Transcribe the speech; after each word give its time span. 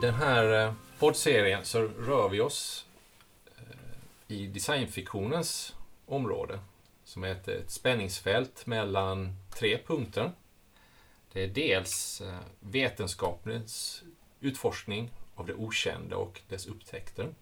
den 0.00 0.14
här 0.14 0.66
eh, 0.66 0.74
poddserien 0.98 1.64
så 1.64 1.80
rör 1.82 2.28
vi 2.28 2.40
oss 2.40 2.86
eh, 3.56 4.34
i 4.36 4.46
designfiktionens 4.46 5.74
område 6.06 6.60
som 7.04 7.24
är 7.24 7.28
ett, 7.28 7.48
ett 7.48 7.70
spänningsfält 7.70 8.66
mellan 8.66 9.36
tre 9.54 9.78
punkter. 9.86 10.32
Det 11.32 11.44
är 11.44 11.48
dels 11.48 12.20
eh, 12.20 12.38
vetenskapens 12.60 14.02
utforskning 14.40 15.10
av 15.34 15.46
det 15.46 15.54
okända 15.54 16.16
och 16.16 16.40
dess 16.48 16.66
upptäckter. 16.66 17.34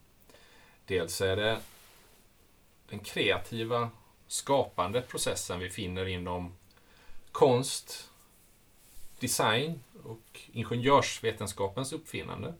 Dels 0.86 1.20
är 1.20 1.36
det 1.36 1.60
den 2.88 2.98
kreativa 2.98 3.90
skapande 4.26 5.02
processen 5.02 5.58
vi 5.58 5.70
finner 5.70 6.06
inom 6.06 6.54
konst, 7.32 8.10
design 9.20 9.80
och 10.04 10.40
ingenjörsvetenskapens 10.52 11.92
uppfinnande. 11.92 12.54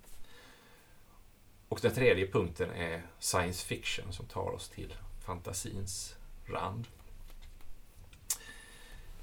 Och 1.68 1.78
den 1.82 1.94
tredje 1.94 2.26
punkten 2.26 2.70
är 2.70 3.02
science 3.18 3.66
fiction 3.66 4.12
som 4.12 4.26
tar 4.26 4.50
oss 4.50 4.68
till 4.68 4.94
fantasins 5.26 6.16
rand. 6.46 6.86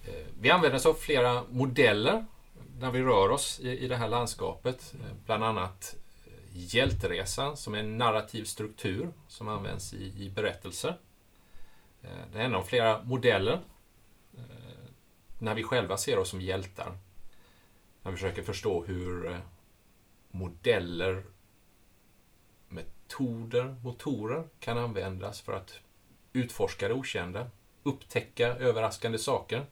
Eh, 0.05 0.25
vi 0.39 0.52
använder 0.52 0.77
oss 0.77 0.85
av 0.85 0.94
flera 0.94 1.44
modeller 1.49 2.25
när 2.80 2.91
vi 2.91 3.02
rör 3.02 3.30
oss 3.30 3.59
i, 3.59 3.70
i 3.70 3.88
det 3.88 3.95
här 3.95 4.08
landskapet. 4.09 4.94
Eh, 4.94 5.16
bland 5.25 5.44
annat 5.44 5.95
eh, 6.25 6.31
Hjälteresan 6.52 7.58
som 7.58 7.73
är 7.75 7.80
en 7.80 7.97
narrativ 7.97 8.44
struktur 8.44 9.11
som 9.27 9.47
används 9.47 9.94
i, 9.94 10.13
i 10.17 10.30
berättelser. 10.30 10.97
Det 12.33 12.39
är 12.39 12.44
en 12.45 12.56
av 12.56 12.63
flera 12.63 13.03
modeller 13.03 13.59
när 15.39 15.56
vi 15.56 15.63
själva 15.63 15.97
ser 15.97 16.19
oss 16.19 16.30
som 16.30 16.41
hjältar. 16.41 16.97
Han 18.06 18.14
försöker 18.14 18.44
förstå 18.44 18.84
hur 18.84 19.31
eh, 19.31 19.38
modeller, 20.31 21.23
metoder, 22.67 23.75
motorer 23.84 24.47
kan 24.59 24.78
användas 24.78 25.42
för 25.42 25.53
att 25.53 25.80
utforska 26.34 26.88
det 26.88 26.94
okända, 26.94 27.50
upptäcka 27.84 28.47
överraskande 28.47 29.17
saker 29.17 29.66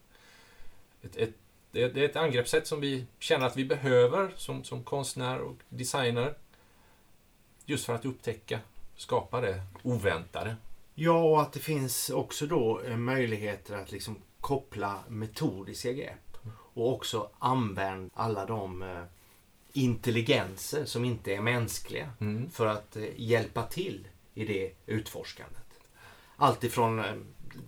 ett, 1.03 1.15
ett, 1.15 1.33
det 1.71 1.81
är 1.81 1.97
ett 1.97 2.15
angreppssätt 2.15 2.67
som 2.67 2.81
vi 2.81 3.05
känner 3.19 3.45
att 3.45 3.57
vi 3.57 3.65
behöver 3.65 4.31
som, 4.35 4.63
som 4.63 4.83
konstnär 4.83 5.39
och 5.39 5.55
designer. 5.69 6.33
Just 7.65 7.85
för 7.85 7.93
att 7.93 8.05
upptäcka, 8.05 8.59
skapa 8.95 9.41
det 9.41 9.61
oväntade. 9.83 10.55
Ja, 10.95 11.23
och 11.23 11.41
att 11.41 11.53
det 11.53 11.59
finns 11.59 12.09
också 12.09 12.45
då 12.45 12.81
eh, 12.81 12.97
möjligheter 12.97 13.75
att 13.75 13.91
liksom 13.91 14.17
koppla 14.39 15.03
metodiska 15.07 15.91
grepp. 15.91 16.32
Och 16.73 16.93
också 16.93 17.29
använda 17.39 18.09
alla 18.13 18.45
de 18.45 18.81
eh, 18.81 19.03
intelligenser 19.73 20.85
som 20.85 21.05
inte 21.05 21.35
är 21.35 21.41
mänskliga 21.41 22.09
mm. 22.21 22.49
för 22.49 22.67
att 22.67 22.95
eh, 22.95 23.03
hjälpa 23.15 23.63
till 23.63 24.07
i 24.33 24.45
det 24.45 24.71
utforskandet. 24.85 25.57
Alltifrån 26.35 27.03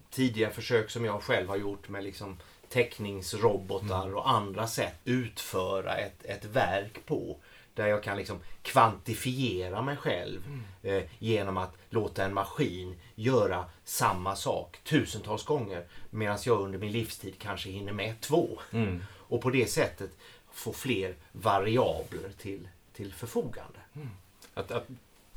tidiga 0.10 0.50
försök 0.50 0.90
som 0.90 1.06
jag 1.06 1.24
själv 1.24 1.50
har 1.50 1.58
gjort 1.58 1.90
med 1.90 2.04
liksom 2.04 2.38
teckningsrobotar 2.70 4.04
mm. 4.04 4.16
och 4.16 4.30
andra 4.30 4.68
sätt 4.68 5.00
utföra 5.04 5.98
ett, 5.98 6.26
ett 6.26 6.46
verk 6.46 7.06
på. 7.06 7.38
Där 7.76 7.88
jag 7.88 8.04
kan 8.04 8.18
liksom 8.18 8.40
kvantifiera 8.62 9.82
mig 9.82 9.98
själv 9.98 10.42
mm. 10.48 10.64
eh, 10.84 11.10
genom 11.20 11.58
att 11.58 11.78
låta 11.90 12.26
en 12.26 12.34
maskin 12.34 12.96
göra 13.16 13.66
samma 13.84 14.36
sak 14.36 14.80
tusentals 14.84 15.44
gånger 15.44 15.86
medan 16.10 16.38
jag 16.46 16.62
under 16.62 16.80
min 16.80 16.92
livstid 16.92 17.36
kanske 17.40 17.70
hinner 17.70 17.94
med 17.94 18.22
två. 18.22 18.60
Mm. 18.72 19.04
Och 19.12 19.42
på 19.42 19.50
det 19.50 19.68
sättet 19.68 20.12
få 20.52 20.74
fler 20.74 21.16
variabler 21.32 22.30
till, 22.38 22.68
till 22.94 23.14
förfogande. 23.14 23.80
Mm. 23.96 24.10
Att, 24.54 24.72
att, 24.72 24.88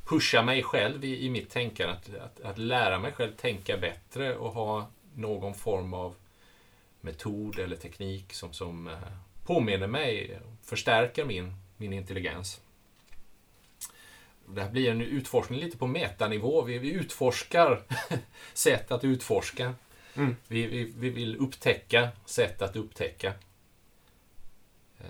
pusha 0.05 0.43
mig 0.43 0.63
själv 0.63 1.05
i, 1.05 1.25
i 1.25 1.31
mitt 1.31 1.51
tänkande, 1.51 1.93
att, 1.93 2.15
att, 2.15 2.41
att 2.41 2.59
lära 2.59 2.99
mig 2.99 3.13
själv 3.13 3.33
tänka 3.33 3.77
bättre 3.77 4.37
och 4.37 4.53
ha 4.53 4.87
någon 5.15 5.55
form 5.55 5.95
av 5.95 6.15
metod 7.01 7.59
eller 7.59 7.77
teknik 7.77 8.33
som, 8.33 8.53
som 8.53 8.89
eh, 8.89 8.95
påminner 9.45 9.87
mig, 9.87 10.41
förstärker 10.63 11.25
min, 11.25 11.55
min 11.79 11.93
intelligens. 11.93 12.61
Det 14.47 14.63
här 14.63 14.71
blir 14.71 14.91
en 14.91 15.01
utforskning 15.01 15.61
lite 15.61 15.79
på 15.79 15.87
metanivå. 15.87 16.63
Vi, 16.63 16.79
vi 16.79 16.93
utforskar 16.93 17.83
sätt 18.53 18.93
att 18.93 19.05
utforska. 19.05 19.75
Mm. 20.15 20.37
Vi, 20.49 20.67
vi, 20.67 20.93
vi, 20.99 21.11
vill 21.11 21.37
upptäcka 21.37 22.09
sätt 22.25 22.63
att 22.63 22.77
upptäcka. 22.77 23.33
Eh, 25.01 25.07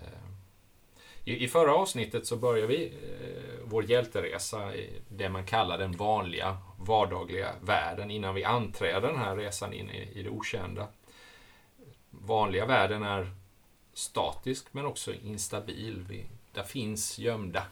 I, 1.24 1.44
I 1.44 1.48
förra 1.48 1.74
avsnittet 1.74 2.26
så 2.26 2.36
börjar 2.36 2.66
vi 2.66 2.86
eh, 2.86 3.60
vår 3.64 3.84
hjälteresa 3.84 4.74
i 4.74 4.90
det 5.08 5.28
man 5.28 5.46
kallar 5.46 5.78
den 5.78 5.92
vanliga 5.92 6.58
vardagliga 6.78 7.54
världen 7.60 8.10
innan 8.10 8.34
vi 8.34 8.44
anträder 8.44 9.08
den 9.08 9.18
här 9.18 9.36
resan 9.36 9.72
in 9.72 9.90
i, 9.90 10.08
i 10.14 10.22
det 10.22 10.30
okända 10.30 10.88
vanliga 12.10 12.66
världen 12.66 13.02
är 13.02 13.30
statisk 13.92 14.66
men 14.72 14.86
också 14.86 15.14
instabil. 15.14 16.04
Vi, 16.08 16.26
där 16.58 16.64
finns 16.64 17.19
gömda 17.19 17.62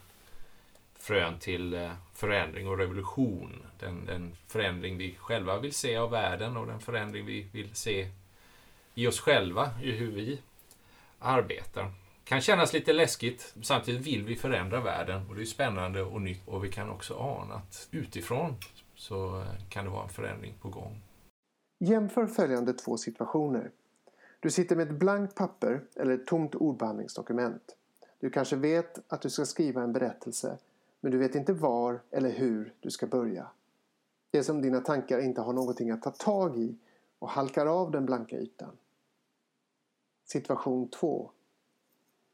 frön 0.94 1.38
till 1.38 1.74
eh, 1.74 1.92
förändring 2.12 2.69
och 2.69 2.78
revolution. 2.78 3.66
Den, 3.78 4.06
den, 4.06 4.36
förändring 4.47 4.98
vi 4.98 5.14
själva 5.19 5.58
vill 5.58 5.72
se 5.72 5.97
av 5.97 6.10
världen 6.10 6.56
och 6.56 6.66
den 6.66 6.80
förändring 6.80 7.26
vi 7.26 7.42
vill 7.52 7.75
se 7.75 8.08
i 8.94 9.06
oss 9.06 9.20
själva, 9.20 9.70
i 9.82 9.91
hur 9.91 10.10
vi 10.10 10.41
arbetar. 11.19 11.92
Kan 12.25 12.41
kännas 12.41 12.72
lite 12.72 12.92
läskigt, 12.92 13.54
samtidigt 13.62 14.06
vill 14.06 14.25
vi 14.25 14.36
förändra 14.36 14.80
världen 14.80 15.28
och 15.28 15.34
det 15.34 15.42
är 15.42 15.44
spännande 15.44 16.02
och 16.02 16.22
nytt 16.22 16.48
och 16.48 16.64
vi 16.64 16.72
kan 16.72 16.91
också 16.91 17.14
ana 17.14 17.54
att 17.54 17.88
utifrån 17.91 18.54
så 18.94 19.41
eh, 19.41 19.46
kan 19.69 19.84
det 19.84 19.91
vara 19.91 20.02
en 20.02 20.08
förändring 20.08 20.54
på 20.60 20.69
gång. 20.69 21.00
Jämför 21.78 22.26
följande 22.26 22.72
två 22.72 22.96
situationer. 22.96 23.70
Du 24.41 24.50
sitter 24.50 24.76
med 24.76 24.91
ett 24.91 24.98
blankt 24.98 25.34
papper 25.34 25.80
eller 25.96 26.14
ett 26.14 26.26
tomt 26.26 26.54
ordbehandlingsdokument. 26.54 27.76
Du 28.19 28.31
kanske 28.31 28.56
vet 28.56 29.12
att 29.12 29.22
du 29.22 29.31
ska 29.31 29.44
skriva 29.44 29.82
en 29.82 29.93
berättelse 29.93 30.59
men 31.00 31.12
du 31.12 31.19
vet 31.19 31.34
inte 31.34 31.53
var 31.53 32.00
eller 32.10 32.31
hur 32.31 32.75
du 32.81 32.91
ska 32.91 33.06
börja. 33.06 33.47
Det 34.31 34.38
är 34.38 34.43
som 34.43 34.62
dina 34.62 34.81
tankar 34.81 35.19
inte 35.19 35.41
har 35.41 35.53
någonting 35.53 35.91
att 35.91 36.03
ta 36.03 36.10
tag 36.10 36.59
i 36.59 36.76
och 37.19 37.28
halkar 37.28 37.66
av 37.66 37.91
den 37.91 38.06
blanka 38.06 38.37
ytan. 38.37 38.76
Situation 40.25 40.88
2. 40.88 41.31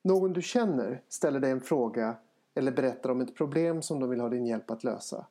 Någon 0.03 0.33
du 0.33 0.43
känner 0.43 1.03
ställer 1.09 1.41
dig 1.41 1.51
en 1.51 1.61
fråga 1.61 2.17
eller 2.55 2.73
berättar 2.73 3.11
om 3.11 3.21
ett 3.21 3.35
problem 3.35 3.83
som 3.83 4.01
de 4.01 4.11
vill 4.11 4.21
ha 4.21 4.29
din 4.29 4.47
hjälp 4.47 4.71
att 4.71 4.85
lösa. 4.85 5.27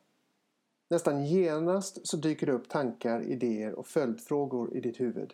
Nästan 0.88 1.25
genast 1.25 2.07
så 2.07 2.17
dyker 2.17 2.47
det 2.47 2.53
upp 2.53 2.69
tankar, 2.69 3.22
idéer 3.22 3.73
och 3.73 3.88
följdfrågor 3.88 4.78
i 4.78 4.81
ditt 4.81 5.00
huvud. 5.00 5.34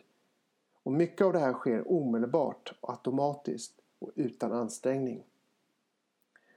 Och 0.84 0.92
mycket 0.92 1.26
av 1.26 1.34
det 1.34 1.40
här 1.40 1.54
sker 1.54 1.92
omedelbart 1.92 2.74
och 2.82 2.90
automatiskt 2.90 3.82
och 4.00 4.12
utan 4.16 4.52
ansträngning. 4.52 5.24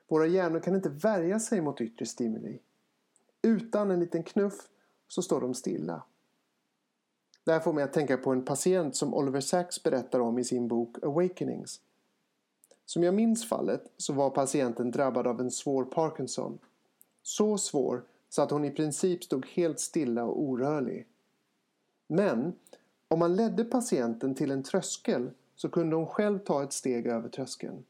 Våra 0.09 0.27
hjärnor 0.27 0.61
kan 0.61 0.75
inte 0.75 0.89
värja 0.89 1.41
sig 1.41 1.61
mot 1.61 1.81
yttre 1.81 2.07
stimuli. 2.07 2.59
Utan 3.43 3.91
en 3.91 4.01
liten 4.01 4.23
knuff 4.23 4.69
så 5.09 5.23
står 5.23 5.41
de 5.41 5.55
stilla. 5.55 6.03
Det 7.45 7.53
här 7.53 7.61
får 7.61 7.73
mig 7.73 7.85
att 7.85 7.93
tänka 7.93 8.17
på 8.17 8.31
en 8.31 8.45
patient 8.45 8.97
som 8.97 9.15
Oliver 9.15 9.41
Sacks 9.41 9.83
berättar 9.83 10.21
om 10.21 10.39
i 10.39 10.45
sin 10.45 10.69
bok 10.69 10.97
Awakenings. 11.03 11.81
Som 12.85 13.03
jag 13.03 13.15
minns 13.15 13.49
fallet 13.49 13.93
så 13.97 14.13
var 14.13 14.31
patienten 14.31 14.91
drabbad 14.91 15.27
av 15.27 15.41
en 15.41 15.51
svår 15.51 15.85
Parkinson. 15.85 16.59
Så 17.23 17.59
svår 17.59 18.05
så 18.29 18.43
att 18.43 18.51
hon 18.51 18.65
i 18.65 18.71
princip 18.71 19.25
stod 19.25 19.47
helt 19.47 19.81
stilla 19.81 20.25
och 20.25 20.43
orörlig. 20.43 21.07
Men 22.07 22.53
om 23.09 23.19
man 23.19 23.37
ledde 23.37 23.65
patienten 23.65 24.35
till 24.35 24.51
en 24.51 24.63
tröskel 24.63 25.31
så 25.61 25.69
kunde 25.69 25.97
hon 25.97 26.07
själv 26.07 26.39
ta 26.39 26.63
ett 26.63 26.73
steg 26.73 27.07
över 27.07 27.29
tröskeln. 27.29 27.85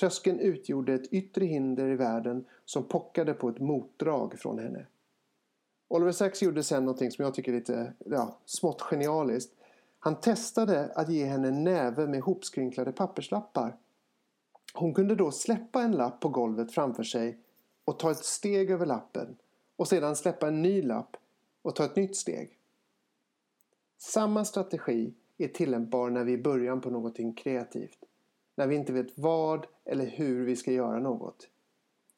Tröskeln 0.00 0.40
utgjorde 0.40 0.94
ett 0.94 1.12
yttre 1.12 1.44
hinder 1.44 1.88
i 1.88 1.96
världen 1.96 2.44
som 2.64 2.84
pockade 2.84 3.34
på 3.34 3.48
ett 3.48 3.60
motdrag 3.60 4.38
från 4.38 4.58
henne. 4.58 4.86
Oliver 5.88 6.12
Sacks 6.12 6.42
gjorde 6.42 6.62
sen 6.62 6.84
någonting 6.84 7.10
som 7.10 7.24
jag 7.24 7.34
tycker 7.34 7.52
är 7.52 7.56
lite 7.56 7.92
ja, 7.98 8.38
smått 8.44 8.80
genialiskt. 8.80 9.54
Han 9.98 10.20
testade 10.20 10.92
att 10.94 11.08
ge 11.08 11.24
henne 11.24 11.48
en 11.48 11.64
näve 11.64 12.06
med 12.06 12.22
hopskrynklade 12.22 12.92
papperslappar. 12.92 13.76
Hon 14.74 14.94
kunde 14.94 15.14
då 15.14 15.30
släppa 15.30 15.82
en 15.82 15.92
lapp 15.92 16.20
på 16.20 16.28
golvet 16.28 16.72
framför 16.72 17.02
sig 17.02 17.38
och 17.84 17.98
ta 17.98 18.10
ett 18.10 18.24
steg 18.24 18.70
över 18.70 18.86
lappen 18.86 19.36
och 19.76 19.88
sedan 19.88 20.16
släppa 20.16 20.48
en 20.48 20.62
ny 20.62 20.82
lapp 20.82 21.16
och 21.62 21.76
ta 21.76 21.84
ett 21.84 21.96
nytt 21.96 22.16
steg. 22.16 22.58
Samma 23.98 24.44
strategi 24.44 25.14
är 25.38 25.48
tillämpbar 25.48 26.10
när 26.10 26.24
vi 26.24 26.32
är 26.32 26.38
i 26.38 26.42
början 26.42 26.80
på 26.80 26.90
någonting 26.90 27.34
kreativt. 27.34 27.98
När 28.56 28.66
vi 28.66 28.74
inte 28.74 28.92
vet 28.92 29.18
vad 29.18 29.66
eller 29.84 30.06
hur 30.06 30.44
vi 30.44 30.56
ska 30.56 30.72
göra 30.72 30.98
något. 30.98 31.48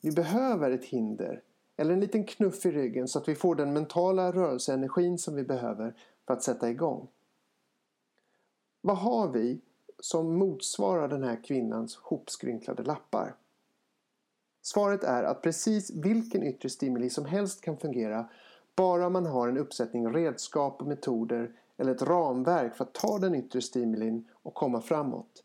Vi 0.03 0.13
behöver 0.13 0.71
ett 0.71 0.85
hinder 0.85 1.43
eller 1.77 1.93
en 1.93 2.01
liten 2.01 2.25
knuff 2.25 2.67
i 2.67 2.71
ryggen 2.71 3.09
så 3.09 3.19
att 3.19 3.29
vi 3.29 3.35
får 3.35 3.55
den 3.55 3.73
mentala 3.73 4.33
rörelseenergin 4.33 5.19
som 5.19 5.35
vi 5.35 5.45
behöver 5.45 5.95
för 6.27 6.35
att 6.35 6.43
sätta 6.43 6.71
igång. 6.71 7.09
Vad 8.81 8.99
har 8.99 9.33
vi 9.33 9.61
som 9.99 10.35
motsvarar 10.39 11.09
den 11.09 11.23
här 11.23 11.45
kvinnans 11.45 11.97
hopskrynklade 11.97 12.83
lappar? 12.83 13.37
Svaret 14.63 15.05
är 15.05 15.23
att 15.23 15.43
precis 15.43 15.91
vilken 15.95 16.43
yttre 16.43 16.69
stimuli 16.69 17.11
som 17.11 17.25
helst 17.25 17.61
kan 17.61 17.77
fungera 17.77 18.29
bara 18.77 19.09
man 19.09 19.27
har 19.27 19.49
en 19.49 19.59
uppsättning 19.59 20.13
redskap 20.15 20.81
och 20.81 20.87
metoder 20.87 21.53
eller 21.79 21.93
ett 21.93 22.03
ramverk 22.03 22.77
för 22.77 22.85
att 22.85 22.95
ta 22.95 23.19
den 23.19 23.35
yttre 23.35 23.63
stimulin 23.63 24.29
och 24.33 24.55
komma 24.55 24.81
framåt. 24.81 25.45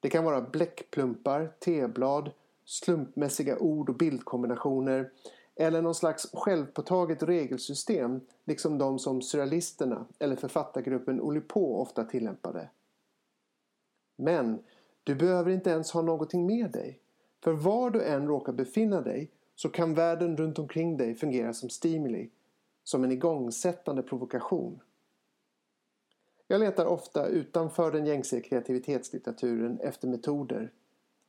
Det 0.00 0.10
kan 0.10 0.24
vara 0.24 0.40
bläckplumpar, 0.40 1.52
teblad, 1.58 2.30
slumpmässiga 2.64 3.58
ord 3.58 3.88
och 3.88 3.96
bildkombinationer 3.96 5.10
eller 5.56 5.82
någon 5.82 5.94
slags 5.94 6.30
självpåtaget 6.32 7.22
regelsystem 7.22 8.20
liksom 8.44 8.78
de 8.78 8.98
som 8.98 9.22
surrealisterna 9.22 10.06
eller 10.18 10.36
författargruppen 10.36 11.20
Oulipo 11.20 11.74
ofta 11.74 12.04
tillämpade. 12.04 12.70
Men 14.16 14.62
du 15.04 15.14
behöver 15.14 15.50
inte 15.50 15.70
ens 15.70 15.90
ha 15.90 16.02
någonting 16.02 16.46
med 16.46 16.70
dig. 16.70 17.00
För 17.44 17.52
var 17.52 17.90
du 17.90 18.02
än 18.04 18.26
råkar 18.28 18.52
befinna 18.52 19.00
dig 19.00 19.30
så 19.54 19.68
kan 19.68 19.94
världen 19.94 20.36
runt 20.36 20.58
omkring 20.58 20.96
dig 20.96 21.14
fungera 21.14 21.52
som 21.52 21.70
stimuli, 21.70 22.30
som 22.84 23.04
en 23.04 23.12
igångsättande 23.12 24.02
provokation. 24.02 24.80
Jag 26.48 26.60
letar 26.60 26.86
ofta 26.86 27.26
utanför 27.26 27.92
den 27.92 28.06
gängse 28.06 28.40
kreativitetslitteraturen 28.40 29.80
efter 29.80 30.08
metoder. 30.08 30.72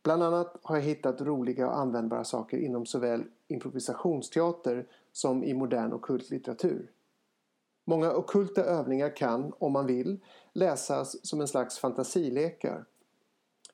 Bland 0.03 0.23
annat 0.23 0.57
har 0.63 0.75
jag 0.75 0.83
hittat 0.83 1.21
roliga 1.21 1.67
och 1.67 1.77
användbara 1.77 2.23
saker 2.23 2.57
inom 2.57 2.85
såväl 2.85 3.23
improvisationsteater 3.47 4.87
som 5.11 5.43
i 5.43 5.53
modern 5.53 5.93
ockult 5.93 6.29
litteratur. 6.29 6.91
Många 7.85 8.13
okulta 8.13 8.63
övningar 8.63 9.15
kan, 9.15 9.53
om 9.59 9.71
man 9.71 9.85
vill, 9.85 10.19
läsas 10.53 11.27
som 11.27 11.41
en 11.41 11.47
slags 11.47 11.79
fantasilekar. 11.79 12.85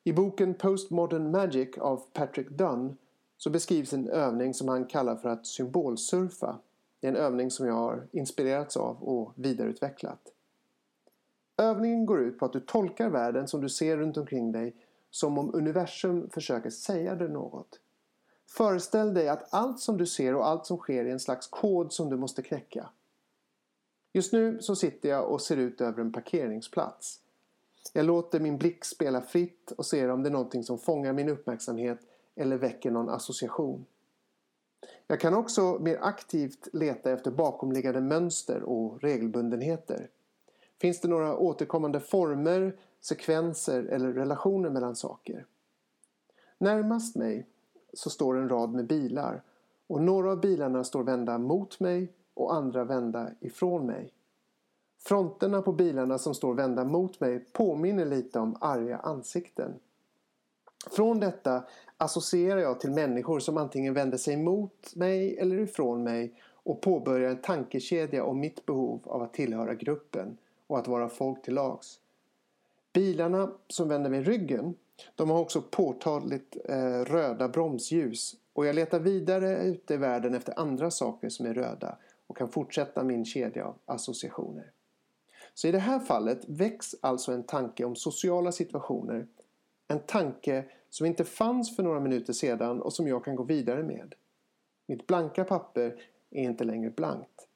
I 0.04 0.14
boken 0.14 0.54
Postmodern 0.54 1.32
Magic 1.32 1.78
av 1.78 2.04
Patrick 2.14 2.50
Dunn 2.50 2.98
så 3.38 3.50
beskrivs 3.50 3.94
en 3.94 4.10
övning 4.10 4.54
som 4.54 4.68
han 4.68 4.86
kallar 4.86 5.16
för 5.16 5.30
att 5.30 5.48
symbolsurfa. 5.48 6.60
Det 7.00 7.08
är 7.08 7.12
en 7.12 7.18
övning 7.18 7.52
som 7.52 7.68
jag 7.68 7.74
har 7.74 8.08
inspirerats 8.12 8.78
av 8.78 9.04
och 9.04 9.34
vidareutvecklat. 9.36 10.22
Övningen 11.62 12.06
går 12.06 12.22
ut 12.22 12.40
på 12.40 12.46
att 12.46 12.54
du 12.54 12.60
tolkar 12.60 13.10
världen 13.10 13.48
som 13.48 13.62
du 13.62 13.70
ser 13.70 13.98
runt 13.98 14.18
omkring 14.18 14.52
dig 14.52 14.76
som 15.12 15.38
om 15.38 15.56
universum 15.56 16.30
försöker 16.30 16.70
säga 16.70 17.16
dig 17.16 17.30
något. 17.30 17.80
Föreställ 18.50 19.14
dig 19.14 19.30
att 19.30 19.54
allt 19.54 19.80
som 19.80 19.98
du 19.98 20.06
ser 20.06 20.36
och 20.36 20.48
allt 20.48 20.66
som 20.66 20.78
sker 20.78 21.06
är 21.06 21.12
en 21.12 21.20
slags 21.20 21.48
kod 21.48 21.94
som 21.94 22.10
du 22.10 22.18
måste 22.18 22.42
knäcka. 22.42 22.90
Just 24.14 24.34
nu 24.34 24.60
så 24.62 24.76
sitter 24.76 25.10
jag 25.10 25.30
och 25.30 25.42
ser 25.42 25.58
ut 25.58 25.82
över 25.82 26.02
en 26.02 26.12
parkeringsplats. 26.12 27.20
Jag 27.94 28.06
låter 28.06 28.40
min 28.40 28.58
blick 28.58 28.86
spela 28.86 29.22
fritt 29.22 29.72
och 29.72 29.86
ser 29.86 30.10
om 30.10 30.24
det 30.24 30.30
är 30.30 30.34
någonting 30.34 30.64
som 30.64 30.80
fångar 30.80 31.14
min 31.14 31.30
uppmärksamhet 31.30 32.00
eller 32.36 32.58
väcker 32.58 32.92
någon 32.92 33.10
association. 33.10 33.86
Jag 35.08 35.20
kan 35.20 35.34
också 35.34 35.80
mer 35.80 35.98
aktivt 36.02 36.68
leta 36.74 37.12
efter 37.12 37.32
bakomliggande 37.32 38.02
mönster 38.02 38.64
och 38.64 39.02
regelbundenheter. 39.02 40.10
Finns 40.82 41.02
det 41.02 41.08
några 41.08 41.38
återkommande 41.38 42.00
former, 42.00 42.76
sekvenser 43.02 43.84
eller 43.84 44.14
relationer 44.14 44.70
mellan 44.70 44.96
saker? 44.96 45.46
Närmast 46.58 47.16
mig 47.16 47.48
så 47.94 48.10
står 48.10 48.38
en 48.38 48.50
rad 48.50 48.74
med 48.74 48.88
bilar 48.88 49.42
och 49.88 50.02
några 50.02 50.32
av 50.32 50.42
bilarna 50.42 50.84
står 50.84 51.04
vända 51.04 51.38
mot 51.38 51.80
mig 51.80 52.14
och 52.34 52.54
andra 52.54 52.84
vända 52.84 53.30
ifrån 53.40 53.86
mig. 53.86 54.14
Fronterna 55.00 55.62
på 55.62 55.72
bilarna 55.72 56.18
som 56.18 56.36
står 56.36 56.54
vända 56.54 56.84
mot 56.84 57.20
mig 57.20 57.40
påminner 57.40 58.06
lite 58.06 58.40
om 58.40 58.58
arga 58.62 58.98
ansikten. 58.98 59.74
Från 60.92 61.20
detta 61.20 61.64
associerar 61.98 62.60
jag 62.60 62.80
till 62.80 62.92
människor 62.92 63.40
som 63.40 63.58
antingen 63.58 63.94
vänder 63.94 64.18
sig 64.18 64.38
mot 64.38 64.96
mig 64.96 65.38
eller 65.38 65.60
ifrån 65.60 66.04
mig 66.04 66.42
och 66.64 66.82
påbörjar 66.82 67.30
en 67.30 67.42
tankekedja 67.42 68.24
om 68.24 68.40
mitt 68.40 68.66
behov 68.66 69.00
av 69.06 69.22
att 69.22 69.34
tillhöra 69.34 69.76
gruppen 69.76 70.38
och 70.72 70.80
att 70.80 70.88
vara 70.88 71.10
folk 71.10 71.42
till 71.42 71.54
lags. 71.54 72.00
Bilarna 72.94 73.52
som 73.68 73.90
vänder 73.90 74.10
mig 74.10 74.22
ryggen 74.22 74.76
de 75.16 75.30
har 75.30 75.40
också 75.40 75.62
påtagligt 75.62 76.58
eh, 76.66 77.00
röda 77.06 77.50
bromsljus 77.50 78.36
och 78.54 78.66
jag 78.66 78.76
letar 78.76 79.00
vidare 79.00 79.64
ute 79.64 79.94
i 79.94 79.98
världen 79.98 80.34
efter 80.34 80.60
andra 80.60 80.92
saker 80.92 81.30
som 81.30 81.46
är 81.46 81.54
röda 81.54 81.98
och 82.28 82.38
kan 82.38 82.50
fortsätta 82.50 83.04
min 83.04 83.26
kedja 83.26 83.66
av 83.66 83.76
associationer. 83.86 84.72
Så 85.54 85.68
i 85.68 85.72
det 85.72 85.80
här 85.80 86.00
fallet 86.00 86.50
väcks 86.50 86.96
alltså 87.02 87.32
en 87.32 87.44
tanke 87.44 87.86
om 87.86 87.96
sociala 87.96 88.52
situationer. 88.52 89.28
En 89.88 90.00
tanke 90.00 90.66
som 90.90 91.06
inte 91.06 91.26
fanns 91.26 91.76
för 91.76 91.84
några 91.84 92.00
minuter 92.00 92.34
sedan 92.34 92.82
och 92.82 92.94
som 92.94 93.08
jag 93.08 93.26
kan 93.26 93.36
gå 93.36 93.44
vidare 93.44 93.84
med. 93.84 94.16
Mitt 94.86 95.08
blanka 95.08 95.44
papper 95.44 95.96
är 96.30 96.44
inte 96.44 96.64
längre 96.64 96.90
blankt. 96.90 97.48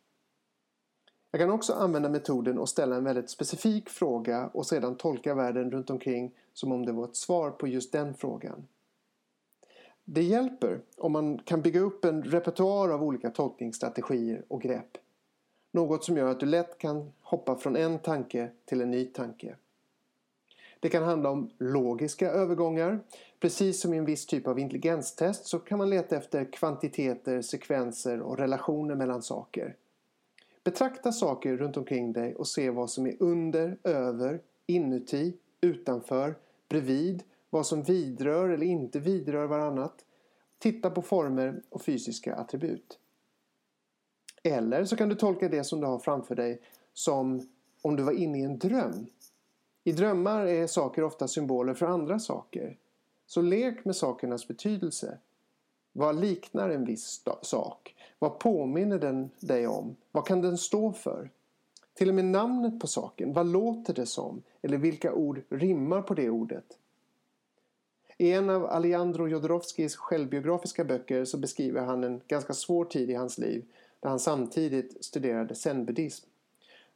Jag 1.36 1.40
kan 1.42 1.52
också 1.52 1.74
använda 1.74 2.10
metoden 2.10 2.58
och 2.58 2.70
ställa 2.70 2.96
en 2.96 3.04
väldigt 3.04 3.30
specifik 3.30 3.90
fråga 3.90 4.50
och 4.54 4.66
sedan 4.66 4.96
tolka 4.96 5.36
världen 5.36 5.72
runt 5.72 5.90
omkring 5.90 6.32
som 6.54 6.72
om 6.72 6.86
det 6.86 6.92
var 6.92 7.06
ett 7.06 7.16
svar 7.16 7.52
på 7.52 7.68
just 7.68 7.92
den 7.92 8.14
frågan. 8.14 8.68
Det 10.06 10.24
hjälper 10.24 10.82
om 10.98 11.12
man 11.12 11.38
kan 11.38 11.62
bygga 11.62 11.80
upp 11.80 12.06
en 12.06 12.24
repertoar 12.24 12.90
av 12.90 13.04
olika 13.04 13.30
tolkningsstrategier 13.30 14.44
och 14.48 14.62
grepp. 14.62 14.98
Något 15.72 16.04
som 16.04 16.18
gör 16.18 16.32
att 16.32 16.40
du 16.40 16.46
lätt 16.46 16.78
kan 16.78 17.12
hoppa 17.22 17.56
från 17.56 17.76
en 17.76 18.00
tanke 18.00 18.50
till 18.66 18.82
en 18.82 18.92
ny 18.92 19.06
tanke. 19.06 19.56
Det 20.80 20.90
kan 20.90 21.04
handla 21.04 21.30
om 21.30 21.50
logiska 21.58 22.32
övergångar. 22.32 23.00
Precis 23.40 23.82
som 23.82 23.94
i 23.94 23.98
en 23.98 24.06
viss 24.06 24.26
typ 24.26 24.48
av 24.48 24.60
intelligenstest 24.60 25.46
så 25.46 25.60
kan 25.60 25.78
man 25.78 25.90
leta 25.90 26.18
efter 26.18 26.52
kvantiteter, 26.52 27.42
sekvenser 27.42 28.22
och 28.22 28.38
relationer 28.38 28.96
mellan 28.96 29.22
saker. 29.22 29.76
Betrakta 30.66 31.12
saker 31.12 31.58
runt 31.58 31.78
omkring 31.78 32.14
dig 32.14 32.36
och 32.36 32.48
se 32.48 32.70
vad 32.70 32.90
som 32.90 33.08
är 33.08 33.16
under, 33.20 33.78
över, 33.84 34.42
inuti, 34.66 35.34
utanför, 35.62 36.36
bredvid, 36.70 37.24
vad 37.50 37.66
som 37.66 37.84
vidrör 37.84 38.50
eller 38.50 38.66
inte 38.66 39.00
vidrör 39.00 39.46
varannat. 39.46 40.06
Titta 40.58 40.90
på 40.90 41.02
former 41.02 41.62
och 41.70 41.82
fysiska 41.82 42.36
attribut. 42.36 43.00
Eller 44.44 44.86
så 44.86 44.96
kan 44.96 45.10
du 45.10 45.16
tolka 45.16 45.50
det 45.50 45.64
som 45.64 45.82
du 45.82 45.88
har 45.88 46.00
framför 46.00 46.36
dig 46.36 46.62
som 46.94 47.50
om 47.82 47.96
du 47.96 48.04
var 48.04 48.14
inne 48.14 48.40
i 48.40 48.44
en 48.44 48.60
dröm. 48.60 49.08
I 49.84 49.92
drömmar 49.92 50.46
är 50.46 50.68
saker 50.68 51.04
ofta 51.04 51.28
symboler 51.28 51.74
för 51.74 51.86
andra 51.86 52.20
saker. 52.20 52.78
Så 53.26 53.42
lek 53.42 53.86
med 53.86 53.96
sakernas 53.96 54.48
betydelse. 54.48 55.18
Vad 55.92 56.20
liknar 56.20 56.70
en 56.70 56.86
viss 56.86 57.24
sak? 57.42 57.95
Vad 58.20 58.40
påminner 58.40 59.00
den 59.00 59.30
dig 59.40 59.68
om? 59.68 59.96
Vad 60.12 60.28
kan 60.28 60.42
den 60.42 60.58
stå 60.58 60.92
för? 60.92 61.30
Till 61.94 62.10
och 62.10 62.16
med 62.16 62.26
namnet 62.26 62.80
på 62.80 62.88
saken. 62.88 63.34
Vad 63.34 63.48
låter 63.48 63.94
det 63.94 64.06
som? 64.06 64.44
Eller 64.62 64.78
vilka 64.78 65.14
ord 65.14 65.42
rimmar 65.50 66.02
på 66.02 66.14
det 66.14 66.30
ordet? 66.30 66.66
I 68.18 68.32
en 68.32 68.50
av 68.50 68.66
Alejandro 68.66 69.28
Jodorowskis 69.28 69.96
självbiografiska 69.96 70.84
böcker 70.84 71.26
så 71.26 71.38
beskriver 71.38 71.82
han 71.82 72.04
en 72.04 72.22
ganska 72.28 72.54
svår 72.54 72.86
tid 72.86 73.10
i 73.10 73.14
hans 73.14 73.38
liv 73.38 73.66
där 74.00 74.10
han 74.10 74.20
samtidigt 74.20 75.06
studerade 75.06 75.56
zenbuddhism. 75.56 76.30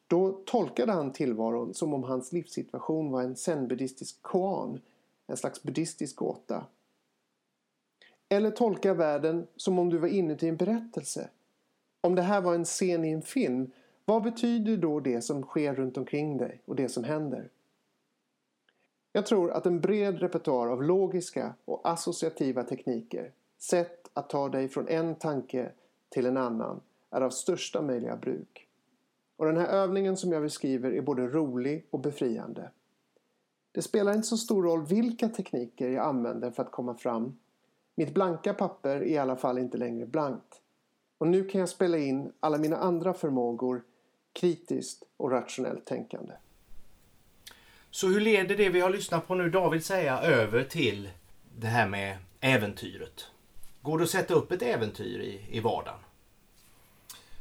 Då 0.08 0.42
tolkade 0.46 0.92
han 0.92 1.14
tillvaron 1.14 1.74
som 1.74 1.94
om 1.94 2.04
hans 2.04 2.32
livssituation 2.32 3.12
var 3.12 3.24
en 3.24 3.36
zenbuddhistisk 3.36 4.22
koan, 4.22 4.82
en 5.28 5.38
slags 5.38 5.64
buddhistisk 5.64 6.16
gåta. 6.16 6.66
Eller 8.30 8.52
tolka 8.52 8.94
världen 8.94 9.48
som 9.56 9.80
om 9.80 9.90
du 9.90 9.98
var 9.98 10.08
inuti 10.08 10.48
en 10.48 10.58
berättelse. 10.58 11.30
Om 12.02 12.16
det 12.16 12.22
här 12.22 12.42
var 12.42 12.56
en 12.56 12.66
scen 12.66 13.06
i 13.06 13.12
en 13.12 13.22
film, 13.22 13.72
vad 14.06 14.24
betyder 14.24 14.78
då 14.78 15.00
det 15.00 15.22
som 15.22 15.44
sker 15.44 15.76
runt 15.76 15.98
omkring 15.98 16.38
dig 16.38 16.62
och 16.66 16.76
det 16.76 16.90
som 16.90 17.04
händer? 17.04 17.50
Jag 19.12 19.26
tror 19.26 19.52
att 19.52 19.66
en 19.66 19.82
bred 19.82 20.20
repertoar 20.20 20.68
av 20.68 20.84
logiska 20.84 21.54
och 21.66 21.90
associativa 21.90 22.64
tekniker, 22.64 23.32
sätt 23.58 24.10
att 24.14 24.30
ta 24.30 24.50
dig 24.50 24.70
från 24.70 24.88
en 24.88 25.16
tanke 25.16 25.72
till 26.10 26.26
en 26.26 26.38
annan, 26.38 26.82
är 27.10 27.22
av 27.22 27.30
största 27.30 27.82
möjliga 27.82 28.16
bruk. 28.16 28.68
Och 29.38 29.46
den 29.46 29.58
här 29.58 29.68
övningen 29.68 30.18
som 30.18 30.32
jag 30.32 30.42
beskriver 30.42 30.92
är 30.92 31.02
både 31.02 31.28
rolig 31.28 31.86
och 31.90 32.00
befriande. 32.00 32.72
Det 33.72 33.82
spelar 33.82 34.14
inte 34.14 34.28
så 34.28 34.38
stor 34.38 34.64
roll 34.64 34.86
vilka 34.86 35.30
tekniker 35.30 35.90
jag 35.90 36.06
använder 36.06 36.52
för 36.52 36.64
att 36.64 36.72
komma 36.72 36.96
fram. 36.96 37.38
Mitt 38.00 38.14
blanka 38.14 38.54
papper 38.54 38.96
är 38.96 39.04
i 39.04 39.18
alla 39.18 39.36
fall 39.36 39.58
inte 39.58 39.78
längre 39.78 40.06
blankt. 40.06 40.62
Och 41.18 41.28
nu 41.28 41.44
kan 41.50 41.60
jag 41.60 41.70
spela 41.70 41.98
in 41.98 42.34
alla 42.40 42.58
mina 42.58 42.78
andra 42.78 43.14
förmågor 43.14 43.84
kritiskt 44.34 45.04
och 45.18 45.32
rationellt 45.32 45.86
tänkande. 45.86 46.34
Så 47.92 48.08
hur 48.08 48.20
leder 48.22 48.58
det 48.58 48.70
vi 48.70 48.80
har 48.80 48.90
lyssnat 48.90 49.28
på 49.28 49.36
nu 49.36 49.50
David 49.50 49.86
säga 49.86 50.20
över 50.20 50.64
till 50.64 51.10
det 51.58 51.68
här 51.68 51.88
med 51.88 52.18
äventyret? 52.40 53.28
Går 53.82 53.98
det 53.98 54.04
att 54.04 54.10
sätta 54.10 54.34
upp 54.34 54.52
ett 54.52 54.62
äventyr 54.62 55.20
i, 55.20 55.58
i 55.58 55.60
vardagen? 55.60 56.00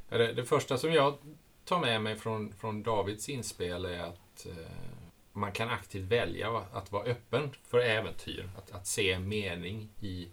Det, 0.09 0.33
det 0.33 0.45
första 0.45 0.79
som 0.79 0.93
jag 0.93 1.15
tar 1.65 1.81
med 1.81 2.03
mig 2.03 2.17
från, 2.17 2.53
från 2.53 2.83
Davids 2.83 3.29
inspel 3.29 3.85
är 3.85 4.01
att 4.01 4.47
eh, 4.47 4.53
man 5.33 5.53
kan 5.53 5.69
aktivt 5.69 6.13
välja 6.13 6.65
att 6.73 6.93
vara 6.93 7.05
öppen 7.05 7.51
för 7.65 7.79
äventyr. 7.79 8.51
Att, 8.59 8.73
att 8.73 8.87
se 8.87 9.19
mening 9.19 9.89
i 10.01 10.29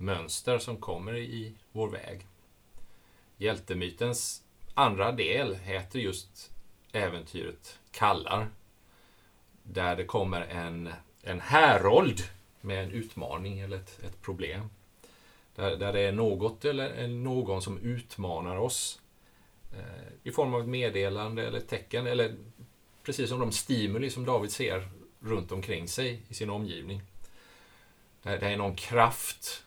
mönster 0.00 0.58
som 0.58 0.76
kommer 0.76 1.16
i 1.16 1.52
vår 1.72 1.88
väg. 1.88 2.26
Hjältemytens 3.36 4.42
andra 4.74 5.12
del 5.12 5.54
heter 5.54 5.98
just 5.98 6.50
äventyret 6.92 7.78
Kallar. 7.90 8.48
Där 9.62 9.96
det 9.96 10.04
kommer 10.04 10.40
en, 10.40 10.92
en 11.22 11.40
härold 11.40 12.20
med 12.60 12.84
en 12.84 12.90
utmaning 12.90 13.60
eller 13.60 13.76
ett, 13.76 14.00
ett 14.04 14.22
problem. 14.22 14.70
Där, 15.54 15.76
där 15.76 15.92
det 15.92 16.00
är 16.00 16.12
något 16.12 16.64
eller 16.64 17.08
någon 17.08 17.62
som 17.62 17.78
utmanar 17.78 18.56
oss 18.56 19.00
eh, 19.72 20.12
i 20.22 20.30
form 20.30 20.54
av 20.54 20.60
ett 20.60 20.68
meddelande 20.68 21.46
eller 21.46 21.58
ett 21.58 21.68
tecken 21.68 22.06
eller 22.06 22.36
precis 23.02 23.28
som 23.28 23.40
de 23.40 23.52
stimuli 23.52 24.10
som 24.10 24.24
David 24.24 24.52
ser 24.52 24.88
runt 25.20 25.52
omkring 25.52 25.88
sig 25.88 26.22
i 26.28 26.34
sin 26.34 26.50
omgivning. 26.50 27.02
Det, 28.22 28.36
det 28.36 28.48
är 28.48 28.56
någon 28.56 28.76
kraft, 28.76 29.64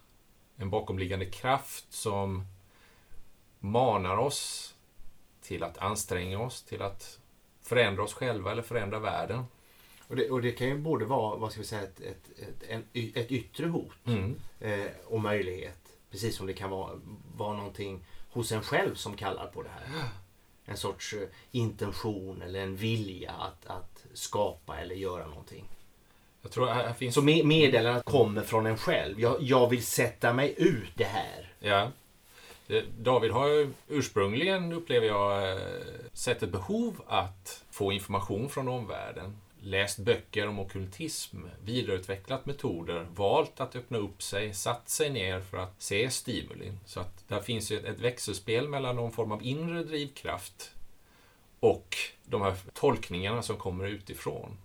en 0.63 0.70
bakomliggande 0.70 1.25
kraft 1.25 1.86
som 1.93 2.46
manar 3.60 4.17
oss 4.17 4.74
till 5.41 5.63
att 5.63 5.77
anstränga 5.77 6.39
oss, 6.39 6.63
till 6.63 6.82
att 6.82 7.20
förändra 7.62 8.03
oss 8.03 8.13
själva 8.13 8.51
eller 8.51 8.62
förändra 8.62 9.00
världen. 9.00 9.46
Och 10.08 10.15
det, 10.15 10.29
och 10.29 10.41
det 10.41 10.51
kan 10.51 10.67
ju 10.67 10.77
både 10.77 11.05
vara 11.05 11.36
vad 11.36 11.51
ska 11.51 11.62
vi 11.62 11.67
säga, 11.67 11.82
ett, 11.84 12.00
ett, 12.00 12.63
ett, 12.93 13.17
ett 13.17 13.32
yttre 13.32 13.67
hot 13.67 13.93
Mm. 14.05 14.36
eh, 14.60 14.91
och 15.05 15.22
möjlighet. 15.22 15.79
Precis 16.12 16.36
som 16.36 16.48
det 16.48 16.53
kan 16.53 16.70
vara, 16.70 17.00
vara 17.38 17.58
någonting 17.58 18.05
hos 18.32 18.51
en 18.51 18.62
själv 18.62 18.96
som 18.96 19.15
kallar 19.15 19.48
på 19.48 19.63
det 19.63 19.70
här. 19.70 20.03
En 20.65 20.77
sorts 20.77 21.13
eh, 21.13 21.27
intention 21.51 22.41
eller 22.41 22.60
en 22.63 22.75
vilja 22.75 23.32
att, 23.32 23.65
att 23.65 24.05
skapa 24.13 24.79
eller 24.79 24.96
göra 24.96 25.27
någonting. 25.27 25.70
Jag 26.43 26.51
tror 26.51 26.67
här 26.67 26.93
finns... 26.93 27.15
Så 27.15 27.21
me- 27.21 27.43
meddelandet 27.43 28.05
kommer 28.05 28.41
från 28.41 28.65
en 28.65 28.77
själv. 28.77 29.19
Jag, 29.19 29.41
jag 29.41 29.69
vill 29.69 29.85
sätta 29.85 30.33
mig 30.33 30.53
ut 30.57 30.91
det 30.95 31.03
här. 31.03 31.53
Ja. 31.59 31.91
Eh, 32.67 32.83
David 33.00 33.31
har 33.31 33.47
ju 33.47 33.69
ursprungligen, 33.88 34.73
upplever 34.73 35.07
jag, 35.07 35.51
eh, 35.51 35.57
sett 36.13 36.43
ett 36.43 36.51
behov 36.51 37.01
att 37.07 37.63
få 37.71 37.91
information 37.91 38.50
från 38.50 38.67
omvärlden. 38.67 39.38
Läst 39.62 40.00
böcker 40.00 40.47
om 40.47 40.59
ockultism, 40.59 41.38
vidareutvecklat 41.63 42.45
metoder, 42.45 43.07
valt 43.15 43.59
att 43.59 43.75
öppna 43.75 43.97
upp 43.97 44.23
sig, 44.23 44.53
satt 44.53 44.89
sig 44.89 45.09
ner 45.09 45.41
för 45.41 45.57
att 45.57 45.81
se 45.81 46.09
stimulin. 46.09 46.79
Så 46.85 47.00
att 47.00 47.27
där 47.27 47.39
finns 47.39 47.71
ju 47.71 47.77
ett, 47.79 47.85
ett 47.85 48.00
växelspel 48.00 48.67
mellan 48.67 48.95
någon 48.95 49.12
form 49.12 49.31
av 49.31 49.43
inre 49.43 49.83
drivkraft 49.83 50.71
och 51.59 51.97
de 52.25 52.41
här 52.41 52.55
tolkningarna 52.73 53.41
som 53.41 53.57
kommer 53.57 53.85
utifrån. 53.88 54.57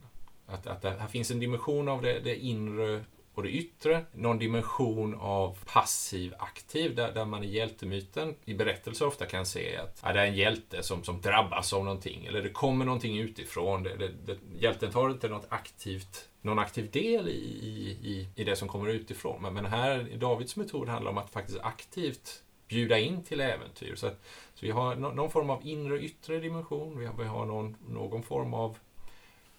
Att, 0.48 0.66
att 0.66 0.82
det, 0.82 0.90
här 0.90 1.08
finns 1.08 1.30
en 1.30 1.40
dimension 1.40 1.88
av 1.88 2.02
det, 2.02 2.20
det 2.20 2.36
inre 2.36 3.04
och 3.38 3.44
det 3.44 3.50
yttre, 3.50 4.04
någon 4.12 4.38
dimension 4.38 5.14
av 5.14 5.58
passiv 5.66 6.34
aktiv 6.38 6.94
där, 6.94 7.12
där 7.12 7.24
man 7.24 7.44
i 7.44 7.46
hjältemyten 7.46 8.34
i 8.44 8.54
berättelser 8.54 9.06
ofta 9.06 9.26
kan 9.26 9.46
se 9.46 9.76
att 9.76 10.00
ja, 10.04 10.12
det 10.12 10.20
är 10.20 10.26
en 10.26 10.34
hjälte 10.34 10.82
som, 10.82 11.04
som 11.04 11.20
drabbas 11.20 11.72
av 11.72 11.84
någonting 11.84 12.26
eller 12.26 12.42
det 12.42 12.50
kommer 12.50 12.84
någonting 12.84 13.18
utifrån. 13.18 13.82
Det, 13.82 13.96
det, 13.96 14.08
det, 14.26 14.38
hjälten 14.58 14.90
tar 14.90 15.10
inte 15.10 15.28
något 15.28 15.46
aktivt, 15.48 16.28
någon 16.42 16.58
aktiv 16.58 16.90
del 16.90 17.28
i, 17.28 17.32
i, 17.32 17.98
i, 18.02 18.28
i 18.34 18.44
det 18.44 18.56
som 18.56 18.68
kommer 18.68 18.88
utifrån. 18.88 19.42
Men, 19.42 19.54
men 19.54 19.66
här, 19.66 20.08
Davids 20.16 20.56
metod 20.56 20.88
handlar 20.88 21.10
om 21.10 21.18
att 21.18 21.30
faktiskt 21.30 21.58
aktivt 21.62 22.42
bjuda 22.68 22.98
in 22.98 23.24
till 23.24 23.40
äventyr. 23.40 23.94
Så, 23.94 24.06
att, 24.06 24.20
så 24.54 24.66
vi 24.66 24.70
har 24.70 24.96
någon 24.96 25.30
form 25.30 25.50
av 25.50 25.66
inre 25.66 25.94
och 25.94 26.00
yttre 26.00 26.40
dimension. 26.40 26.98
Vi 26.98 27.06
har, 27.06 27.14
vi 27.14 27.24
har 27.24 27.46
någon, 27.46 27.76
någon 27.88 28.22
form 28.22 28.54
av 28.54 28.78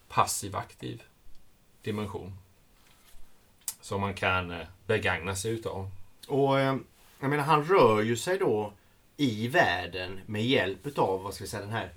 passiv 0.09 0.55
aktiv 0.55 1.03
dimension 1.81 2.37
som 3.81 4.01
man 4.01 4.13
kan 4.13 4.51
eh, 4.51 4.67
begagna 4.87 5.35
sig 5.35 5.51
utav. 5.51 5.89
Och 6.27 6.59
eh, 6.59 6.77
jag 7.19 7.29
menar, 7.29 7.43
han 7.43 7.63
rör 7.63 8.01
ju 8.01 8.17
sig 8.17 8.37
då 8.37 8.73
i 9.17 9.47
världen 9.47 10.19
med 10.25 10.45
hjälp 10.45 10.97
av 10.97 11.23
vad 11.23 11.33
ska 11.33 11.43
vi 11.43 11.49
säga, 11.49 11.61
den 11.61 11.71
här 11.71 11.91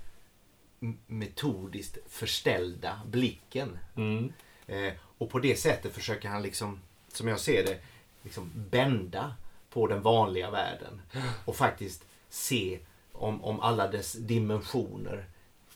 metodiskt 1.07 1.97
förställda 2.09 3.01
blicken. 3.05 3.77
Mm. 3.95 4.33
Eh, 4.67 4.93
och 5.17 5.29
på 5.29 5.39
det 5.39 5.55
sättet 5.55 5.93
försöker 5.93 6.29
han 6.29 6.41
liksom, 6.41 6.79
som 7.07 7.27
jag 7.27 7.39
ser 7.39 7.63
det, 7.65 7.79
liksom 8.23 8.51
bända 8.55 9.33
på 9.69 9.87
den 9.87 10.01
vanliga 10.01 10.51
världen. 10.51 11.01
Och 11.45 11.55
faktiskt 11.55 12.05
se 12.29 12.79
om, 13.11 13.43
om 13.43 13.59
alla 13.59 13.87
dess 13.87 14.13
dimensioner 14.13 15.25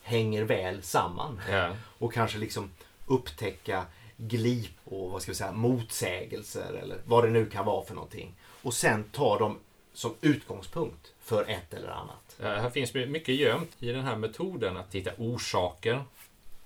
hänger 0.07 0.43
väl 0.43 0.83
samman. 0.83 1.41
Ja. 1.51 1.75
Och 1.97 2.13
kanske 2.13 2.37
liksom 2.37 2.71
upptäcka 3.05 3.85
glip 4.17 4.77
och 4.85 5.11
vad 5.11 5.21
ska 5.21 5.31
vi 5.31 5.35
säga, 5.35 5.51
motsägelser 5.51 6.73
eller 6.73 6.97
vad 7.05 7.23
det 7.23 7.29
nu 7.29 7.45
kan 7.45 7.65
vara 7.65 7.85
för 7.85 7.95
någonting. 7.95 8.35
Och 8.61 8.73
sen 8.73 9.03
ta 9.03 9.39
dem 9.39 9.59
som 9.93 10.15
utgångspunkt 10.21 11.13
för 11.19 11.49
ett 11.49 11.73
eller 11.73 11.89
annat. 11.89 12.35
Eh, 12.39 12.45
Här 12.45 12.69
finns 12.69 12.93
mycket 12.93 13.35
gömt 13.35 13.75
i 13.79 13.91
den 13.91 14.03
här 14.03 14.15
metoden 14.15 14.77
att 14.77 14.95
hitta 14.95 15.11
orsaker, 15.17 16.03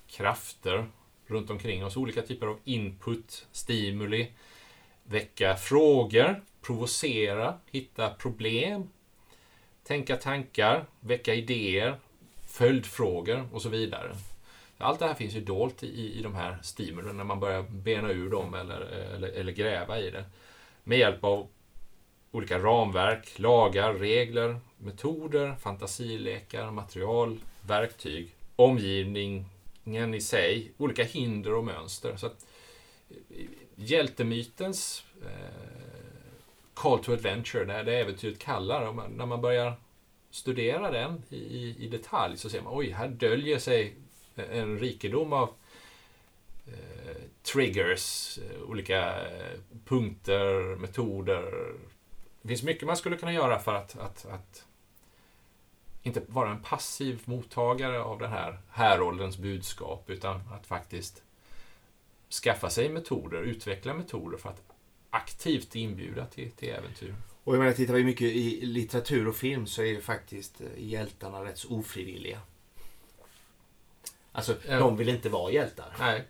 krafter 0.08 0.88
runt 1.28 1.50
omkring 1.50 1.86
oss, 1.86 1.98
olika 1.98 2.22
typer 2.22 2.48
av 2.48 2.58
input, 2.64 3.48
stimuli, 3.52 4.32
väcka 5.04 5.56
frågor, 5.56 6.42
provocera, 6.62 7.58
hitta 7.72 8.10
problem, 8.10 8.90
tänka 9.84 10.18
tankar, 10.18 10.86
väcka 11.00 11.34
idéer, 11.34 12.00
följdfrågor 12.52 13.48
och 13.52 13.62
så 13.62 13.70
vidare. 13.70 14.16
Allt 14.78 15.00
det 15.00 15.08
här 15.08 15.14
finns 15.14 15.36
ju 15.36 15.42
dolt 15.42 15.84
i, 15.84 16.20
i 16.20 16.22
de 16.22 16.36
här 16.36 16.58
stimulen 16.64 17.18
när 17.18 17.24
man 17.24 17.40
börjar 17.40 17.62
bena 17.62 18.12
ur 18.12 18.30
dem 18.30 18.54
eller, 18.54 18.82
eller, 19.16 19.28
eller 19.28 19.52
gräva 19.52 20.00
i 20.00 20.12
det. 20.12 20.26
Med 20.84 20.98
hjälp 20.98 21.24
av 21.24 21.48
olika 22.32 22.60
ramverk, 22.60 23.40
lagar, 23.40 23.94
regler, 23.94 24.60
metoder, 24.78 25.56
fantasilekar, 25.56 26.72
material, 26.72 27.40
verktyg, 27.68 28.36
omgivningen 28.56 30.14
i 30.14 30.22
sig, 30.22 30.72
olika 30.78 31.04
hinder 31.04 31.54
och 31.54 31.64
mönster. 31.64 32.16
Så 32.16 32.26
att, 32.26 32.46
eh, 33.10 33.46
hjältemytens 33.76 35.04
eh, 35.22 35.72
Call 36.74 37.04
to 37.04 37.14
Adventure, 37.14 37.66
när 37.66 37.84
det 37.84 38.00
äventyret 38.00 38.40
kallar, 38.40 39.10
när 39.10 39.26
man 39.26 39.42
börjar 39.42 39.74
studera 40.32 40.92
den 40.92 41.24
i, 41.30 41.76
i, 41.80 41.88
detalj 41.88 42.38
så 42.38 42.50
ser 42.50 42.62
man 42.62 42.74
oj, 42.76 42.90
här 42.90 43.08
döljer 43.08 43.60
sig 43.60 43.96
en 44.36 44.80
rikedom 44.80 45.34
av 45.34 45.50
eh, 46.68 47.22
triggers, 47.44 48.38
eh, 48.38 48.62
olika 48.62 49.28
eh, 49.28 49.60
punkter, 49.86 50.76
metoder. 50.76 51.74
Det 52.42 52.48
finns 52.48 52.64
mycket 52.64 52.88
man 52.88 52.98
skulle 52.98 53.18
kunna 53.18 53.34
göra 53.34 53.60
för 53.60 53.76
att, 53.76 53.98
att, 53.98 54.26
att 54.26 54.66
inte 56.04 56.22
vara 56.28 56.52
en 56.52 56.62
passiv 56.62 57.22
mottagare 57.26 58.02
av 58.02 58.20
den 58.20 58.32
här 58.32 58.60
häroldens 58.70 59.38
budskap, 59.38 60.10
utan 60.10 60.42
att 60.52 60.68
faktiskt 60.68 61.24
skaffa 62.44 62.70
sig 62.70 62.90
metoder, 62.90 63.42
utveckla 63.42 63.94
metoder 63.94 64.38
för 64.38 64.50
att 64.50 64.62
aktivt 65.10 65.76
inbjuda 65.76 66.26
till, 66.26 66.52
till 66.52 66.70
äventyr. 66.70 67.16
Och 67.44 67.56
jag 67.56 67.60
menar, 67.60 67.74
tittar 67.74 67.94
vi 67.94 68.04
mycket 68.04 68.28
i 68.28 68.66
litteratur 68.66 69.28
och 69.28 69.36
film 69.36 69.68
så 69.68 69.82
är 69.82 69.86
ju 69.86 70.02
faktiskt 70.02 70.62
eh, 70.62 70.68
hjältarna 70.78 71.44
rätt 71.46 71.58
så 71.58 71.70
ofrivilliga. 71.70 72.40
Alltså, 74.32 74.56
Ja. 74.68 74.80
de 74.80 74.98
vill 74.98 75.10
inte 75.10 75.30
vara 75.30 75.52
hjältar. 75.52 75.96
Nej, 76.00 76.24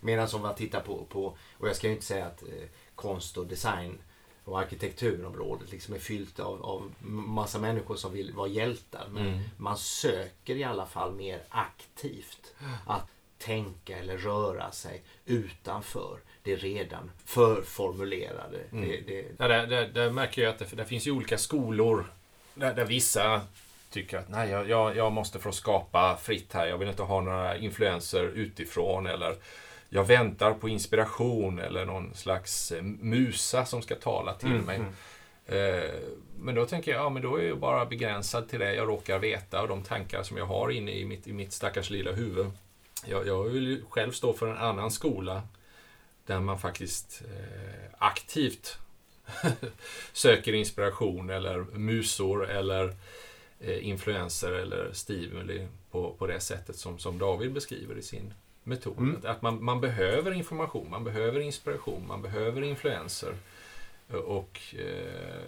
Medan 0.00 0.28
om 0.34 0.40
man 0.42 0.54
tittar 0.54 0.80
på, 0.80 1.04
på 1.04 1.36
och 1.58 1.68
jag 1.68 1.76
ska 1.76 1.86
ju 1.86 1.92
inte 1.92 2.04
säga 2.06 2.26
att 2.26 2.42
eh, 2.42 2.48
konst 2.94 3.38
och 3.38 3.46
design 3.46 3.98
och 4.44 4.60
arkitekturområdet 4.60 5.70
liksom 5.72 5.94
är 5.94 5.98
fyllt 5.98 6.40
av, 6.40 6.62
av 6.62 6.92
massa 7.10 7.58
människor 7.58 7.96
som 7.96 8.12
vill 8.12 8.32
vara 8.32 8.48
hjältar. 8.48 9.08
Men 9.10 9.26
Mm. 9.26 9.40
man 9.56 9.76
söker 9.78 10.56
i 10.56 10.64
alla 10.64 10.86
fall 10.86 11.12
mer 11.12 11.42
aktivt 11.48 12.54
att 12.86 13.06
tänka 13.38 13.98
eller 13.98 14.18
röra 14.18 14.70
sig 14.72 15.02
utanför 15.26 16.18
det 16.48 16.56
redan 16.56 17.10
förformulerade. 17.24 18.58
Mm. 18.72 18.88
Det, 18.88 19.00
det, 19.06 19.24
Ja, 19.38 19.48
där, 19.48 19.66
där, 19.66 19.86
där 19.88 20.10
märker 20.10 20.42
jag 20.42 20.50
att 20.50 20.58
det, 20.58 20.76
det 20.76 20.84
finns 20.84 21.06
ju 21.06 21.10
olika 21.10 21.38
skolor 21.38 22.04
där, 22.54 22.74
där 22.74 22.84
vissa 22.84 23.40
tycker 23.90 24.18
att 24.18 24.28
nej, 24.28 24.50
jag, 24.50 24.96
jag, 24.96 25.12
måste 25.12 25.38
få 25.38 25.52
skapa 25.52 26.16
fritt 26.22 26.52
här. 26.52 26.66
Jag 26.66 26.78
vill 26.78 26.88
inte 26.88 27.02
ha 27.02 27.20
några 27.20 27.56
influenser 27.56 28.24
utifrån 28.24 29.06
eller 29.06 29.34
jag 29.88 30.04
väntar 30.04 30.52
på 30.52 30.68
inspiration 30.68 31.58
eller 31.58 31.84
någon 31.84 32.14
slags 32.14 32.72
eh, 32.72 32.82
musa 32.82 33.64
som 33.66 33.82
ska 33.82 33.94
tala 33.94 34.34
till 34.34 34.48
Mm, 34.48 34.64
mig. 34.64 34.76
mm. 34.76 34.92
Eh, 35.46 35.90
Men 36.40 36.54
då 36.54 36.66
tänker 36.66 36.90
jag, 36.92 37.00
ja 37.00 37.08
men 37.08 37.22
då 37.22 37.36
är 37.36 37.42
jag 37.48 37.58
bara 37.58 37.86
begränsad 37.86 38.48
till 38.48 38.58
det 38.58 38.74
jag 38.74 38.88
råkar 38.88 39.18
veta 39.18 39.62
och 39.62 39.68
de 39.68 39.82
tankar 39.82 40.22
som 40.22 40.36
jag 40.36 40.46
har 40.46 40.70
inne 40.70 40.92
i 40.92 41.04
mitt, 41.04 41.26
i 41.26 41.32
mitt 41.32 41.52
stackars 41.52 41.90
lilla 41.90 42.12
huvud. 42.12 42.46
Jag, 43.06 43.26
jag 43.26 43.44
vill 43.44 43.66
ju 43.68 43.82
själv 43.90 44.12
stå 44.12 44.32
för 44.32 44.46
en 44.46 44.56
annan 44.58 44.90
skola 44.90 45.42
där 46.28 46.40
man 46.40 46.58
faktiskt 46.58 47.22
eh, 47.24 47.90
aktivt 47.98 48.78
söker 50.12 50.52
inspiration 50.52 51.30
eller 51.30 51.58
musor 51.58 52.50
eller 52.50 52.94
eh, 53.60 53.88
influenser 53.88 54.52
eller 54.52 54.92
stimuli 54.92 55.66
på, 55.90 56.12
på 56.18 56.26
det 56.26 56.40
sättet 56.40 56.76
som, 56.76 56.98
som 56.98 57.18
David 57.18 57.52
beskriver 57.52 57.98
i 57.98 58.02
sin 58.02 58.34
metod. 58.64 58.98
Mm. 58.98 59.20
Att- 59.24 59.42
man, 59.42 59.64
man 59.64 59.80
behöver 59.80 60.32
information, 60.32 60.90
man 60.90 61.04
behöver 61.04 61.40
inspiration, 61.40 62.06
man 62.06 62.22
behöver 62.22 62.62
influenser 62.62 63.34
Och 64.08 64.60
eh, 64.74 65.42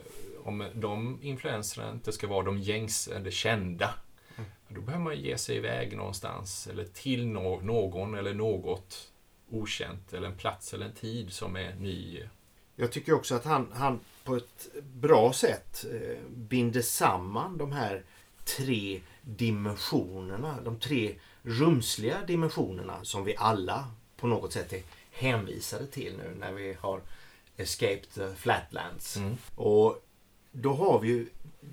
om 0.45 0.65
de 0.75 1.19
influenserna 1.23 1.91
inte 1.91 2.13
ska 2.13 2.27
vara 2.27 2.45
de 2.45 2.59
gängse 2.59 3.15
eller 3.15 3.31
kända, 3.31 3.95
mm. 4.37 4.51
då 4.69 4.81
behöver 4.81 5.05
man 5.05 5.17
ge 5.17 5.39
sig 5.39 5.57
iväg 5.57 5.97
någonstans 5.97 6.67
eller 6.67 6.85
till 6.85 7.27
no 7.27 7.61
någon 7.63 8.15
eller 8.15 8.35
något 8.35 9.10
okänt 9.51 10.13
eller 10.13 10.29
en 10.29 10.37
plats 10.37 10.75
eller 10.75 10.87
en 10.87 10.95
tid 10.95 11.33
som 11.33 11.57
är 11.57 11.75
ny. 11.75 12.23
Jag 12.77 12.93
tycker 12.93 13.13
också 13.13 13.35
att 13.35 13.45
han, 13.45 13.73
han 13.73 14.01
på 14.25 14.37
ett 14.37 14.69
bra 14.83 15.33
sätt 15.33 15.85
eh, 15.93 16.19
binder 16.29 16.83
samman 16.83 17.59
de 17.59 17.73
här 17.73 18.05
tre 18.45 19.01
dimensionerna, 19.23 20.61
de 20.65 20.79
tre 20.79 21.15
rumsliga 21.43 22.17
dimensionerna 22.27 23.05
som 23.05 23.25
vi 23.25 23.37
alla 23.37 23.91
på 24.17 24.27
något 24.27 24.53
sätt 24.53 24.73
är 24.73 24.83
hänvisade 25.11 25.87
till 25.87 26.17
nu 26.17 26.35
när 26.39 26.53
vi 26.53 26.77
har 26.81 27.01
escaped 27.57 28.11
the 28.15 28.35
flatlands. 28.35 29.17
Mm. 29.17 29.37
Och 29.55 30.03
då 30.53 30.73
har 30.73 30.99
vi 30.99 31.09
ju 31.09 31.27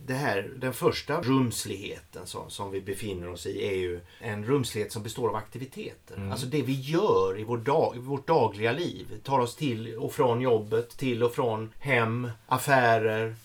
det 0.06 0.14
här, 0.14 0.52
den 0.56 0.74
första 0.74 1.22
rumsligheten 1.22 2.28
som, 2.28 2.50
som 2.50 2.72
vi 2.72 2.82
befinner 2.82 3.30
oss 3.30 3.46
i 3.46 3.68
är 3.68 3.76
ju 3.76 4.00
en 4.20 4.46
rumslighet 4.46 4.92
som 4.92 5.04
består 5.04 5.30
av 5.30 5.36
aktiviteter. 5.36 6.16
Mm. 6.16 6.32
Alltså 6.32 6.48
det 6.48 6.62
vi 6.62 6.74
gör 6.74 7.40
i 7.40 7.44
vår 7.44 7.58
dag, 7.58 7.98
vårt 7.98 8.28
dagliga 8.28 8.72
liv. 8.72 9.08
Tar 9.24 9.40
oss 9.40 9.56
till 9.56 9.96
och 9.96 10.14
från 10.14 10.42
jobbet, 10.42 10.90
till 10.90 11.24
och 11.24 11.36
från 11.36 11.74
hem, 11.80 12.32
affärer, 12.48 13.36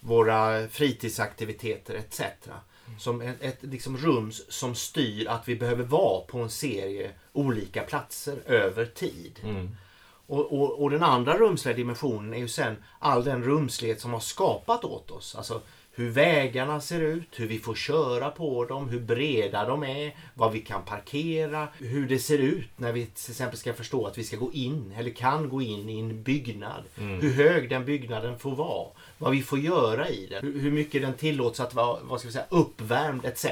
våra 0.00 0.68
fritidsaktiviteter 0.68 1.94
etc. 1.94 2.22
Som 2.98 3.20
ett, 3.20 3.42
ett 3.42 3.58
liksom 3.60 3.96
rum 3.96 4.32
som 4.32 4.74
styr 4.74 5.28
att 5.28 5.48
vi 5.48 5.56
behöver 5.56 5.84
vara 5.84 6.20
på 6.20 6.38
en 6.38 6.50
serie 6.50 7.10
olika 7.32 7.82
platser 7.82 8.42
över 8.46 8.86
tid. 8.86 9.40
Mm. 9.42 9.76
Och, 10.30 10.52
och, 10.52 10.82
och, 10.82 10.90
den 10.90 11.02
andra 11.02 11.38
rumsliga 11.38 11.76
dimensionen 11.76 12.34
är 12.34 12.38
ju 12.38 12.48
sen 12.48 12.76
all 12.98 13.24
den 13.24 13.42
rumslighet 13.44 14.00
som 14.00 14.12
har 14.12 14.20
skapat 14.20 14.84
åt 14.84 15.10
oss. 15.10 15.34
Alltså 15.34 15.60
hur 16.00 16.10
vägarna 16.10 16.80
ser 16.80 17.00
ut, 17.00 17.40
hur 17.40 17.46
vi 17.46 17.58
får 17.58 17.74
köra 17.74 18.30
på 18.30 18.64
dem, 18.64 18.88
hur 18.88 19.00
breda 19.00 19.64
de 19.64 19.84
är, 19.84 20.16
vad 20.34 20.52
vi 20.52 20.60
kan 20.60 20.82
parkera, 20.82 21.68
hur 21.78 22.08
det 22.08 22.18
ser 22.18 22.38
ut 22.38 22.68
när 22.76 22.92
vi 22.92 23.06
till 23.06 23.30
exempel 23.30 23.58
ska 23.58 23.74
förstå 23.74 24.06
att 24.06 24.18
vi 24.18 24.24
ska 24.24 24.36
gå 24.36 24.52
in 24.52 24.94
eller 24.96 25.10
kan 25.10 25.48
gå 25.48 25.62
in 25.62 25.88
i 25.88 26.00
en 26.00 26.22
byggnad. 26.22 26.82
Mm. 26.98 27.20
Hur 27.20 27.32
hög 27.32 27.70
den 27.70 27.84
byggnaden 27.84 28.38
får 28.38 28.56
vara, 28.56 28.88
vad 29.18 29.32
vi 29.32 29.42
får 29.42 29.58
göra 29.58 30.08
i 30.08 30.26
den, 30.26 30.60
hur 30.60 30.70
mycket 30.70 31.02
den 31.02 31.14
tillåts 31.14 31.60
att 31.60 31.74
vara 31.74 31.98
vad 32.02 32.20
ska 32.20 32.28
vi 32.28 32.32
säga, 32.32 32.46
uppvärmd 32.48 33.24
etc. 33.24 33.46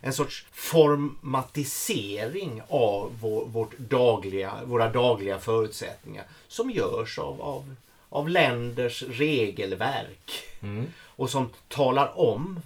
En 0.00 0.12
sorts 0.12 0.46
formatisering 0.52 2.62
av 2.68 3.12
vår, 3.20 3.46
vårt 3.46 3.78
dagliga, 3.78 4.52
våra 4.64 4.92
dagliga 4.92 5.38
förutsättningar 5.38 6.24
som 6.48 6.70
görs 6.70 7.18
av, 7.18 7.42
av, 7.42 7.74
av 8.14 8.28
länders 8.28 9.02
regelverk. 9.02 10.32
Mm 10.60 10.86
och 11.16 11.30
som 11.30 11.50
talar 11.68 12.18
om 12.18 12.60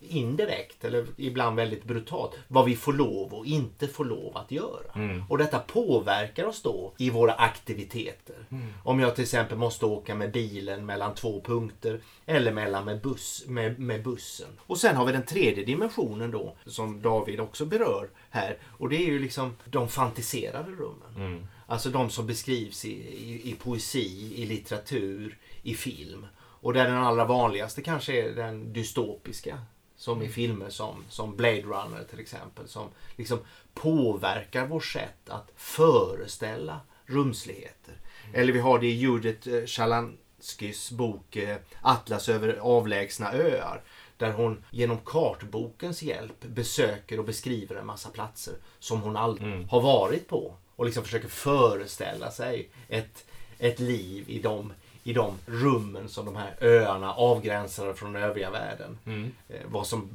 indirekt 0.00 0.84
eller 0.84 1.06
ibland 1.16 1.56
väldigt 1.56 1.84
brutalt 1.84 2.32
vad 2.48 2.64
vi 2.64 2.76
får 2.76 2.92
lov 2.92 3.34
och 3.34 3.46
inte 3.46 3.88
får 3.88 4.04
lov 4.04 4.36
att 4.36 4.50
göra. 4.50 4.92
Mm. 4.94 5.24
Och 5.28 5.38
detta 5.38 5.58
påverkar 5.58 6.44
oss 6.44 6.62
då 6.62 6.92
i 6.98 7.10
våra 7.10 7.32
aktiviteter. 7.32 8.36
Mm. 8.50 8.72
Om 8.84 9.00
jag 9.00 9.14
till 9.14 9.24
exempel 9.24 9.58
måste 9.58 9.86
åka 9.86 10.14
med 10.14 10.32
bilen 10.32 10.86
mellan 10.86 11.14
två 11.14 11.40
punkter 11.40 12.00
eller 12.26 12.52
mellan 12.52 12.84
med, 12.84 13.00
buss, 13.00 13.44
med, 13.46 13.78
med 13.78 14.02
bussen. 14.02 14.48
Och 14.58 14.78
sen 14.78 14.96
har 14.96 15.06
vi 15.06 15.12
den 15.12 15.26
tredje 15.26 15.64
dimensionen 15.64 16.30
då 16.30 16.54
som 16.66 17.02
David 17.02 17.40
också 17.40 17.64
berör 17.64 18.08
här 18.30 18.58
och 18.64 18.88
det 18.88 18.96
är 18.96 19.06
ju 19.06 19.18
liksom 19.18 19.56
de 19.64 19.88
fantiserade 19.88 20.70
rummen. 20.70 21.16
Mm. 21.16 21.46
Alltså 21.66 21.90
de 21.90 22.10
som 22.10 22.26
beskrivs 22.26 22.84
i, 22.84 22.92
i, 22.92 23.50
i 23.50 23.54
poesi, 23.54 24.32
i 24.36 24.46
litteratur, 24.46 25.38
i 25.62 25.74
film. 25.74 26.26
Och 26.36 26.72
där 26.72 26.84
den 26.84 26.96
allra 26.96 27.24
vanligaste 27.24 27.82
kanske 27.82 28.22
är 28.22 28.34
den 28.34 28.72
dystopiska. 28.72 29.58
Som 29.96 30.22
i 30.22 30.24
mm. 30.24 30.32
filmer 30.32 30.70
som, 30.70 31.04
som 31.08 31.36
Blade 31.36 31.62
Runner 31.62 32.04
till 32.10 32.20
exempel. 32.20 32.68
Som 32.68 32.88
liksom 33.16 33.38
påverkar 33.74 34.66
vårt 34.66 34.84
sätt 34.84 35.28
att 35.28 35.52
föreställa 35.56 36.80
rumsligheter. 37.06 37.94
Mm. 38.24 38.40
Eller 38.40 38.52
vi 38.52 38.58
har 38.58 38.78
det 38.78 38.86
i 38.86 38.96
Judith 38.96 39.48
eh, 39.48 40.96
bok 40.96 41.36
eh, 41.36 41.56
Atlas 41.82 42.28
över 42.28 42.56
avlägsna 42.56 43.32
öar. 43.32 43.82
Där 44.16 44.32
hon 44.32 44.64
genom 44.70 44.98
kartbokens 45.04 46.02
hjälp 46.02 46.40
besöker 46.40 47.18
och 47.18 47.24
beskriver 47.24 47.76
en 47.76 47.86
massa 47.86 48.10
platser 48.10 48.54
som 48.78 49.02
hon 49.02 49.16
aldrig 49.16 49.52
mm. 49.52 49.68
har 49.68 49.80
varit 49.80 50.28
på. 50.28 50.54
Och 50.76 50.84
liksom 50.84 51.04
försöker 51.04 51.28
föreställa 51.28 52.30
sig 52.30 52.68
ett, 52.88 53.24
ett 53.58 53.80
liv 53.80 54.24
i 54.26 54.38
de 54.38 54.72
i 55.06 55.12
de 55.12 55.38
rummen 55.46 56.08
som 56.08 56.24
de 56.24 56.36
här 56.36 56.54
öarna 56.60 57.14
avgränsade 57.14 57.94
från 57.94 58.12
den 58.12 58.22
övriga 58.22 58.50
världen. 58.50 58.98
Mm. 59.06 59.32
Eh, 59.48 59.60
vad 59.66 59.86
som 59.86 60.10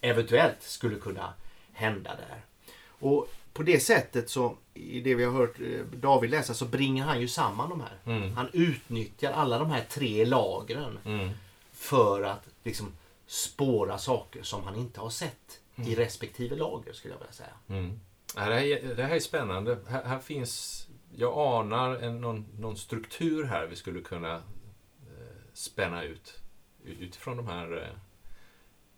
eventuellt 0.00 0.62
skulle 0.62 0.96
kunna 0.96 1.32
hända 1.72 2.10
där. 2.10 2.40
Och 2.88 3.28
på 3.52 3.62
det 3.62 3.80
sättet 3.80 4.30
så, 4.30 4.56
i 4.74 5.00
det 5.00 5.14
vi 5.14 5.24
har 5.24 5.32
hört 5.32 5.60
eh, 5.60 5.98
David 6.00 6.30
läsa, 6.30 6.54
så 6.54 6.64
bringar 6.64 7.06
han 7.06 7.20
ju 7.20 7.28
samman 7.28 7.70
de 7.70 7.80
här. 7.80 8.16
Mm. 8.16 8.36
Han 8.36 8.48
utnyttjar 8.52 9.32
alla 9.32 9.58
de 9.58 9.70
här 9.70 9.84
tre 9.88 10.24
lagren 10.24 10.98
mm. 11.04 11.30
för 11.72 12.22
att 12.22 12.46
liksom 12.64 12.92
spåra 13.26 13.98
saker 13.98 14.42
som 14.42 14.64
han 14.64 14.76
inte 14.76 15.00
har 15.00 15.10
sett 15.10 15.60
i 15.76 15.80
mm. 15.82 15.94
respektive 15.94 16.56
lager 16.56 16.92
skulle 16.92 17.14
jag 17.14 17.18
vilja 17.18 17.32
säga. 17.32 17.54
Det, 18.38 18.44
här 18.44 18.50
är, 18.50 18.94
det 18.94 19.04
här 19.04 19.16
är 19.16 19.20
spännande. 19.20 19.78
Här, 19.88 20.04
här 20.04 20.18
finns 20.18 20.86
jag 21.14 21.38
anar 21.38 21.94
en, 21.94 22.20
någon, 22.20 22.46
någon, 22.58 22.76
struktur 22.76 23.44
här 23.44 23.66
vi 23.66 23.76
skulle 23.76 24.00
kunna 24.00 24.34
eh, 24.34 25.36
spänna 25.52 26.02
ut 26.02 26.34
utifrån 26.84 27.36
de 27.36 27.46
här 27.46 27.76
eh, 27.76 27.98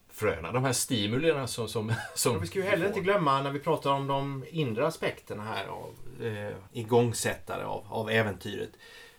fröna, 0.09 0.53
de 0.53 0.64
här 0.64 0.72
stimulierna 0.72 1.46
som... 1.46 1.68
som, 1.68 1.92
som 2.14 2.40
vi 2.40 2.46
ska 2.46 2.59
ju 2.59 2.64
heller 2.64 2.87
inte 2.87 3.00
glömma 3.00 3.42
när 3.42 3.50
vi 3.50 3.61
pratar 3.61 3.90
om 3.90 4.07
de 4.07 4.44
inre 4.50 4.87
aspekterna 4.87 5.42
här 5.42 5.66
av 5.66 5.94
eh, 6.26 6.55
igångsättare 6.72 7.64
av, 7.64 7.87
av 7.88 8.11
äventyret. 8.11 8.70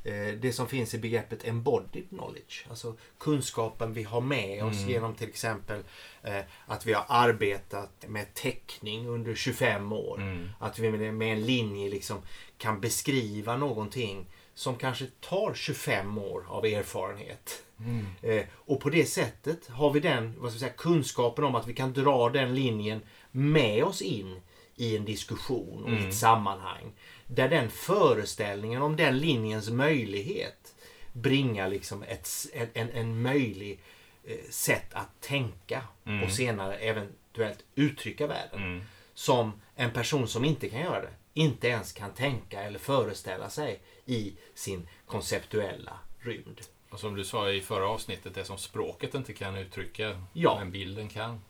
Eh, 0.04 0.34
det 0.34 0.54
som 0.54 0.68
finns 0.68 0.94
i 0.94 0.98
begreppet 0.98 1.48
embodied 1.48 2.10
knowledge. 2.10 2.66
Alltså 2.70 2.96
kunskapen 3.18 3.94
vi 3.94 4.04
har 4.04 4.22
med 4.22 4.64
oss 4.64 4.78
mm. 4.78 4.90
genom 4.90 5.16
till 5.16 5.30
exempel 5.30 5.84
eh, 6.24 6.42
att 6.66 6.86
vi 6.86 6.94
har 6.94 7.06
arbetat 7.08 8.06
med 8.08 8.34
teckning 8.34 9.08
under 9.08 9.36
25 9.36 9.92
år. 9.92 10.22
Mm. 10.22 10.50
Att 10.60 10.80
vi 10.80 11.12
med 11.12 11.34
en 11.34 11.46
linje 11.46 11.90
liksom 11.90 12.18
kan 12.58 12.82
beskriva 12.82 13.58
någonting 13.58 14.26
som 14.54 14.76
kanske 14.76 15.06
tar 15.20 15.54
25 15.54 16.18
år 16.18 16.46
av 16.48 16.66
erfarenhet. 16.66 17.64
Mm. 17.80 18.06
Eh, 18.22 18.46
och 18.54 18.80
på 18.80 18.90
det 18.90 19.06
sättet 19.06 19.68
har 19.68 19.92
vi 19.92 20.00
den 20.00 20.36
vad 20.40 20.52
ska 20.52 20.60
säga, 20.60 20.74
kunskapen 20.78 21.44
om 21.44 21.56
att 21.56 21.68
vi 21.68 21.74
kan 21.74 21.94
dra 21.94 22.30
den 22.30 22.56
linjen 22.56 23.02
med 23.32 23.84
oss 23.84 24.02
in 24.02 24.42
i 24.76 24.98
en 24.98 25.06
diskussion 25.06 25.84
och 25.84 25.90
mm. 25.90 25.94
i 25.94 25.98
ett 25.98 26.02
mm. 26.02 26.12
sammanhang. 26.12 26.92
Där 27.34 27.50
den 27.50 27.70
föreställningen 27.70 28.82
om 28.82 28.96
den 28.96 29.18
linjens 29.18 29.70
möjlighet 29.70 30.76
bringar 31.14 31.70
liksom 31.70 32.04
ett, 32.04 32.30
en, 32.74 32.90
en 32.90 33.22
möjlig 33.22 33.80
eh, 34.24 34.50
sätt 34.50 34.94
att 34.94 35.22
tänka 35.22 35.84
mm. 36.06 36.24
och 36.24 36.32
senare 36.32 36.76
eventuellt 36.76 37.64
uttrycka 37.76 38.28
världen. 38.28 38.64
Mm. 38.64 38.82
Som 39.14 39.62
en 39.76 39.92
person 39.92 40.28
som 40.28 40.46
inte 40.46 40.70
kan 40.70 40.82
göra 40.82 41.02
det 41.02 41.14
inte 41.34 41.68
ens 41.68 41.94
kan 41.94 42.14
tänka 42.14 42.62
eller 42.62 42.80
föreställa 42.80 43.50
sig 43.50 43.82
i 44.06 44.34
sin 44.54 44.88
konceptuella 45.06 46.00
rymd. 46.20 46.62
Och 46.90 47.00
som 47.00 47.16
du 47.16 47.24
sa 47.24 47.50
i 47.50 47.62
förra 47.62 47.88
avsnittet, 47.88 48.36
det 48.36 48.46
som 48.46 48.58
språket 48.58 49.16
inte 49.16 49.34
kan 49.34 49.58
uttrycka, 49.58 50.22
ja. 50.34 50.56
men 50.60 50.72
bilden 50.72 51.10
kan. 51.10 51.42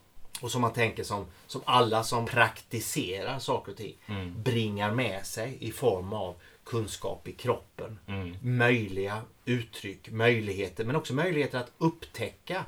Och 0.41 0.51
som 0.51 0.61
man 0.61 0.73
tänker 0.73 1.03
som, 1.03 1.25
som 1.47 1.61
alla 1.65 2.03
som 2.03 2.25
praktiserar 2.25 3.39
saker 3.39 3.71
och 3.71 3.77
ting 3.77 3.95
mm. 4.05 4.43
bringar 4.43 4.91
med 4.91 5.25
sig 5.25 5.57
i 5.59 5.71
form 5.71 6.13
av 6.13 6.35
kunskap 6.63 7.27
i 7.27 7.31
kroppen. 7.31 7.99
Mm. 8.07 8.37
Möjliga 8.41 9.21
uttryck, 9.45 10.11
möjligheter, 10.11 10.85
men 10.85 10.95
också 10.95 11.13
möjligheter 11.13 11.59
att 11.59 11.71
upptäcka 11.77 12.65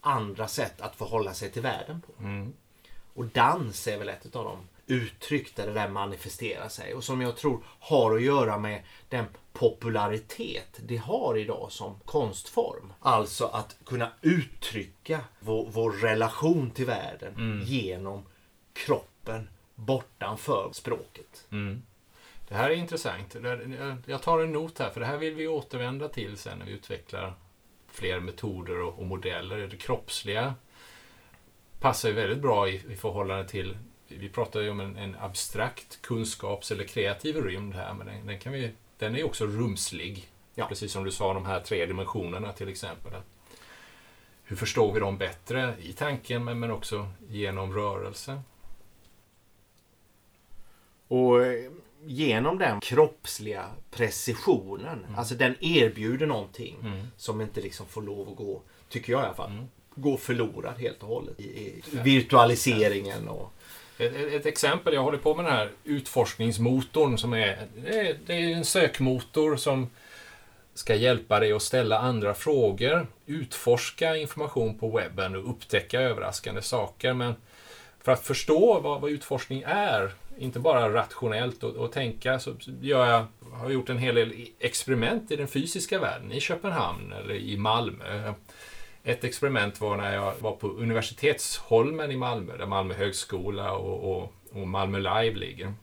andra 0.00 0.48
sätt 0.48 0.80
att 0.80 0.96
förhålla 0.96 1.34
sig 1.34 1.50
till 1.50 1.62
världen 1.62 2.00
på. 2.00 2.22
Mm. 2.22 2.52
Och 3.14 3.26
dans 3.26 3.86
är 3.86 3.98
väl 3.98 4.08
ett 4.08 4.36
av 4.36 4.44
dem 4.44 4.68
uttryck 4.90 5.56
där 5.56 5.66
det 5.66 5.72
där 5.72 5.88
manifesterar 5.88 6.68
sig 6.68 6.94
och 6.94 7.04
som 7.04 7.20
jag 7.20 7.36
tror 7.36 7.62
har 7.64 8.16
att 8.16 8.22
göra 8.22 8.58
med 8.58 8.82
den 9.08 9.24
popularitet 9.52 10.80
det 10.82 10.96
har 10.96 11.38
idag 11.38 11.72
som 11.72 12.00
konstform. 12.04 12.92
Alltså 13.00 13.46
att 13.46 13.76
kunna 13.84 14.12
uttrycka 14.20 15.20
vår, 15.40 15.68
vår 15.72 15.92
relation 15.92 16.70
till 16.70 16.86
världen 16.86 17.34
mm. 17.34 17.62
genom 17.62 18.22
kroppen 18.72 19.48
bortanför 19.74 20.70
språket. 20.72 21.46
Mm. 21.50 21.82
Det 22.48 22.54
här 22.54 22.70
är 22.70 22.74
intressant. 22.74 23.36
Jag 24.06 24.22
tar 24.22 24.38
en 24.38 24.52
not 24.52 24.78
här 24.78 24.90
för 24.90 25.00
det 25.00 25.06
här 25.06 25.16
vill 25.16 25.34
vi 25.34 25.48
återvända 25.48 26.08
till 26.08 26.36
sen 26.36 26.58
när 26.58 26.66
vi 26.66 26.72
utvecklar 26.72 27.34
fler 27.88 28.20
metoder 28.20 28.80
och, 28.80 29.06
modeller. 29.06 29.58
Det 29.58 29.76
kroppsliga 29.76 30.54
passar 31.80 32.08
ju 32.08 32.14
väldigt 32.14 32.38
bra 32.38 32.68
i, 32.68 32.82
i 32.92 32.96
förhållande 32.96 33.48
till 33.48 33.76
vi 34.18 34.28
pratar 34.28 34.60
ju 34.60 34.70
om 34.70 34.80
en, 34.80 34.96
en 34.96 35.16
abstrakt 35.20 36.02
kunskaps 36.02 36.70
eller 36.70 36.84
kreativ 36.84 37.36
rymd 37.36 37.74
här, 37.74 37.94
men 37.94 38.06
den, 38.06 38.26
den, 38.26 38.38
kan 38.38 38.52
vi, 38.52 38.70
den 38.98 39.16
är 39.16 39.24
också 39.24 39.46
rumslig. 39.46 40.28
Ja. 40.54 40.66
Precis 40.68 40.92
som 40.92 41.04
du 41.04 41.10
sa, 41.10 41.34
de 41.34 41.46
här 41.46 41.60
tre 41.60 41.86
dimensionerna 41.86 42.52
till 42.52 42.68
exempel. 42.68 43.12
Hur 44.44 44.56
förstår 44.56 44.92
vi 44.92 45.00
dem 45.00 45.18
bättre 45.18 45.74
i 45.82 45.92
tanken 45.92 46.44
men, 46.44 46.58
men 46.58 46.70
också 46.70 47.08
genom 47.28 47.72
rörelse? 47.74 48.40
Och 51.08 51.44
eh, 51.46 51.70
genom 52.04 52.58
den 52.58 52.80
kroppsliga 52.80 53.66
precisionen, 53.90 54.98
Mm. 55.04 55.18
alltså 55.18 55.34
den 55.34 55.54
erbjuder 55.60 56.26
någonting 56.26 56.76
Mm. 56.82 57.06
som 57.16 57.40
inte 57.40 57.60
liksom 57.60 57.86
får 57.86 58.02
lov 58.02 58.28
att 58.28 58.36
gå, 58.36 58.62
tycker 58.88 59.12
jag 59.12 59.22
i 59.22 59.24
alla 59.24 59.34
fall, 59.34 59.50
Mm. 59.50 59.64
gå 59.94 60.16
förlorad 60.16 60.78
helt 60.78 61.02
och 61.02 61.08
hållet 61.08 61.40
i, 61.40 61.44
i 61.44 61.82
virtualiseringen 62.04 63.28
och 63.28 63.52
ett, 64.00 64.32
ett, 64.32 64.46
exempel, 64.46 64.94
jag 64.94 65.02
håller 65.02 65.18
på 65.18 65.34
med 65.34 65.44
den 65.44 65.52
här 65.52 65.70
utforskningsmotorn 65.84 67.18
som 67.18 67.32
är, 67.32 67.58
det 67.76 68.08
är, 68.08 68.16
det 68.26 68.32
är 68.32 68.56
en 68.56 68.64
sökmotor 68.64 69.56
som 69.56 69.90
ska 70.74 70.94
hjälpa 70.94 71.40
dig 71.40 71.52
att 71.52 71.62
ställa 71.62 71.98
andra 71.98 72.34
frågor, 72.34 73.06
utforska 73.26 74.16
information 74.16 74.78
på 74.78 74.96
webben 74.96 75.36
och 75.36 75.50
upptäcka 75.50 76.00
överraskande 76.00 76.62
saker. 76.62 77.12
Men 77.12 77.34
för 78.02 78.12
att 78.12 78.26
förstå 78.26 78.80
vad, 78.80 79.00
vad 79.00 79.10
utforskning 79.10 79.62
är, 79.66 80.12
inte 80.38 80.58
bara 80.58 80.92
rationellt 80.92 81.64
och, 81.64 81.76
och 81.76 81.92
tänka, 81.92 82.38
så 82.38 82.54
gör 82.80 83.06
jag, 83.06 83.26
har 83.52 83.64
jag 83.64 83.72
gjort 83.72 83.88
en 83.88 83.98
hel 83.98 84.14
del 84.14 84.32
experiment 84.58 85.30
i 85.30 85.36
den 85.36 85.48
fysiska 85.48 85.98
världen, 85.98 86.32
i 86.32 86.40
Köpenhamn 86.40 87.12
eller 87.12 87.34
i 87.34 87.56
Malmö. 87.56 88.32
Ett 89.10 89.24
experiment 89.24 89.80
var 89.80 89.96
när 89.96 90.14
jag 90.14 90.34
var 90.38 90.52
på 90.52 90.68
Universitetsholmen 90.68 92.10
i 92.10 92.16
Malmö, 92.16 92.56
där 92.56 92.66
Malmö 92.66 92.94
högskola 92.94 93.72
och, 93.72 94.16
och, 94.16 94.32
och 94.52 94.68
Malmö 94.68 94.98
Live 94.98 95.36
ligger. 95.38 95.74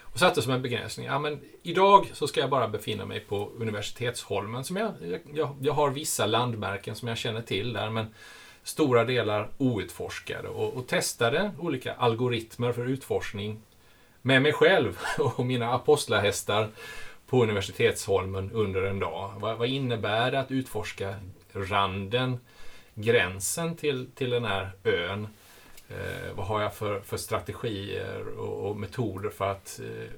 Och 0.00 0.18
satte 0.18 0.42
som 0.42 0.52
en 0.52 0.62
begränsning, 0.62 1.06
ja 1.06 1.18
men 1.18 1.40
idag 1.62 2.10
så 2.12 2.26
ska 2.26 2.40
jag 2.40 2.50
bara 2.50 2.68
befinna 2.68 3.06
mig 3.06 3.20
på 3.20 3.50
Universitetsholmen. 3.58 4.64
Som 4.64 4.76
jag, 4.76 4.92
jag, 5.34 5.56
jag 5.60 5.72
har 5.72 5.90
vissa 5.90 6.26
landmärken 6.26 6.94
som 6.94 7.08
jag 7.08 7.18
känner 7.18 7.42
till 7.42 7.72
där, 7.72 7.90
men 7.90 8.14
stora 8.62 9.04
delar 9.04 9.48
outforskade. 9.58 10.48
Och, 10.48 10.74
och 10.74 10.86
testade 10.86 11.50
olika 11.58 11.94
algoritmer 11.94 12.72
för 12.72 12.86
utforskning 12.86 13.62
med 14.22 14.42
mig 14.42 14.52
själv 14.52 14.98
och 15.18 15.46
mina 15.46 15.72
apostlahästar 15.72 16.68
på 17.26 17.42
Universitetsholmen 17.42 18.50
under 18.52 18.82
en 18.82 18.98
dag. 18.98 19.32
Vad, 19.36 19.58
vad 19.58 19.68
innebär 19.68 20.30
det 20.30 20.40
att 20.40 20.50
utforska 20.50 21.14
randen, 21.54 22.40
gränsen 22.94 23.76
till, 23.76 24.10
till 24.14 24.30
den 24.30 24.44
här 24.44 24.70
ön? 24.84 25.28
Eh, 25.88 26.32
vad 26.34 26.46
har 26.46 26.62
jag 26.62 26.74
för, 26.74 27.00
för 27.00 27.16
strategier 27.16 28.38
och, 28.38 28.70
och 28.70 28.76
metoder 28.76 29.30
för 29.30 29.50
att 29.50 29.80
eh, 29.82 30.10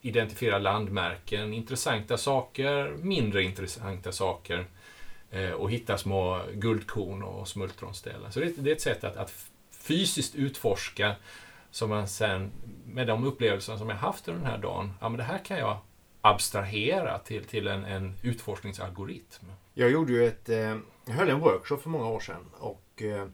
identifiera 0.00 0.58
landmärken, 0.58 1.52
intressanta 1.52 2.16
saker, 2.16 2.96
mindre 3.02 3.42
intressanta 3.42 4.12
saker 4.12 4.66
eh, 5.30 5.50
och 5.50 5.70
hitta 5.70 5.98
små 5.98 6.40
guldkorn 6.52 7.22
och 7.22 7.48
smultronställen. 7.48 8.32
Så 8.32 8.40
det, 8.40 8.52
det 8.56 8.70
är 8.70 8.74
ett 8.74 8.80
sätt 8.80 9.04
att, 9.04 9.16
att 9.16 9.32
fysiskt 9.70 10.34
utforska 10.34 11.14
som 11.70 11.90
man 11.90 12.08
sen, 12.08 12.50
med 12.86 13.06
de 13.06 13.24
upplevelser 13.24 13.76
som 13.76 13.88
jag 13.88 13.96
haft 13.96 14.28
under 14.28 14.42
den 14.42 14.50
här 14.50 14.58
dagen, 14.58 14.92
ja 15.00 15.08
men 15.08 15.18
det 15.18 15.24
här 15.24 15.44
kan 15.44 15.58
jag 15.58 15.78
abstrahera 16.20 17.18
till, 17.18 17.44
till 17.44 17.66
en, 17.66 17.84
en 17.84 18.14
utforskningsalgoritm. 18.22 19.44
Jag 19.74 19.90
gjorde 19.90 20.12
ju 20.12 20.26
ett, 20.26 20.48
eh, 20.48 20.76
jag 21.04 21.14
höll 21.14 21.30
en 21.30 21.40
workshop 21.40 21.78
för 21.78 21.90
många 21.90 22.08
år 22.08 22.20
sedan 22.20 22.46
och 22.58 23.02
eh, 23.02 23.26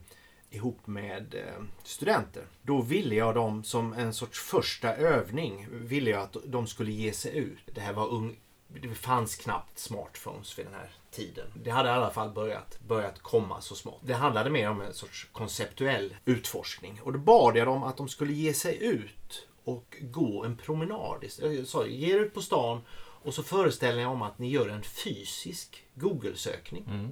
ihop 0.49 0.87
med 0.87 1.35
eh, 1.35 1.63
studenter. 1.83 2.43
Då 2.61 2.81
ville 2.81 3.15
jag 3.15 3.35
dem 3.35 3.63
som 3.63 3.93
en 3.93 4.13
sorts 4.13 4.39
första 4.39 4.95
övning, 4.95 5.67
ville 5.71 6.09
jag 6.09 6.21
att 6.21 6.37
de 6.45 6.67
skulle 6.67 6.91
ge 6.91 7.11
sig 7.11 7.37
ut. 7.37 7.59
Det 7.65 7.81
här 7.81 7.93
var 7.93 8.07
ung, 8.07 8.39
det 8.67 8.95
fanns 8.95 9.35
knappt 9.35 9.79
smartphones 9.79 10.59
vid 10.59 10.65
den 10.65 10.73
här 10.73 10.91
tiden. 11.11 11.47
Det 11.63 11.69
hade 11.69 11.89
i 11.89 11.91
alla 11.91 12.09
fall 12.09 12.29
börjat, 12.29 12.79
börjat 12.87 13.19
komma 13.19 13.61
så 13.61 13.75
smått. 13.75 14.01
Det 14.03 14.13
handlade 14.13 14.49
mer 14.49 14.69
om 14.69 14.81
en 14.81 14.93
sorts 14.93 15.27
konceptuell 15.31 16.15
utforskning. 16.25 17.01
Och 17.03 17.13
då 17.13 17.19
bad 17.19 17.57
jag 17.57 17.67
dem 17.67 17.83
att 17.83 17.97
de 17.97 18.07
skulle 18.07 18.33
ge 18.33 18.53
sig 18.53 18.83
ut 18.83 19.46
och 19.67 19.97
gå 20.01 20.43
en 20.43 20.57
promenad. 20.57 21.25
Jag 21.41 21.67
sa, 21.67 21.87
ge 21.87 22.15
er 22.15 22.19
ut 22.19 22.33
på 22.33 22.41
stan 22.41 22.81
och 22.97 23.33
så 23.33 23.43
föreställer 23.43 24.01
jag 24.01 24.11
om 24.11 24.21
att 24.21 24.39
ni 24.39 24.49
gör 24.49 24.69
en 24.69 24.83
fysisk 24.83 25.83
Google-sökning. 25.93 26.83
Mm. 26.87 27.11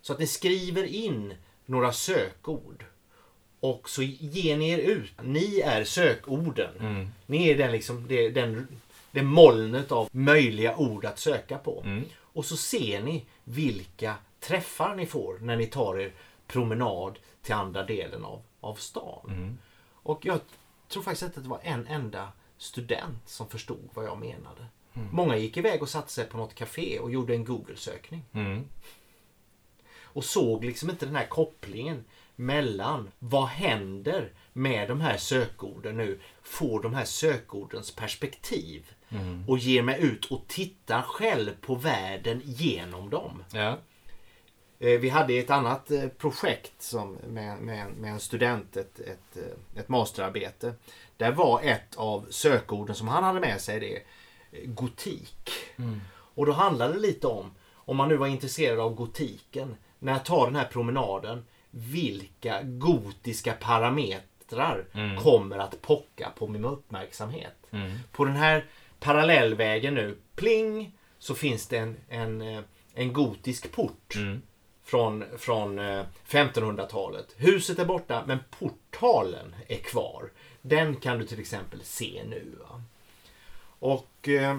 Så 0.00 0.12
att 0.12 0.18
ni 0.18 0.26
skriver 0.26 0.84
in 0.84 1.34
några 1.66 1.92
sökord. 1.92 2.84
Och 3.60 3.88
så 3.88 4.02
ger 4.02 4.56
ni 4.56 4.70
er 4.70 4.78
ut. 4.78 5.12
Ni 5.22 5.60
är 5.60 5.84
sökorden. 5.84 6.70
Mm. 6.80 7.08
Ni 7.26 7.48
är 7.48 7.58
den, 7.58 7.72
liksom, 7.72 8.08
det, 8.08 8.30
den, 8.30 8.68
det 9.10 9.22
molnet 9.22 9.92
av 9.92 10.08
möjliga 10.12 10.76
ord 10.76 11.04
att 11.04 11.18
söka 11.18 11.58
på. 11.58 11.82
Mm. 11.84 12.04
Och 12.18 12.44
så 12.44 12.56
ser 12.56 13.02
ni 13.02 13.24
vilka 13.44 14.14
träffar 14.40 14.94
ni 14.94 15.06
får 15.06 15.38
när 15.38 15.56
ni 15.56 15.66
tar 15.66 15.98
er 15.98 16.12
promenad 16.46 17.18
till 17.42 17.54
andra 17.54 17.84
delen 17.84 18.24
av, 18.24 18.42
av 18.60 18.74
stan. 18.74 19.26
Mm. 19.28 19.58
Och 20.02 20.26
jag 20.26 20.40
tror 20.92 21.02
faktiskt 21.02 21.22
inte 21.22 21.38
att 21.38 21.44
det 21.44 21.50
var 21.50 21.60
en 21.62 21.86
enda 21.86 22.32
student 22.58 23.28
som 23.28 23.48
förstod 23.48 23.88
vad 23.94 24.04
jag 24.04 24.18
menade. 24.18 24.66
Mm. 24.94 25.08
Många 25.12 25.36
gick 25.36 25.56
iväg 25.56 25.82
och 25.82 25.88
satte 25.88 26.12
sig 26.12 26.24
på 26.24 26.36
något 26.36 26.54
café 26.54 26.98
och 26.98 27.10
gjorde 27.10 27.34
en 27.34 27.44
Google-sökning. 27.44 28.24
Mm. 28.32 28.64
Och 30.02 30.24
såg 30.24 30.64
liksom 30.64 30.90
inte 30.90 31.06
den 31.06 31.16
här 31.16 31.26
kopplingen 31.26 32.04
mellan 32.36 33.10
vad 33.18 33.46
händer 33.48 34.32
med 34.52 34.88
de 34.88 35.00
här 35.00 35.16
sökorden 35.16 35.96
nu? 35.96 36.20
Får 36.42 36.82
de 36.82 36.94
här 36.94 37.04
sökordens 37.04 37.94
perspektiv 37.96 38.94
Mm. 39.08 39.44
och 39.48 39.58
ger 39.58 39.82
mig 39.82 40.02
ut 40.02 40.24
och 40.24 40.44
tittar 40.48 41.02
själv 41.02 41.50
på 41.60 41.74
världen 41.74 42.40
genom 42.44 43.10
dem. 43.10 43.44
Ja. 43.52 43.78
Eh, 44.82 45.00
Vi 45.00 45.08
hade 45.08 45.34
ett 45.34 45.50
annat 45.50 45.90
eh, 45.90 46.08
projekt 46.08 46.82
som 46.82 47.12
med, 47.28 47.58
med, 47.58 47.86
med 48.00 48.12
en 48.12 48.20
student, 48.20 48.76
ett, 48.76 49.00
ett, 49.00 49.36
eh, 49.36 49.80
ett 49.80 49.88
masterarbete. 49.88 50.74
Där 51.16 51.32
var 51.32 51.60
ett 51.62 51.94
av 51.96 52.26
sökorden 52.30 52.94
som 52.96 53.08
han 53.08 53.24
hade 53.24 53.40
med 53.40 53.60
sig 53.60 53.80
det 53.80 54.02
gotik. 54.66 55.50
Mm. 55.78 56.00
Och 56.34 56.46
då 56.46 56.52
handlade 56.52 56.92
det 56.94 57.00
lite 57.00 57.26
om, 57.26 57.50
om 57.74 57.96
man 57.96 58.08
nu 58.08 58.16
var 58.16 58.26
intresserad 58.26 58.80
av 58.80 58.94
gotiken, 58.94 59.76
när 59.98 60.12
jag 60.12 60.24
tar 60.24 60.46
den 60.46 60.56
här 60.56 60.64
promenaden, 60.72 61.44
vilka 61.70 62.62
gotiska 62.62 63.52
parametrar 63.52 64.22
Mm. 64.94 65.16
kommer 65.16 65.58
att 65.58 65.82
pocka 65.82 66.30
på 66.38 66.46
min 66.48 66.64
uppmärksamhet? 66.64 67.56
Mm. 67.70 67.92
På 68.12 68.24
den 68.24 68.36
här 68.36 68.64
parallellvägen 69.00 69.94
nu, 69.94 70.18
pling, 70.34 70.92
så 71.18 71.34
finns 71.34 71.66
det 71.66 71.78
en, 71.78 71.96
en, 72.08 72.64
en 72.94 73.12
gotisk 73.12 73.72
port 73.72 74.14
Mm. 74.16 74.42
Från, 74.84 75.24
från 75.38 75.78
eh, 75.78 76.04
1500-talet. 76.28 77.34
Huset 77.36 77.78
är 77.78 77.84
borta 77.84 78.24
men 78.26 78.38
portalen 78.58 79.54
är 79.68 79.76
kvar. 79.76 80.30
Den 80.62 80.96
kan 80.96 81.18
du 81.18 81.26
till 81.26 81.40
exempel 81.40 81.80
se 81.84 82.22
nu. 82.28 82.56
Va? 82.60 82.82
Och 83.78 84.28
eh, 84.28 84.50
eh, 84.50 84.58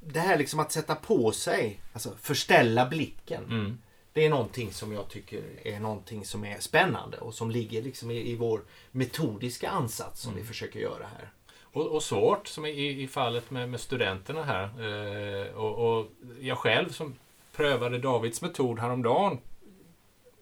det 0.00 0.20
här 0.20 0.38
liksom 0.38 0.60
att 0.60 0.72
sätta 0.72 0.94
på 0.94 1.32
sig, 1.32 1.80
alltså 1.92 2.10
förställa 2.20 2.86
blicken. 2.86 3.44
Mm. 3.44 3.78
Det 4.12 4.24
är 4.24 4.30
någonting 4.30 4.72
som 4.72 4.92
jag 4.92 5.08
tycker 5.08 5.42
är 5.64 5.80
någonting 5.80 6.24
som 6.24 6.44
är 6.44 6.60
spännande 6.60 7.18
och 7.18 7.34
som 7.34 7.50
ligger 7.50 7.82
liksom 7.82 8.10
i, 8.10 8.30
i 8.30 8.34
vår 8.34 8.60
metodiska 8.90 9.70
ansats 9.70 10.20
som 10.20 10.34
vi 10.34 10.44
försöker 10.44 10.80
göra 10.80 11.06
här. 11.06 11.30
Och, 11.62 11.86
och 11.86 12.02
svårt, 12.02 12.48
som 12.48 12.66
i, 12.66 13.02
i 13.02 13.08
fallet 13.08 13.50
med, 13.50 13.68
med 13.68 13.80
studenterna 13.80 14.44
här. 14.44 14.64
Eh, 14.64 15.54
och, 15.54 15.98
och 15.98 16.06
jag 16.40 16.58
själv 16.58 16.88
som 16.88 17.14
prövade 17.58 17.98
Davids 17.98 18.42
metod 18.42 18.78
häromdagen 18.78 19.38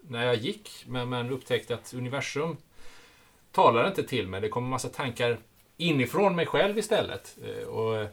när 0.01 0.27
jag 0.27 0.37
gick, 0.37 0.85
men, 0.87 1.09
men 1.09 1.31
upptäckte 1.31 1.75
att 1.75 1.95
universum 1.95 2.57
talar 3.53 3.89
inte 3.89 4.03
till 4.03 4.29
mig. 4.29 4.41
Det 4.41 4.49
kommer 4.49 4.69
massa 4.69 4.89
tankar 4.89 5.39
inifrån 5.77 6.37
mig 6.37 6.47
själv 6.47 6.79
istället. 6.79 7.37
Eh, 7.45 7.69
och 7.69 7.97
eh, 7.97 8.09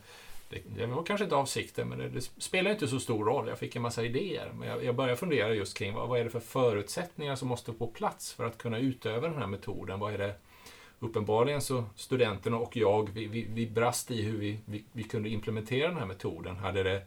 det, 0.49 0.59
det 0.77 0.85
var 0.85 1.03
kanske 1.03 1.23
inte 1.23 1.35
avsikten, 1.35 1.89
men 1.89 1.97
det, 1.97 2.09
det 2.09 2.21
spelar 2.21 2.71
inte 2.71 2.87
så 2.87 2.99
stor 2.99 3.25
roll. 3.25 3.47
Jag 3.47 3.59
fick 3.59 3.75
en 3.75 3.81
massa 3.81 4.03
idéer. 4.03 4.51
Men 4.53 4.67
jag, 4.67 4.83
jag 4.83 4.95
började 4.95 5.17
fundera 5.17 5.53
just 5.53 5.77
kring 5.77 5.93
vad, 5.93 6.09
vad 6.09 6.19
är 6.19 6.23
det 6.23 6.29
för 6.29 6.39
förutsättningar 6.39 7.35
som 7.35 7.47
måste 7.47 7.73
på 7.73 7.87
plats 7.87 8.33
för 8.33 8.45
att 8.45 8.57
kunna 8.57 8.77
utöva 8.79 9.27
den 9.27 9.37
här 9.37 9.47
metoden. 9.47 9.99
Vad 9.99 10.13
är 10.13 10.17
det 10.17 10.35
Uppenbarligen 10.99 11.61
så 11.61 11.83
studenterna 11.95 12.57
och 12.57 12.77
jag, 12.77 13.09
vi, 13.13 13.27
vi, 13.27 13.47
vi 13.53 13.67
brast 13.67 14.11
i 14.11 14.21
hur 14.21 14.37
vi, 14.37 14.59
vi, 14.65 14.83
vi 14.91 15.03
kunde 15.03 15.29
implementera 15.29 15.87
den 15.87 15.97
här 15.97 16.05
metoden. 16.05 16.55
Hade 16.55 16.83
det, 16.83 17.01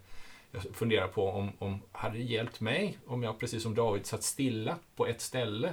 jag 0.65 0.75
funderar 0.77 1.09
på 1.09 1.29
om, 1.31 1.53
om 1.59 1.81
hade 1.93 2.19
det 2.19 2.25
hjälpt 2.25 2.61
mig 2.61 2.99
om 3.07 3.23
jag 3.23 3.39
precis 3.39 3.63
som 3.63 3.75
David 3.75 4.07
satt 4.07 4.23
stilla 4.23 4.77
på 4.97 5.07
ett 5.07 5.21
ställe 5.21 5.73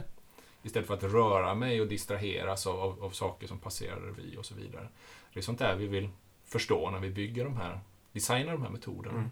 istället 0.63 0.88
för 0.88 0.93
att 0.93 1.04
röra 1.04 1.56
mig 1.56 1.82
och 1.82 1.88
distraheras 1.88 2.67
av, 2.67 2.80
av, 2.80 3.04
av 3.04 3.10
saker 3.10 3.48
som 3.48 3.60
passerar 3.60 4.00
revy 4.00 4.38
och 4.38 4.46
så 4.46 4.56
vidare. 4.56 4.88
Det 5.34 5.39
är 5.39 5.43
sånt 5.43 5.60
där 5.60 5.76
vi 5.76 5.88
vill 5.88 6.10
förstå 6.46 6.89
när 6.89 7.00
vi 7.00 7.10
bygger 7.10 7.43
de 7.43 7.58
här, 7.58 7.80
designar 8.12 8.52
de 8.54 8.62
här 8.62 8.69
metoderna. 8.69 9.17
Mm. 9.17 9.30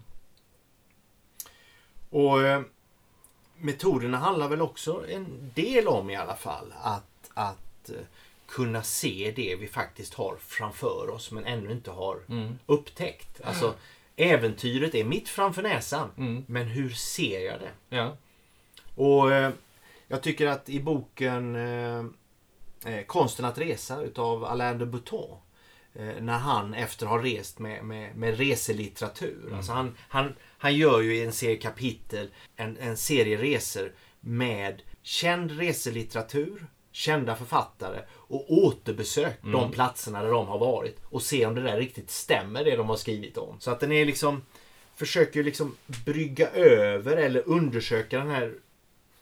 Och 2.09 2.41
eh, 2.41 2.61
metoderna 3.57 4.17
handlar 4.17 4.47
väl 4.47 4.61
också 4.61 5.05
en 5.09 5.51
del 5.55 5.87
om 5.87 6.09
i 6.09 6.15
alla 6.15 6.35
fall 6.35 6.73
att, 6.81 7.31
att 7.33 7.89
eh, 7.89 7.95
kunna 8.47 8.83
se 8.83 9.33
det 9.35 9.55
vi 9.55 9.67
faktiskt 9.67 10.13
har 10.13 10.35
framför 10.39 11.09
oss 11.09 11.31
men 11.31 11.45
ännu 11.45 11.71
inte 11.71 11.91
har 11.91 12.19
Mm. 12.29 12.59
upptäckt. 12.65 13.41
Alltså, 13.43 13.73
äventyret 14.15 14.95
är 14.95 15.03
mitt 15.03 15.29
framför 15.29 15.61
näsan, 15.63 16.09
Mm. 16.17 16.43
men 16.47 16.67
hur 16.67 16.89
ser 16.89 17.39
jag 17.39 17.59
det? 17.59 17.95
Ja. 17.95 18.17
Och 18.95 19.33
eh, 19.33 19.51
jag 20.07 20.23
tycker 20.23 20.47
att 20.47 20.69
i 20.69 20.79
boken 20.79 21.55
eh, 21.55 21.99
eh, 22.85 23.05
Konsten 23.07 23.45
att 23.45 23.57
resa 23.57 24.01
utav 24.01 24.45
Alain 24.45 24.77
de 24.77 24.85
Botton 24.85 25.37
eh, 25.93 26.21
när 26.21 26.37
han 26.37 26.73
efter 26.73 27.05
att 27.05 27.11
ha 27.11 27.23
rest 27.23 27.59
med, 27.59 27.83
med, 27.83 28.15
med 28.15 28.37
reselitteratur. 28.37 29.53
Alltså 29.55 29.71
han, 29.71 29.97
han, 30.09 30.35
han 30.57 30.75
gör 30.75 31.01
ju 31.01 31.15
i 31.15 31.25
en 31.25 31.31
serie 31.33 31.57
kapitel 31.57 32.29
en, 32.55 32.77
en 32.77 32.97
serie 32.97 33.37
resor 33.37 33.93
med 34.19 34.81
känd 35.01 35.51
reselitteratur, 35.51 36.67
kända 36.91 37.35
författare 37.35 38.01
och 38.11 38.53
återbesök 38.53 39.39
de 39.41 39.71
platserna 39.71 40.21
där 40.21 40.31
de 40.31 40.47
har 40.47 40.59
varit 40.59 40.99
och 41.03 41.21
se 41.21 41.45
om 41.45 41.55
det 41.55 41.61
där 41.61 41.77
riktigt 41.77 42.11
stämmer 42.11 42.63
det 42.63 42.75
de 42.75 42.89
har 42.89 42.95
skrivit 42.95 43.37
om. 43.37 43.59
Så 43.59 43.71
att 43.71 43.79
den 43.79 43.91
är 43.91 44.05
liksom 44.05 44.41
försöker 44.95 45.43
liksom 45.43 45.75
brygga 46.05 46.49
över 46.49 47.17
eller 47.17 47.49
undersöka 47.49 48.17
den 48.17 48.29
här 48.29 48.53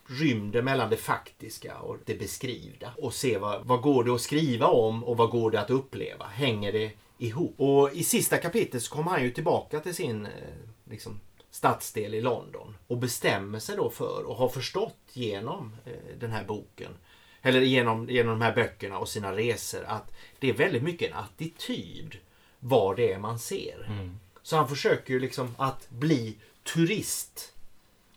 rymden 0.07 0.65
mellan 0.65 0.89
det 0.89 0.97
faktiska 0.97 1.77
och 1.77 1.97
det 2.05 2.19
beskrivna. 2.19 2.91
Och 2.97 3.13
se 3.13 3.37
vad, 3.37 3.65
vad 3.65 3.81
går 3.81 4.03
det 4.03 4.13
att 4.13 4.21
skriva 4.21 4.67
om 4.67 5.03
och 5.03 5.17
vad 5.17 5.29
går 5.29 5.51
det 5.51 5.61
att 5.61 5.69
uppleva? 5.69 6.25
Hänger 6.25 6.71
det 6.71 6.91
ihop? 7.17 7.59
Och 7.59 7.93
i 7.93 8.03
sista 8.03 8.37
kapitlet 8.37 8.83
så 8.83 8.95
kommer 8.95 9.11
han 9.11 9.23
ju 9.23 9.31
tillbaka 9.31 9.79
till 9.79 9.95
sin 9.95 10.25
eh, 10.25 10.31
liksom, 10.89 11.19
stadsdel 11.51 12.13
i 12.13 12.21
London 12.21 12.75
och 12.87 12.97
bestämmer 12.97 13.59
sig 13.59 13.75
då 13.75 13.89
för 13.89 14.23
och 14.23 14.35
har 14.35 14.49
förstått 14.49 14.99
genom 15.13 15.75
eh, 15.85 16.19
den 16.19 16.31
här 16.31 16.43
boken 16.43 16.91
eller 17.41 17.61
genom, 17.61 18.09
genom 18.09 18.39
de 18.39 18.45
här 18.45 18.55
böckerna 18.55 18.97
och 18.97 19.09
sina 19.09 19.35
resor 19.35 19.83
att 19.87 20.11
det 20.39 20.49
är 20.49 20.53
väldigt 20.53 20.83
mycket 20.83 21.11
en 21.11 21.17
attityd 21.17 22.17
vad 22.59 22.95
det 22.95 23.13
är 23.13 23.19
man 23.19 23.39
ser. 23.39 23.89
Så 24.43 24.55
han 24.57 24.69
försöker 24.69 25.13
ju 25.13 25.19
liksom 25.19 25.55
att 25.57 25.89
bli 25.89 26.35
turist 26.73 27.53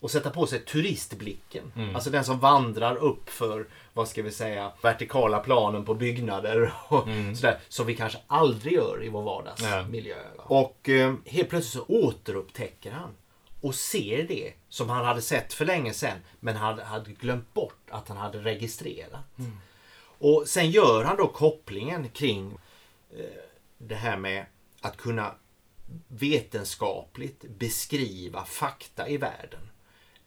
och 0.00 0.11
sätta 0.11 0.30
på 0.30 0.46
sig 0.46 0.61
turistblicken. 0.61 1.72
Alltså 1.94 2.11
den 2.11 2.24
som 2.24 2.38
vandrar 2.38 2.96
upp 2.96 3.28
för, 3.30 3.66
vad 3.92 4.08
ska 4.08 4.22
vi 4.22 4.30
säga, 4.30 4.72
vertikala 4.82 5.38
planen 5.40 5.85
på 5.85 5.94
byggnader 5.94 6.72
och 6.88 7.04
sådär. 7.37 7.58
Som 7.68 7.87
vi 7.87 7.96
kanske 7.96 8.18
aldrig 8.26 8.72
gör 8.72 9.04
i 9.04 9.08
vår 9.08 9.22
vardagsmiljö. 9.22 10.16
va. 10.37 10.44
Och 10.46 10.88
eh, 10.88 11.14
helt 11.26 11.48
plötsligt 11.48 11.85
så 11.85 11.94
återupptäcker 11.94 12.90
han 12.90 13.11
och 13.62 13.75
ser 13.75 14.22
det 14.22 14.53
som 14.68 14.88
han 14.88 15.05
hade 15.05 15.22
sett 15.22 15.53
för 15.53 15.64
länge 15.64 15.94
sedan 15.94 16.18
men 16.40 16.57
han 16.57 16.79
hade 16.79 17.12
glömt 17.12 17.55
bort 17.55 17.90
att 17.90 18.09
han 18.09 18.16
hade 18.16 18.38
registrerat. 18.38 19.25
Och 20.18 20.44
sen 20.46 20.70
gör 20.70 21.05
han 21.05 21.16
då 21.16 21.29
kopplingen 21.29 22.09
kring 22.09 22.59
eh, 23.11 23.25
det 23.79 23.94
här 23.94 24.16
med 24.16 24.46
att 24.81 24.96
kunna 24.96 25.35
vetenskapligt 26.09 27.44
beskriva 27.59 28.44
fakta 28.44 29.09
i 29.09 29.16
världen. 29.16 29.70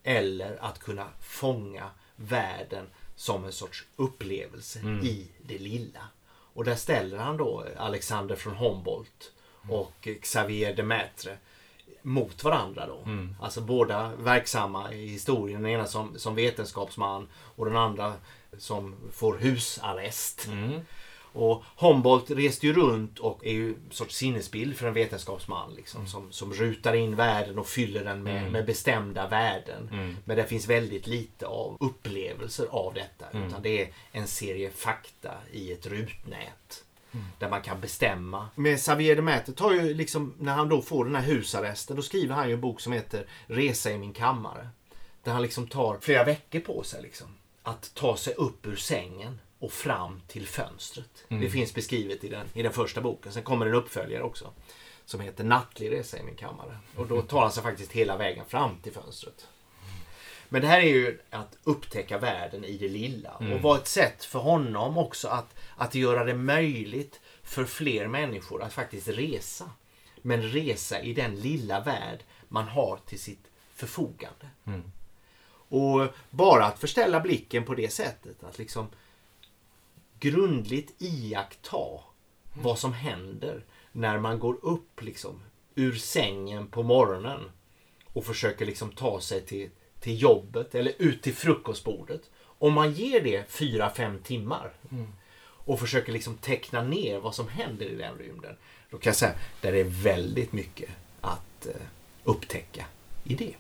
Eller 0.04 0.58
att 0.62 0.80
kunna 0.80 1.08
fånga 1.21 1.89
världen 2.15 2.88
som 3.15 3.45
en 3.45 3.52
sorts 3.52 3.86
upplevelse 3.95 4.80
i 5.04 5.28
det 5.41 5.58
lilla. 5.58 6.08
Och 6.28 6.63
där 6.63 6.76
ställer 6.76 7.17
han 7.17 7.38
då 7.38 7.65
Alexander 7.78 8.36
från 8.36 8.56
Humboldt 8.56 9.32
och 9.69 10.08
Xavier 10.21 10.76
de 10.76 10.84
Maistre 10.84 11.38
mot 12.06 12.44
varandra 12.44 12.88
då. 12.88 13.04
Alltså 13.41 13.62
båda 13.62 14.12
verksamma 14.20 14.94
i 14.94 15.08
historien. 15.08 15.62
Den 15.62 15.72
ena 15.72 15.86
som, 15.86 16.20
som 16.20 16.36
vetenskapsman 16.36 17.28
och 17.56 17.65
den 17.65 17.76
andra 17.76 18.13
som 18.58 18.96
får 19.12 19.38
husarrest. 19.38 20.48
Och 21.38 21.63
Humboldt 21.78 22.32
reste 22.32 22.68
ju 22.68 22.74
runt 22.74 23.20
och 23.20 23.46
är 23.46 23.52
ju 23.52 23.70
en 23.70 23.76
sorts 23.91 24.15
sinnesbild 24.15 24.78
för 24.78 24.88
en 24.88 24.94
vetenskapsman. 24.94 25.74
Liksom, 25.76 26.08
som, 26.08 26.32
som 26.32 26.54
rutar 26.54 26.94
in 26.94 27.15
världen 27.15 27.60
och 27.60 27.68
fyller 27.68 28.04
den 28.04 28.24
med, 28.24 28.52
med 28.52 28.65
bestämda 28.65 29.28
värden. 29.28 29.89
Men 30.26 30.38
det 30.38 30.44
finns 30.44 30.68
väldigt 30.68 31.08
lite 31.08 31.48
av 31.48 31.78
upplevelser 31.80 32.68
av 32.70 32.94
detta. 32.94 33.26
Utan 33.48 33.62
det 33.62 33.82
är 33.82 33.89
en 34.12 34.28
serie 34.28 34.70
fakta 34.70 35.32
i 35.52 35.72
ett 35.72 35.88
rutnät. 35.88 36.84
Där 37.39 37.49
man 37.49 37.62
kan 37.62 37.82
bestämma. 37.82 38.49
Med 38.56 38.78
Xavier 38.78 39.15
de 39.15 39.21
Maistre 39.21 39.54
tar 39.54 39.71
ju 39.71 39.93
liksom, 39.93 40.34
när 40.39 40.54
han 40.54 40.69
då 40.69 40.82
får 40.82 41.06
den 41.06 41.15
här 41.15 41.23
husarresten, 41.23 41.95
då 41.95 42.01
skriver 42.01 42.36
han 42.36 42.47
ju 42.47 42.54
en 42.54 42.62
bok 42.62 42.82
som 42.82 42.93
heter 42.93 43.28
Resa 43.47 43.91
i 43.91 43.97
min 43.97 44.13
kammare. 44.13 44.69
Där 45.23 45.32
han 45.32 45.41
liksom 45.41 45.67
tar 45.67 45.97
flera 46.01 46.23
veckor 46.23 46.60
på 46.60 46.84
sig 46.84 47.01
liksom, 47.01 47.28
att 47.63 47.91
ta 47.93 48.17
sig 48.17 48.34
upp 48.34 48.67
ur 48.67 48.75
sängen 48.75 49.39
och 49.60 49.71
fram 49.71 50.21
till 50.28 50.47
fönstret. 50.47 51.25
Det 51.28 51.49
finns 51.49 51.73
beskrivet 51.73 52.23
i 52.23 52.30
den, 52.30 52.47
i 52.54 52.63
den 52.63 52.73
första 52.73 53.01
boken. 53.01 53.32
Sen 53.32 53.43
kommer 53.43 53.65
en 53.65 53.73
uppföljare 53.73 54.23
också. 54.23 54.54
Som 55.06 55.19
heter 55.19 55.43
Nattlig 55.43 55.91
resa 55.91 56.19
i 56.19 56.23
min 56.23 56.36
kammare. 56.36 56.78
Och 56.95 57.08
då 57.08 57.21
tar 57.21 57.41
han 57.41 57.51
sig 57.51 57.63
faktiskt 57.63 57.91
hela 57.91 58.17
vägen 58.17 58.45
fram 58.45 58.78
till 58.82 58.93
fönstret. 58.93 59.47
Men 60.56 60.62
det 60.62 60.68
här 60.68 60.80
är 60.80 60.88
ju 60.88 61.20
att 61.30 61.58
upptäcka 61.63 62.18
världen 62.18 62.65
i 62.65 62.78
det 62.78 62.88
lilla. 62.88 63.32
Och 63.54 63.62
var 63.62 63.78
ett 63.78 63.88
sätt 63.88 64.24
för 64.24 64.39
honom 64.39 64.98
också 64.98 65.28
att, 65.28 65.56
att 65.78 65.96
göra 65.96 66.24
det 66.24 66.34
möjligt 66.34 67.20
för 67.44 67.65
fler 67.65 68.08
människor 68.08 68.63
att 68.63 68.74
faktiskt 68.74 69.08
resa. 69.08 69.70
Men 70.22 70.41
resa 70.41 71.02
i 71.02 71.13
den 71.13 71.36
lilla 71.36 71.80
värld 71.82 72.24
man 72.48 72.68
har 72.68 73.00
till 73.06 73.20
sitt 73.20 73.48
förfogande. 73.74 74.50
Och 75.48 76.08
bara 76.30 76.65
att 76.65 76.80
förställa 76.80 77.20
blicken 77.20 77.63
på 77.63 77.76
det 77.76 77.94
sättet. 77.94 78.44
Att 78.44 78.58
liksom 78.58 78.88
grundligt 80.20 81.02
iaktta 81.02 82.00
vad 82.54 82.80
som 82.80 82.94
händer 82.94 83.65
när 83.91 84.20
man 84.20 84.39
går 84.39 84.65
upp 84.65 85.02
liksom 85.02 85.41
ur 85.76 85.96
sängen 85.96 86.68
på 86.68 86.84
morgonen 86.84 87.52
och 88.13 88.26
försöker 88.26 88.65
liksom 88.65 88.91
ta 88.91 89.22
sig 89.22 89.41
till, 89.41 89.70
till 90.06 90.22
jobbet 90.22 90.76
eller 90.76 90.94
ut 90.98 91.22
till 91.22 91.36
frukostbordet. 91.36 92.22
Om 92.41 92.74
man 92.74 92.91
ger 92.91 93.22
det 93.22 93.52
fyra 93.52 93.89
fem 93.89 94.20
timmar 94.24 94.72
och 95.48 95.80
försöker 95.80 96.12
liksom 96.12 96.38
teckna 96.38 96.84
ner 96.84 97.20
vad 97.20 97.36
som 97.36 97.48
händer 97.48 97.86
i 97.86 97.96
den 97.96 98.18
rymden. 98.18 98.56
Då 98.89 98.98
kan 98.98 99.10
jag 99.10 99.15
säga 99.15 99.34
där 99.62 99.74
är 99.74 99.84
väldigt 99.84 100.54
mycket 100.54 100.89
att 101.22 101.65
eh, 101.65 101.74
upptäcka 102.24 102.86
i 103.24 103.34
det. 103.34 103.54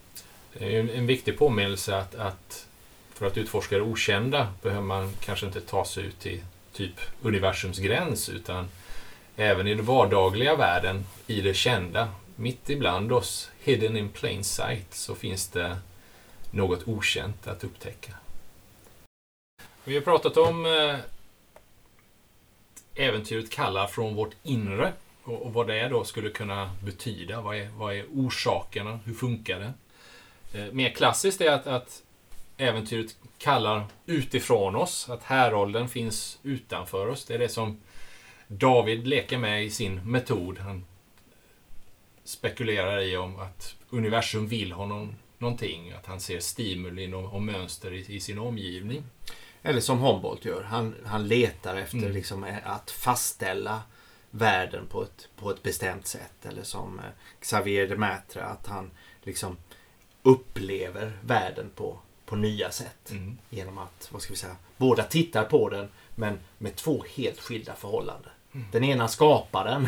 Det 0.53 0.75
är 0.75 0.79
en, 0.79 0.89
en 0.89 1.07
viktig 1.07 1.37
påminnelse 1.37 1.97
att, 1.97 2.15
att 2.15 2.67
för 3.13 3.25
att 3.25 3.37
utforska 3.37 3.75
det 3.75 3.81
okända 3.81 4.53
behöver 4.61 4.85
man 4.85 5.11
kanske 5.19 5.45
inte 5.45 5.61
ta 5.61 5.85
sig 5.85 6.05
ut 6.05 6.19
till 6.19 6.41
typ 6.73 6.99
universums 7.21 7.79
gräns 7.79 8.29
utan 8.29 8.67
även 9.35 9.67
i 9.67 9.75
den 9.75 9.85
vardagliga 9.85 10.55
världen, 10.55 11.05
i 11.27 11.41
det 11.41 11.53
kända, 11.53 12.09
mitt 12.35 12.69
ibland 12.69 13.11
oss, 13.11 13.51
hidden 13.59 13.97
in 13.97 14.09
plain 14.09 14.43
sight, 14.43 14.93
så 14.93 15.15
finns 15.15 15.47
det 15.47 15.77
något 16.55 16.87
okänt 16.87 17.47
att 17.47 17.63
upptäcka. 17.63 18.13
Vi 19.83 19.95
har 19.95 20.01
pratat 20.01 20.37
om 20.37 20.65
eh, 20.65 20.99
äventyret 22.95 23.51
kallar 23.51 23.87
från 23.87 24.15
vårt 24.15 24.35
inre 24.43 24.93
och, 25.23 25.53
vad 25.53 25.67
det 25.67 25.87
då 25.87 26.03
skulle 26.03 26.29
kunna 26.29 26.71
betyda. 26.83 27.41
Vad 27.41 27.57
är, 27.57 27.69
vad 27.69 27.95
är 27.95 28.05
orsakerna? 28.13 28.99
Hur 29.05 29.13
funkar 29.13 29.59
det? 29.59 29.73
Eh, 30.59 30.71
mer 30.71 30.89
klassiskt 30.89 31.41
är 31.41 31.51
att, 31.51 31.67
att 31.67 32.03
äventyret 32.57 33.15
kallar 33.37 33.85
utifrån 34.05 34.75
oss, 34.75 35.09
att 35.09 35.23
härolden 35.23 35.89
finns 35.89 36.39
utanför 36.43 37.07
oss. 37.07 37.25
Det 37.25 37.33
är 37.33 37.39
det 37.39 37.49
som 37.49 37.81
David 38.47 39.07
leker 39.07 39.37
med 39.37 39.65
i 39.65 39.69
sin 39.69 40.11
metod. 40.11 40.59
Han 40.59 40.85
spekulerar 42.23 43.01
i 43.01 43.17
om 43.17 43.39
att 43.39 43.75
universum 43.89 44.47
vill 44.47 44.71
honom 44.71 45.15
någonting, 45.37 45.91
att 45.91 46.05
han 46.05 46.19
ser 46.19 46.39
stimulin 46.39 47.13
och, 47.13 47.33
och 47.33 47.41
mönster 47.41 47.93
i, 47.93 48.15
i 48.15 48.19
sin 48.19 48.39
omgivning. 48.39 49.03
Eller 49.61 49.81
som 49.81 49.99
Humboldt 49.99 50.45
gör. 50.45 50.63
Han, 50.63 50.95
han 51.05 51.27
letar 51.27 51.75
efter 51.75 51.97
Mm. 51.97 52.11
liksom, 52.11 52.43
eh, 52.43 52.67
att 52.71 52.91
fastställa 52.91 53.81
världen 54.31 54.87
på 54.87 55.03
ett, 55.03 55.29
på 55.35 55.51
ett 55.51 55.63
bestämt 55.63 56.07
sätt. 56.07 56.45
Eller 56.45 56.63
som 56.63 56.99
eh, 56.99 57.05
Xavier 57.39 57.87
de 57.87 57.95
Maistre, 57.95 58.43
att 58.43 58.67
han 58.67 58.91
liksom 59.23 59.57
upplever 60.23 61.17
världen 61.21 61.69
på, 61.75 61.99
på 62.25 62.35
nya 62.35 62.71
sätt. 62.71 63.11
Mm. 63.11 63.37
Genom 63.49 63.77
att, 63.77 64.09
vad 64.11 64.21
ska 64.21 64.33
vi 64.33 64.37
säga, 64.39 64.55
båda 64.77 65.03
tittar 65.03 65.43
på 65.43 65.69
den 65.69 65.89
men 66.15 66.39
med 66.57 66.75
två 66.75 67.05
helt 67.15 67.39
skilda 67.39 67.75
förhållanden. 67.75 68.31
Den 68.71 68.83
ena 68.83 69.07
skapar 69.07 69.65
den 69.65 69.87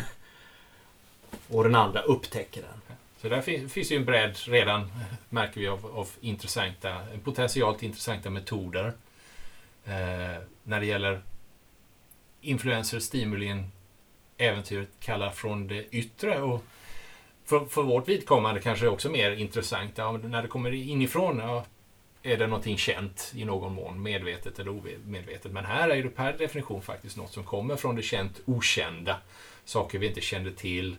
och 1.48 1.64
den 1.64 1.74
andra 1.74 2.02
upptäcker 2.02 2.62
den. 2.62 2.87
Så 3.20 3.28
där 3.28 3.68
finns 3.68 3.92
ju 3.92 3.96
en 3.96 4.04
bredd 4.04 4.36
redan, 4.46 4.90
märker 5.28 5.60
vi, 5.60 5.68
av, 5.68 5.86
av 5.86 6.08
intressanta, 6.20 6.96
potentiellt 7.24 7.82
intressanta 7.82 8.30
metoder. 8.30 8.92
Eh, 9.84 10.42
när 10.62 10.80
det 10.80 10.86
gäller 10.86 11.22
influenser, 12.40 12.98
stimulin, 12.98 13.70
äventyret 14.36 14.88
kallar 15.00 15.30
från 15.30 15.66
det 15.66 15.84
yttre. 15.90 16.40
Och 16.40 16.64
för, 17.44 17.64
för 17.64 17.82
vårt 17.82 18.08
vidkommande 18.08 18.60
kanske 18.60 18.88
också 18.88 19.10
mer 19.10 19.30
intressant. 19.30 19.92
Ja, 19.98 20.12
när 20.12 20.42
det 20.42 20.48
kommer 20.48 20.72
inifrån, 20.72 21.38
ja, 21.38 21.64
är 22.22 22.36
det 22.36 22.46
någonting 22.46 22.76
känt 22.76 23.32
i 23.36 23.44
någon 23.44 23.74
mån, 23.74 24.02
medvetet 24.02 24.58
eller 24.58 24.70
omedvetet. 24.70 25.52
Men 25.52 25.64
här 25.64 25.88
är 25.88 26.02
det 26.02 26.08
per 26.08 26.32
definition 26.32 26.82
faktiskt 26.82 27.16
något 27.16 27.32
som 27.32 27.44
kommer 27.44 27.76
från 27.76 27.96
det 27.96 28.02
känt 28.02 28.40
okända. 28.44 29.16
Saker 29.64 29.98
vi 29.98 30.06
inte 30.06 30.20
kände 30.20 30.52
till, 30.52 30.96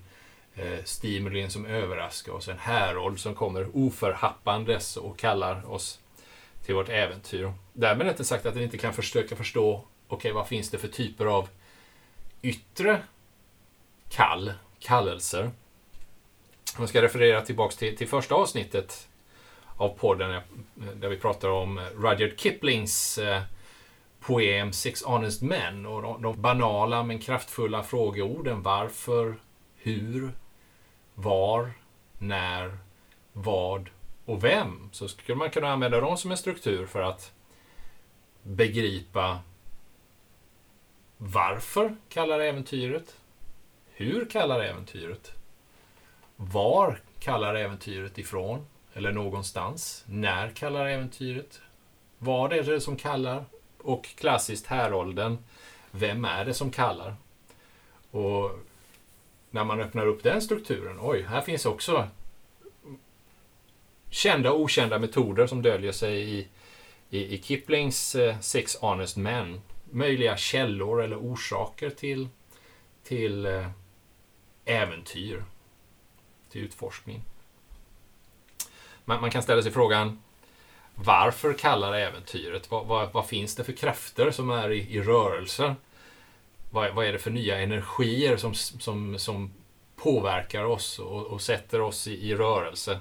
eh, 0.59 0.83
stimulin 0.83 1.51
som 1.51 1.65
överraskar 1.65 2.31
oss, 2.31 2.47
en 2.47 2.57
härold 2.57 3.19
som 3.19 3.35
kommer 3.35 3.67
oförhappandes 3.73 4.97
och 4.97 5.19
kallar 5.19 5.71
oss 5.71 5.99
till 6.65 6.75
vårt 6.75 6.89
äventyr. 6.89 7.53
Därmed 7.73 8.07
inte 8.07 8.25
sagt 8.25 8.45
att 8.45 8.53
den 8.53 8.63
inte 8.63 8.77
kan 8.77 8.93
försöka 8.93 9.35
förstå, 9.35 9.73
okej, 10.07 10.17
okay, 10.17 10.31
vad 10.31 10.47
finns 10.47 10.69
det 10.69 10.77
för 10.77 10.87
typer 10.87 11.25
av 11.25 11.49
yttre 12.41 13.01
kall, 14.09 14.53
kallelser? 14.79 15.43
Om 15.43 16.79
jag 16.79 16.89
ska 16.89 17.01
referera 17.01 17.41
tillbaks 17.41 17.75
till, 17.75 17.97
till 17.97 18.07
första 18.07 18.35
avsnittet 18.35 19.07
av 19.77 19.89
podden 19.89 20.31
eh, 20.31 20.41
där 20.95 21.09
vi 21.09 21.17
pratar 21.17 21.49
om 21.49 21.77
eh, 21.77 21.83
Rudyard 21.83 22.39
Kiplings 22.39 23.17
eh, 23.17 23.41
poem 24.19 24.73
Six 24.73 25.03
Honest 25.03 25.41
Men 25.41 25.85
och 25.85 26.01
de, 26.01 26.21
de 26.21 26.41
banala 26.41 27.03
men 27.03 27.19
kraftfulla 27.19 27.83
frågeorden 27.83 28.61
varför, 28.61 29.35
hur, 29.77 30.31
var, 31.21 31.71
när, 32.17 32.77
vad 33.33 33.89
och 34.25 34.43
vem. 34.43 34.89
Så 34.91 35.07
skulle 35.07 35.37
man 35.37 35.49
kunna 35.49 35.67
använda 35.67 35.99
dem 35.99 36.17
som 36.17 36.31
en 36.31 36.37
struktur 36.37 36.85
för 36.85 37.01
att 37.01 37.33
begripa 38.43 39.39
varför 41.17 41.95
kallar 42.09 42.39
äventyret? 42.39 43.15
Hur 43.91 44.25
kallar 44.25 44.59
äventyret? 44.59 45.31
Var 46.35 47.01
kallar 47.19 47.55
äventyret 47.55 48.17
ifrån? 48.17 48.65
Eller 48.93 49.11
någonstans? 49.11 50.03
När 50.07 50.49
kallar 50.49 50.85
äventyret? 50.85 51.61
Vad 52.17 52.53
är 52.53 52.63
det 52.63 52.81
som 52.81 52.95
kallar? 52.95 53.45
Och 53.77 54.05
klassiskt 54.05 54.67
häråldern, 54.67 55.37
vem 55.91 56.25
är 56.25 56.45
det 56.45 56.53
som 56.53 56.71
kallar? 56.71 57.15
Och 58.11 58.51
när 59.51 59.63
man 59.63 59.79
öppnar 59.79 60.07
upp 60.07 60.23
den 60.23 60.41
strukturen, 60.41 60.97
oj, 61.01 61.21
här 61.21 61.41
finns 61.41 61.65
också 61.65 62.07
kända 64.09 64.51
och 64.51 64.59
okända 64.59 64.99
metoder 64.99 65.47
som 65.47 65.61
döljer 65.61 65.91
sig 65.91 66.39
i, 66.39 66.47
i, 67.09 67.35
i 67.35 67.41
Kiplings 67.41 68.15
eh, 68.15 68.39
Six 68.39 68.75
Honest 68.75 69.17
Men. 69.17 69.61
Möjliga 69.91 70.37
källor 70.37 71.03
eller 71.03 71.17
orsaker 71.17 71.89
till, 71.89 72.27
till 73.03 73.45
eh, 73.45 73.69
äventyr, 74.65 75.43
till 76.51 76.61
utforskning. 76.61 77.21
Man, 79.05 79.21
man 79.21 79.31
kan 79.31 79.43
ställa 79.43 79.61
sig 79.61 79.71
frågan 79.71 80.19
varför 80.95 81.53
kallar 81.53 81.93
äventyret? 81.93 82.71
Vad, 82.71 82.85
vad, 82.85 83.11
vad, 83.11 83.27
finns 83.27 83.55
det 83.55 83.63
för 83.63 83.73
krafter 83.73 84.31
som 84.31 84.49
är 84.49 84.71
i, 84.71 84.95
i 84.95 85.01
rörelse? 85.01 85.75
Vad, 86.69 86.93
vad, 86.93 87.05
är 87.05 87.13
det 87.13 87.19
för 87.19 87.31
nya 87.31 87.59
energier 87.59 88.37
som, 88.37 88.53
som, 88.55 89.19
som 89.19 89.53
påverkar 89.95 90.63
oss 90.63 90.99
och, 90.99 91.25
och 91.25 91.41
sätter 91.41 91.81
oss 91.81 92.07
i, 92.07 92.29
i, 92.29 92.35
rörelse? 92.35 92.99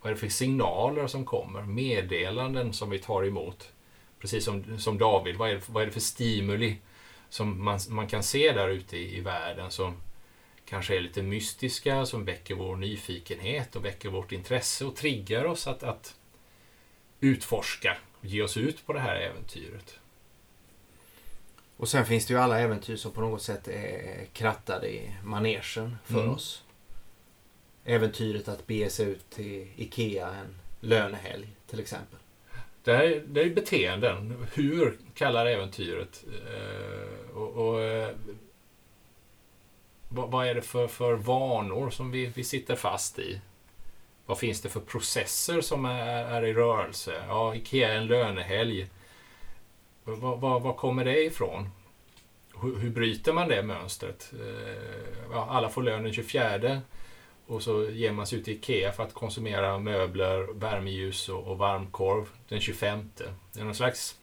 Vad 0.00 0.10
är 0.10 0.14
det 0.14 0.20
för 0.20 0.28
signaler 0.28 1.06
som 1.06 1.24
kommer? 1.24 1.62
Meddelanden 1.62 2.72
som 2.72 2.90
vi 2.90 2.98
tar 2.98 3.24
emot? 3.24 3.72
Precis 4.20 4.44
som, 4.44 4.78
som 4.78 4.98
David, 4.98 5.36
vad 5.36 5.50
är, 5.50 5.54
det, 5.54 5.68
vad 5.68 5.82
är 5.82 5.86
det 5.86 5.92
för 5.92 6.00
stimuli 6.00 6.76
som 7.28 7.64
man, 7.64 7.80
man 7.88 8.06
kan 8.06 8.22
se 8.22 8.52
där 8.52 8.68
ute 8.68 8.96
i, 8.96 9.16
i 9.16 9.20
världen 9.20 9.70
som 9.70 9.96
kanske 10.64 10.96
är 10.96 11.00
lite 11.00 11.22
mystiska, 11.22 12.06
som 12.06 12.24
väcker 12.24 12.54
vår 12.54 12.76
nyfikenhet 12.76 13.76
och 13.76 13.84
väcker 13.84 14.08
vårt 14.08 14.32
intresse 14.32 14.84
och 14.84 14.96
triggar 14.96 15.44
oss 15.44 15.66
att, 15.66 15.82
att 15.82 16.14
utforska 17.20 17.96
och 18.20 18.26
ge 18.26 18.42
oss 18.42 18.56
ut 18.56 18.86
på 18.86 18.92
det 18.92 19.00
här 19.00 19.16
äventyret. 19.16 19.99
Och 21.80 21.88
sen 21.88 22.06
finns 22.06 22.26
det 22.26 22.34
ju 22.34 22.40
alla 22.40 22.60
äventyr 22.60 22.96
som 22.96 23.12
på 23.12 23.20
något 23.20 23.42
sätt 23.42 23.68
är 23.68 24.24
krattade 24.32 24.88
i 24.88 25.14
manegen 25.24 25.96
för 26.04 26.20
mm. 26.20 26.30
oss. 26.30 26.62
Äventyret 27.84 28.48
att 28.48 28.66
bege 28.66 28.90
sig 28.90 29.06
ut 29.06 29.30
till 29.30 29.68
IKEA 29.76 30.28
en 30.28 30.56
lönehelg 30.80 31.48
till 31.66 31.80
exempel. 31.80 32.18
Det 32.84 32.92
är, 32.92 33.22
det 33.26 33.42
är 33.42 33.50
beteenden. 33.50 34.46
Hur 34.54 34.98
kallar 35.14 35.46
äventyret? 35.46 36.24
Eh, 36.54 37.36
och, 37.36 37.68
och 37.68 37.82
eh, 37.82 38.14
vad, 40.08 40.30
vad, 40.30 40.46
är 40.46 40.54
det 40.54 40.62
för, 40.62 40.88
för 40.88 41.14
vanor 41.14 41.90
som 41.90 42.10
vi, 42.10 42.26
vi 42.26 42.44
sitter 42.44 42.76
fast 42.76 43.18
i? 43.18 43.40
Vad 44.26 44.38
finns 44.38 44.60
det 44.60 44.68
för 44.68 44.80
processer 44.80 45.60
som 45.60 45.84
är, 45.84 46.24
är 46.24 46.44
i 46.44 46.54
rörelse? 46.54 47.24
Ja, 47.28 47.54
IKEA 47.54 47.92
är 47.92 47.96
en 47.96 48.06
lönehelg. 48.06 48.88
Var, 50.04 50.36
var, 50.36 50.60
var 50.60 50.72
kommer 50.72 51.04
det 51.04 51.24
ifrån? 51.24 51.68
Hur, 52.62 52.76
hur, 52.76 52.90
bryter 52.90 53.32
man 53.32 53.48
det 53.48 53.62
mönstret? 53.62 54.32
Eh, 54.40 55.04
ja, 55.32 55.46
alla 55.50 55.68
får 55.68 55.82
lön 55.82 56.02
den 56.02 56.12
24 56.12 56.80
och 57.46 57.62
så 57.62 57.90
ger 57.90 58.12
man 58.12 58.26
sig 58.26 58.38
ut 58.38 58.44
till 58.44 58.54
IKEA 58.54 58.92
för 58.92 59.02
att 59.02 59.14
konsumera 59.14 59.78
möbler, 59.78 60.48
värmeljus 60.54 61.28
och, 61.28 61.46
och 61.46 61.58
varmkorv 61.58 62.28
den 62.48 62.60
25. 62.60 63.10
Det 63.52 63.60
är 63.60 63.64
någon 63.64 63.74
slags, 63.74 64.16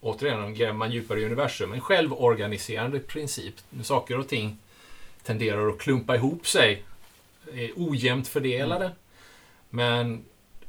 återigen, 0.00 0.54
gräver 0.54 0.72
man 0.72 0.92
djupare 0.92 1.20
i 1.20 1.24
universum, 1.24 1.72
en 1.72 1.80
självorganiserande 1.80 2.98
princip. 2.98 3.54
Saker 3.82 4.18
och 4.18 4.28
ting 4.28 4.58
tenderar 5.22 5.68
att 5.68 5.78
klumpa 5.78 6.16
ihop 6.16 6.46
sig, 6.46 6.82
är 7.52 7.70
ojämnt 7.76 8.28
fördelade. 8.28 8.84
Mm. 8.84 8.96
Men 9.70 10.24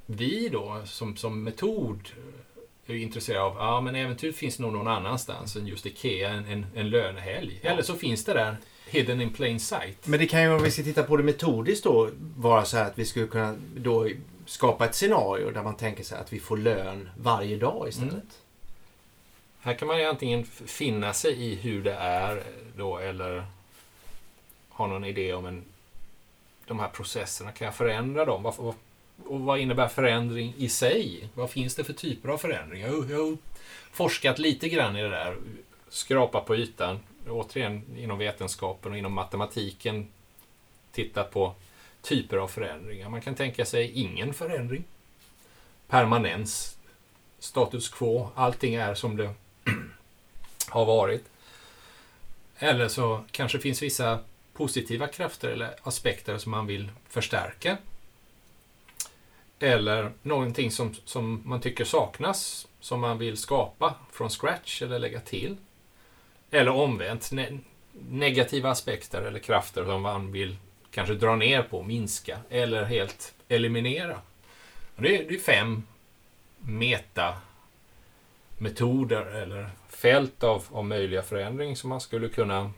vi 0.05 0.49
då 0.49 0.81
som, 0.85 1.17
som 1.17 1.43
metod 1.43 2.09
är 2.93 2.93
intresserade 2.93 3.43
av, 3.43 3.55
ja 3.57 3.81
men 3.81 3.95
äventyr 3.95 4.31
finns 4.31 4.59
nog 4.59 4.73
någon 4.73 4.87
annanstans 4.87 5.55
än 5.55 5.67
just 5.67 5.85
IKEA, 5.85 6.29
en, 6.29 6.45
en, 6.45 6.65
en 6.75 6.89
lönehelg. 6.89 7.59
Ja. 7.63 7.69
Eller 7.69 7.81
så 7.81 7.93
finns 7.93 8.25
det 8.25 8.33
där 8.33 8.57
hidden 8.87 9.21
in 9.21 9.33
plain 9.33 9.59
sight. 9.59 10.07
Men 10.07 10.19
det 10.19 10.27
kan 10.27 10.41
ju, 10.41 10.49
om 10.49 10.63
vi 10.63 10.71
ska 10.71 10.83
titta 10.83 11.03
på 11.03 11.17
det 11.17 11.23
metodiskt 11.23 11.83
då, 11.83 12.09
vara 12.37 12.65
så 12.65 12.77
här 12.77 12.85
att 12.85 12.99
vi 12.99 13.05
skulle 13.05 13.27
kunna 13.27 13.55
då 13.75 14.09
skapa 14.45 14.85
ett 14.85 14.95
scenario 14.95 15.51
där 15.51 15.63
man 15.63 15.75
tänker 15.75 16.03
sig 16.03 16.17
att 16.17 16.33
vi 16.33 16.39
får 16.39 16.57
lön 16.57 17.09
varje 17.17 17.57
dag 17.57 17.89
istället. 17.89 18.13
Mm. 18.13 18.25
Här 19.59 19.73
kan 19.73 19.87
man 19.87 19.99
ju 19.99 20.05
antingen 20.05 20.45
finna 20.65 21.13
sig 21.13 21.43
i 21.43 21.55
hur 21.55 21.83
det 21.83 21.93
är 21.93 22.43
då 22.77 22.97
eller 22.97 23.45
ha 24.69 24.87
någon 24.87 25.05
idé 25.05 25.33
om 25.33 25.45
en, 25.45 25.63
de 26.65 26.79
här 26.79 26.87
processerna. 26.87 27.51
Kan 27.51 27.65
jag 27.65 27.75
förändra 27.75 28.25
dem? 28.25 28.43
Vad, 28.43 28.75
och 29.23 29.41
vad 29.41 29.59
innebär 29.59 29.87
förändring 29.87 30.53
i 30.57 30.69
sig? 30.69 31.29
Vad 31.33 31.49
finns 31.49 31.75
det 31.75 31.83
för 31.83 31.93
typer 31.93 32.29
av 32.29 32.37
förändringar? 32.37 32.87
Jag 32.87 33.17
har 33.17 33.37
forskat 33.91 34.39
lite 34.39 34.69
grann 34.69 34.97
i 34.97 35.01
det 35.01 35.09
där, 35.09 35.37
skrapat 35.89 36.45
på 36.45 36.55
ytan. 36.55 36.99
Återigen 37.29 37.97
inom 37.97 38.17
vetenskapen 38.17 38.91
och 38.91 38.97
inom 38.97 39.13
matematiken 39.13 40.07
tittat 40.91 41.31
på 41.31 41.55
typer 42.01 42.37
av 42.37 42.47
förändringar. 42.47 43.09
Man 43.09 43.21
kan 43.21 43.35
tänka 43.35 43.65
sig 43.65 43.91
ingen 43.91 44.33
förändring. 44.33 44.83
Permanens, 45.87 46.77
status 47.39 47.89
quo, 47.89 48.29
allting 48.35 48.75
är 48.75 48.95
som 48.95 49.17
det 49.17 49.33
har 50.69 50.85
varit. 50.85 51.23
Eller 52.57 52.87
så 52.87 53.23
kanske 53.31 53.59
finns 53.59 53.81
vissa 53.81 54.19
positiva 54.53 55.07
krafter 55.07 55.49
eller 55.49 55.75
aspekter 55.83 56.37
som 56.37 56.51
man 56.51 56.67
vill 56.67 56.91
förstärka. 57.09 57.77
Eller 59.65 60.11
någonting 60.21 60.71
som, 60.71 60.93
som 61.05 61.41
man 61.45 61.61
tycker 61.61 61.85
saknas, 61.85 62.67
som 62.79 62.99
man 62.99 63.17
vill 63.17 63.37
skapa 63.37 63.95
från 64.11 64.29
scratch 64.29 64.81
eller 64.81 64.99
lägga 64.99 65.19
till. 65.19 65.57
Eller 66.51 66.71
omvänt, 66.71 67.31
ne 67.31 67.59
negativa 68.09 68.69
aspekter 68.69 69.21
eller 69.21 69.39
krafter 69.39 69.85
som 69.85 70.01
man 70.01 70.31
vill 70.31 70.57
kanske 70.91 71.13
dra 71.13 71.35
ner 71.35 71.61
på, 71.61 71.83
minska 71.83 72.37
eller 72.49 72.83
helt 72.83 73.33
eliminera. 73.47 74.21
Det 74.95 75.17
är, 75.17 75.29
det 75.29 75.35
är 75.35 75.39
fem 75.39 75.83
meta-metoder 76.59 79.25
eller 79.25 79.69
fält 79.89 80.43
av, 80.43 80.63
av 80.71 80.85
möjliga 80.85 81.21
förändring 81.21 81.75
som 81.75 81.89
man 81.89 82.01
skulle 82.01 82.29
kunna 82.29 82.71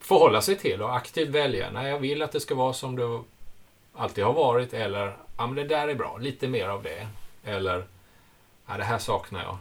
förhålla 0.00 0.42
sig 0.42 0.56
till 0.56 0.82
och 0.82 0.96
aktivt 0.96 1.28
välja. 1.28 1.70
Nej, 1.70 1.90
jag 1.90 1.98
vill 1.98 2.22
att 2.22 2.32
det 2.32 2.40
ska 2.40 2.54
vara 2.54 2.72
som 2.72 2.96
det 2.96 3.22
alltid 3.96 4.24
har 4.24 4.32
varit. 4.32 4.72
Eller, 4.74 5.16
ja 5.36 5.46
men 5.46 5.54
det 5.54 5.64
där 5.64 5.88
är 5.88 5.94
bra, 5.94 6.18
lite 6.18 6.48
mer 6.48 6.68
av 6.68 6.82
det. 6.82 7.08
Eller, 7.44 7.84
ja 8.66 8.76
det 8.76 8.84
här 8.84 8.98
saknar 8.98 9.42
jag. 9.42 9.58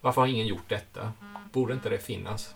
Varför 0.00 0.20
har 0.20 0.28
ingen 0.28 0.46
gjort 0.46 0.68
detta? 0.68 1.12
Borde 1.52 1.74
inte 1.74 1.88
det 1.88 1.98
finnas? 1.98 2.54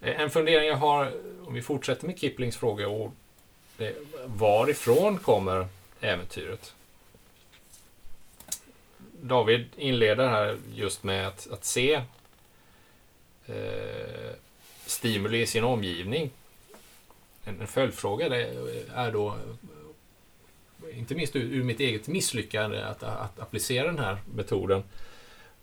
Eh, 0.00 0.20
en 0.20 0.30
fundering 0.30 0.68
jag 0.68 0.76
har, 0.76 1.12
om 1.46 1.54
vi 1.54 1.62
fortsätter 1.62 2.06
med 2.06 2.18
Kiplings 2.18 2.56
fråga, 2.56 3.10
Varifrån 4.24 5.18
kommer 5.18 5.66
äventyret? 6.00 6.74
David 9.20 9.66
inleder 9.76 10.28
här 10.28 10.58
just 10.74 11.02
med 11.02 11.28
att, 11.28 11.50
att 11.52 11.64
se 11.64 11.94
eh, 13.46 14.32
stimuli 14.86 15.40
i 15.40 15.46
sin 15.46 15.64
omgivning. 15.64 16.30
En, 17.44 17.60
en 17.60 17.66
följdfråga 17.66 18.26
eh, 18.26 18.98
är 18.98 19.12
då 19.12 19.36
inte 20.92 21.14
minst 21.14 21.36
ur, 21.36 21.42
ur 21.42 21.64
mitt 21.64 21.80
eget 21.80 22.08
misslyckande 22.08 22.82
att, 22.82 23.02
att 23.02 23.40
applicera 23.40 23.86
den 23.86 23.98
här 23.98 24.18
metoden. 24.34 24.82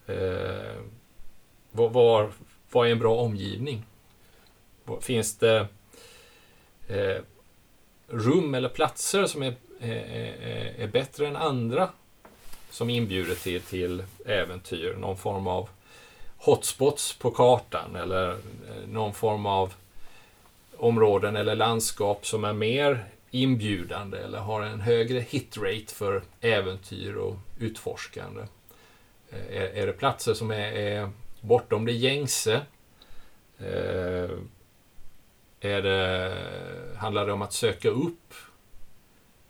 Eh, 0.07 0.81
vad, 1.71 1.93
vad, 1.93 2.31
vad 2.71 2.87
är 2.87 2.91
en 2.91 2.99
bra 2.99 3.15
omgivning? 3.15 3.85
Finns 5.01 5.37
det 5.37 5.67
eh, 6.87 7.21
rum 8.07 8.55
eller 8.55 8.69
platser 8.69 9.25
som 9.25 9.43
är, 9.43 9.55
är, 9.79 10.75
är, 10.77 10.87
bättre 10.87 11.27
än 11.27 11.35
andra 11.35 11.89
som 12.69 12.89
inbjuder 12.89 13.35
till, 13.35 13.61
till 13.61 14.03
äventyr? 14.25 14.95
Någon 14.99 15.17
form 15.17 15.47
av 15.47 15.69
hotspots 16.37 17.17
på 17.17 17.31
kartan 17.31 17.95
eller 17.95 18.37
någon 18.87 19.13
form 19.13 19.45
av 19.45 19.73
områden 20.81 21.35
eller 21.35 21.55
landskap 21.55 22.25
som 22.25 22.43
är 22.43 22.53
mer 22.53 23.05
inbjudande 23.31 24.17
eller 24.17 24.39
har 24.39 24.61
en 24.61 24.81
högre 24.81 25.19
hitrate 25.19 25.93
för 25.95 26.23
äventyr 26.41 27.15
och 27.15 27.35
utforskande. 27.59 28.41
Eh, 29.29 29.57
är, 29.57 29.65
är 29.65 29.87
det 29.87 29.93
platser 29.93 30.33
som 30.33 30.51
är, 30.51 30.71
är 30.71 31.09
bortom 31.41 31.85
det 31.85 31.91
gängse? 31.91 32.61
Eh, 33.59 34.29
är 35.59 35.81
det, 35.81 36.37
handlar 36.97 37.25
det 37.25 37.33
om 37.33 37.41
att 37.41 37.53
söka 37.53 37.89
upp 37.89 38.33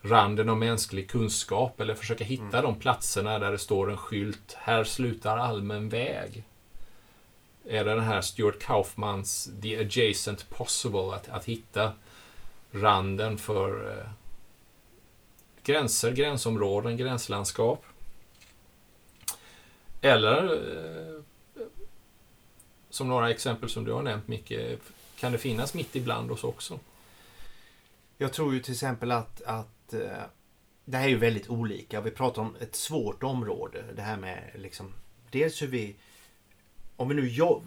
randen 0.02 0.50
av 0.50 0.58
mänsklig 0.58 1.10
kunskap 1.10 1.82
eller 1.82 1.96
försöka 1.96 2.24
hitta 2.24 2.58
mm. 2.58 2.64
de 2.64 2.76
platserna 2.76 3.40
där 3.40 3.52
det 3.52 3.58
står 3.58 3.92
en 3.92 3.98
skylt 3.98 4.58
Här 4.60 4.84
slutar 4.84 5.38
allmän 5.38 5.90
väg? 5.90 6.44
Är 7.72 7.86
det 7.86 7.96
den 7.96 8.04
här 8.04 8.22
Stuart 8.22 8.60
Kaufmans 8.60 9.50
The 9.62 9.80
Adjacent 9.80 10.50
Possible, 10.50 11.16
att, 11.16 11.30
att 11.30 11.46
hitta 11.46 11.94
randen 12.72 13.38
för 13.38 13.98
eh, 13.98 14.10
gränser, 15.64 16.12
gränsområden, 16.12 16.98
gränslandskap? 16.98 17.86
Eller 20.02 20.44
eh, 20.44 21.22
som 22.90 23.08
några 23.08 23.30
exempel 23.30 23.70
som 23.70 23.86
du 23.86 23.92
har 23.92 24.02
nämnt 24.02 24.28
Micke, 24.28 24.80
kan 25.20 25.32
det 25.32 25.38
finnas 25.38 25.74
mitt 25.74 25.96
ibland 25.96 26.32
oss 26.32 26.44
också? 26.44 26.80
Jag 28.18 28.34
tror 28.34 28.54
ju 28.54 28.60
till 28.60 28.74
exempel 28.74 29.12
att, 29.12 29.42
att 29.42 29.94
eh, 29.94 30.24
det 30.86 30.98
här 30.98 31.06
är 31.06 31.10
ju 31.10 31.18
väldigt 31.18 31.50
olika. 31.50 32.02
Vi 32.02 32.12
pratar 32.12 32.42
om 32.42 32.56
ett 32.60 32.76
svårt 32.76 33.24
område. 33.24 33.84
Det 33.96 34.02
här 34.02 34.18
med 34.18 34.52
liksom, 34.56 34.94
dels 35.30 35.62
hur 35.62 35.68
vi, 35.68 35.96
om 37.02 37.10
vi 37.10 37.16
nu 37.16 37.28
jobb, 37.28 37.64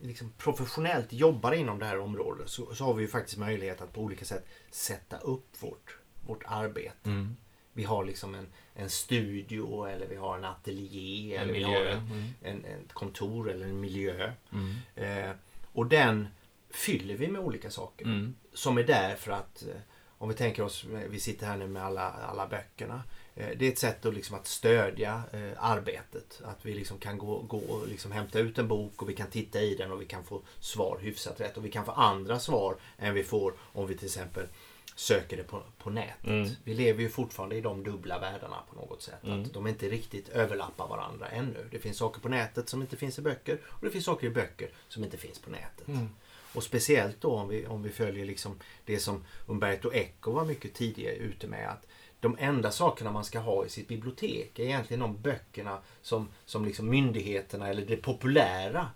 liksom 0.00 0.32
professionellt 0.38 1.12
jobbar 1.12 1.52
inom 1.52 1.78
det 1.78 1.86
här 1.86 1.98
området 1.98 2.50
så, 2.50 2.74
så, 2.74 2.84
har 2.84 2.94
vi 2.94 3.02
ju 3.02 3.08
faktiskt 3.08 3.38
möjlighet 3.38 3.80
att 3.80 3.92
på 3.92 4.00
olika 4.00 4.24
sätt 4.24 4.46
sätta 4.70 5.18
upp 5.18 5.62
vårt, 5.62 5.98
vårt 6.26 6.42
arbete. 6.46 7.10
Mm. 7.10 7.36
Vi 7.72 7.84
har 7.84 8.04
liksom 8.04 8.34
en, 8.34 8.46
en 8.74 8.90
studio 8.90 9.86
eller 9.86 10.06
vi 10.06 10.16
har 10.16 10.38
en 10.38 10.44
ateljé 10.44 11.36
en 11.36 11.42
eller 11.42 11.52
miljö. 11.52 11.68
vi 11.68 11.74
har 11.74 11.86
en, 11.86 11.98
mm. 11.98 12.24
en, 12.42 12.64
ett 12.64 12.92
kontor 12.92 13.50
eller 13.50 13.66
en 13.66 13.80
miljö. 13.80 14.32
Mm. 14.52 14.74
Eh, 14.94 15.36
och 15.72 15.86
den 15.86 16.28
fyller 16.70 17.14
vi 17.14 17.28
med 17.28 17.40
olika 17.40 17.70
saker. 17.70 18.04
Mm. 18.04 18.34
Som 18.52 18.78
är 18.78 18.84
där 18.84 19.14
för 19.14 19.32
att, 19.32 19.62
eh, 19.62 19.80
om 20.18 20.28
vi 20.28 20.34
tänker 20.34 20.62
oss, 20.62 20.84
vi 21.08 21.20
sitter 21.20 21.46
här 21.46 21.56
nu 21.56 21.66
med 21.66 21.84
alla, 21.84 22.10
alla 22.10 22.46
böckerna. 22.46 23.02
Eh, 23.38 23.48
det 23.56 23.66
är 23.66 23.72
ett 23.72 23.78
sätt 23.78 24.06
att, 24.06 24.14
liksom, 24.14 24.36
att 24.36 24.46
stödja 24.46 25.22
eh, 25.32 25.64
arbetet. 25.64 26.40
Att 26.44 26.66
vi 26.66 26.74
liksom 26.74 26.98
kan 26.98 27.18
gå, 27.18 27.38
gå 27.38 27.58
och 27.58 27.88
liksom 27.88 28.12
hämta 28.12 28.38
ut 28.38 28.58
en 28.58 28.68
bok 28.68 29.02
och 29.02 29.08
vi 29.08 29.14
kan 29.14 29.30
titta 29.30 29.60
i 29.60 29.74
den 29.74 29.92
och 29.92 30.00
vi 30.00 30.06
kan 30.06 30.24
få 30.24 30.42
svar 30.60 30.98
hyfsat 31.02 31.40
rätt. 31.40 31.56
Och 31.56 31.64
vi 31.64 31.70
kan 31.70 31.84
få 31.84 31.92
andra 31.92 32.40
svar 32.40 32.76
än 32.98 33.14
vi 33.14 33.24
får 33.24 33.54
om 33.60 33.86
vi 33.86 33.96
till 33.96 34.06
exempel 34.06 34.46
söker 34.94 35.36
det 35.36 35.42
på, 35.42 35.62
på 35.78 35.90
nätet. 35.90 36.26
Mm. 36.26 36.48
Vi 36.64 36.74
lever 36.74 37.02
ju 37.02 37.08
fortfarande 37.08 37.56
i 37.56 37.60
de 37.60 37.84
dubbla 37.84 38.18
världarna 38.18 38.56
på 38.70 38.76
något 38.76 39.02
sätt. 39.02 39.24
Mm. 39.24 39.42
Att 39.42 39.54
de 39.54 39.66
inte 39.66 39.88
riktigt 39.88 40.28
överlappar 40.28 40.88
varandra 40.88 41.28
ännu. 41.28 41.68
Det 41.70 41.78
finns 41.78 41.96
saker 41.96 42.20
på 42.20 42.28
nätet 42.28 42.68
som 42.68 42.80
inte 42.80 42.96
finns 42.96 43.18
i 43.18 43.22
böcker 43.22 43.58
och 43.64 43.84
det 43.84 43.90
finns 43.90 44.04
saker 44.04 44.26
i 44.26 44.30
böcker 44.30 44.70
som 44.88 45.04
inte 45.04 45.16
finns 45.16 45.38
på 45.38 45.50
nätet. 45.50 45.88
Mm. 45.88 46.08
Och 46.54 46.62
speciellt 46.62 47.20
då 47.20 47.30
om 47.30 47.48
vi, 47.48 47.66
om 47.66 47.82
vi 47.82 47.90
följer 47.90 48.26
liksom 48.26 48.58
det 48.84 48.98
som 48.98 49.24
Umberto 49.46 49.92
Eco 49.92 50.30
var 50.30 50.44
mycket 50.44 50.74
tidigare 50.74 51.14
ute 51.14 51.46
med. 51.46 51.68
att 51.70 51.86
de 52.20 52.36
enda 52.40 52.70
sakerna 52.70 53.10
man 53.10 53.24
ska 53.24 53.38
ha 53.38 53.66
i 53.66 53.68
sitt 53.68 53.88
bibliotek 53.88 54.58
är 54.58 54.64
egentligen 54.64 55.00
de 55.00 55.22
böckerna 55.22 55.78
som, 56.02 56.28
som 56.44 56.64
liksom 56.64 56.90
myndigheterna 56.90 57.68
eller 57.68 57.86
det 57.86 57.96
populära 57.96 58.88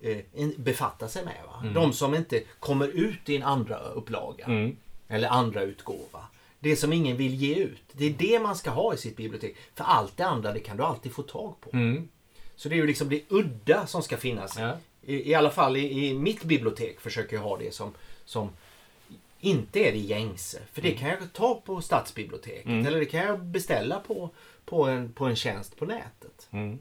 eh, 0.00 0.18
befattar 0.56 1.08
sig 1.08 1.24
med. 1.24 1.42
Va? 1.46 1.60
Mm. 1.62 1.74
De 1.74 1.92
som 1.92 2.14
inte 2.14 2.42
kommer 2.58 2.88
ut 2.88 3.28
i 3.28 3.36
en 3.36 3.42
andra 3.42 3.78
upplaga. 3.78 4.44
Mm. 4.44 4.76
Eller 5.08 5.28
andra 5.28 5.62
utgåva. 5.62 6.26
Det 6.60 6.76
som 6.76 6.92
ingen 6.92 7.16
vill 7.16 7.34
ge 7.34 7.54
ut. 7.54 7.82
Det 7.92 8.04
är 8.04 8.10
det 8.10 8.40
man 8.40 8.56
ska 8.56 8.70
ha 8.70 8.94
i 8.94 8.96
sitt 8.96 9.16
bibliotek. 9.16 9.56
För 9.74 9.84
allt 9.84 10.16
det 10.16 10.26
andra 10.26 10.52
det 10.52 10.60
kan 10.60 10.76
du 10.76 10.82
alltid 10.82 11.12
få 11.12 11.22
tag 11.22 11.54
på. 11.60 11.70
Mm. 11.72 12.08
Så 12.56 12.68
det 12.68 12.74
är 12.74 12.76
ju 12.76 12.86
liksom 12.86 13.08
det 13.08 13.22
udda 13.28 13.86
som 13.86 14.02
ska 14.02 14.16
finnas. 14.16 14.58
Ja. 14.58 14.76
I, 15.02 15.30
I, 15.30 15.34
alla 15.34 15.50
fall 15.50 15.76
i, 15.76 16.06
i, 16.06 16.14
mitt 16.14 16.44
bibliotek 16.44 17.00
försöker 17.00 17.36
jag 17.36 17.42
ha 17.42 17.56
det 17.56 17.74
som, 17.74 17.92
som 18.24 18.50
inte 19.40 19.78
är 19.78 19.92
det 19.92 19.98
gängse. 19.98 20.58
För 20.72 20.82
det 20.82 20.88
mm. 20.88 21.00
kan 21.00 21.08
jag 21.08 21.32
ta 21.32 21.62
på 21.64 21.80
stadsbiblioteket. 21.80 22.66
Mm. 22.66 22.86
Eller 22.86 22.98
det 22.98 23.06
kan 23.06 23.20
jag 23.20 23.44
beställa 23.44 24.00
på, 24.00 24.30
på, 24.64 24.84
en, 24.84 25.12
på 25.12 25.24
en 25.24 25.36
tjänst 25.36 25.76
på 25.76 25.84
nätet. 25.84 26.48
Mm. 26.50 26.78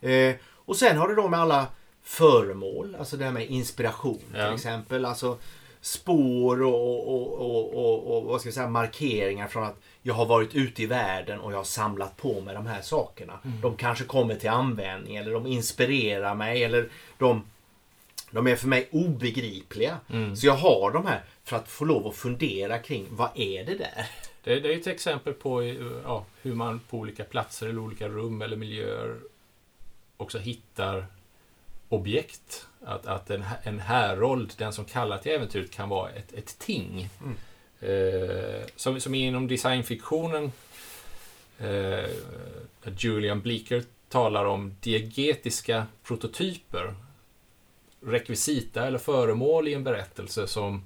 Eh, 0.00 0.36
och 0.44 0.76
sen 0.76 0.96
har 0.96 1.08
det 1.08 1.14
då 1.14 1.28
med 1.28 1.40
alla 1.40 1.66
föremål. 2.02 2.96
Alltså 2.98 3.16
det 3.16 3.24
här 3.24 3.32
med 3.32 3.46
inspiration 3.46 4.20
ja. 4.34 4.44
till 4.44 4.54
exempel. 4.54 5.04
Alltså 5.04 5.38
spår 5.80 6.62
och, 6.62 7.14
och, 7.14 7.74
och, 7.74 8.16
och, 8.16 8.24
vad 8.24 8.40
ska 8.40 8.48
jag 8.48 8.54
säga, 8.54 8.68
markeringar 8.68 9.48
från 9.48 9.64
att 9.64 9.76
jag 10.02 10.14
har 10.14 10.26
varit 10.26 10.54
ute 10.54 10.82
i 10.82 10.86
världen 10.86 11.40
och 11.40 11.52
jag 11.52 11.56
har 11.56 11.64
samlat 11.64 12.16
på 12.16 12.40
mig 12.40 12.54
de 12.54 12.66
här 12.66 12.82
sakerna. 12.82 13.40
Mm. 13.44 13.60
De 13.60 13.76
kanske 13.76 14.04
kommer 14.04 14.34
till 14.34 14.50
användning 14.50 15.16
eller 15.16 15.32
de 15.32 15.46
inspirerar 15.46 16.34
mig 16.34 16.64
eller 16.64 16.88
de, 17.18 17.42
de 18.30 18.46
är 18.46 18.56
för 18.56 18.68
mig 18.68 18.88
obegripliga. 18.92 19.98
Mm. 20.12 20.36
Så 20.36 20.46
jag 20.46 20.56
har 20.56 20.90
de 20.90 21.06
här 21.06 21.24
för 21.46 21.56
att 21.56 21.68
få 21.68 21.84
lov 21.84 22.06
att 22.06 22.16
fundera 22.16 22.78
kring 22.78 23.06
vad 23.10 23.30
är 23.34 23.64
det 23.64 23.74
där? 23.74 24.06
Det, 24.44 24.60
det 24.60 24.74
är 24.74 24.78
ett 24.78 24.86
exempel 24.86 25.32
på 25.32 25.62
ja, 26.04 26.24
hur 26.42 26.54
man 26.54 26.80
på 26.90 26.98
olika 26.98 27.24
platser 27.24 27.68
eller 27.68 27.78
olika 27.78 28.08
rum 28.08 28.42
eller 28.42 28.56
miljöer 28.56 29.16
också 30.16 30.38
hittar 30.38 31.06
objekt. 31.88 32.66
Att, 32.84 33.06
att 33.06 33.30
en, 33.30 33.44
en 33.62 33.80
härold, 33.80 34.52
den 34.56 34.72
som 34.72 34.84
kallar 34.84 35.18
till 35.18 35.32
äventyret, 35.32 35.70
kan 35.70 35.88
vara 35.88 36.10
ett, 36.10 36.32
ett 36.32 36.58
ting. 36.58 37.08
Mm. 37.20 37.36
Eh, 37.80 38.66
som, 38.76 39.00
som 39.00 39.14
inom 39.14 39.48
designfiktionen, 39.48 40.52
eh, 41.58 42.10
Julian 42.98 43.40
Bleeker 43.40 43.84
talar 44.08 44.44
om 44.44 44.76
diegetiska 44.80 45.86
prototyper. 46.02 46.94
Rekvisita 48.00 48.86
eller 48.86 48.98
föremål 48.98 49.68
i 49.68 49.74
en 49.74 49.84
berättelse 49.84 50.46
som 50.46 50.82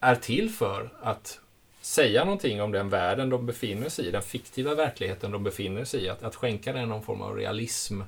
är 0.00 0.14
till 0.14 0.50
för 0.50 0.90
att 1.02 1.40
säga 1.80 2.24
någonting 2.24 2.62
om 2.62 2.72
den 2.72 2.88
världen 2.88 3.30
de 3.30 3.46
befinner 3.46 3.88
sig 3.88 4.06
i, 4.06 4.10
den 4.10 4.22
fiktiva 4.22 4.74
verkligheten 4.74 5.30
de 5.30 5.44
befinner 5.44 5.84
sig 5.84 6.04
i, 6.04 6.08
att, 6.08 6.22
att 6.22 6.34
skänka 6.34 6.72
den 6.72 6.88
någon 6.88 7.02
form 7.02 7.22
av 7.22 7.36
realism. 7.36 8.00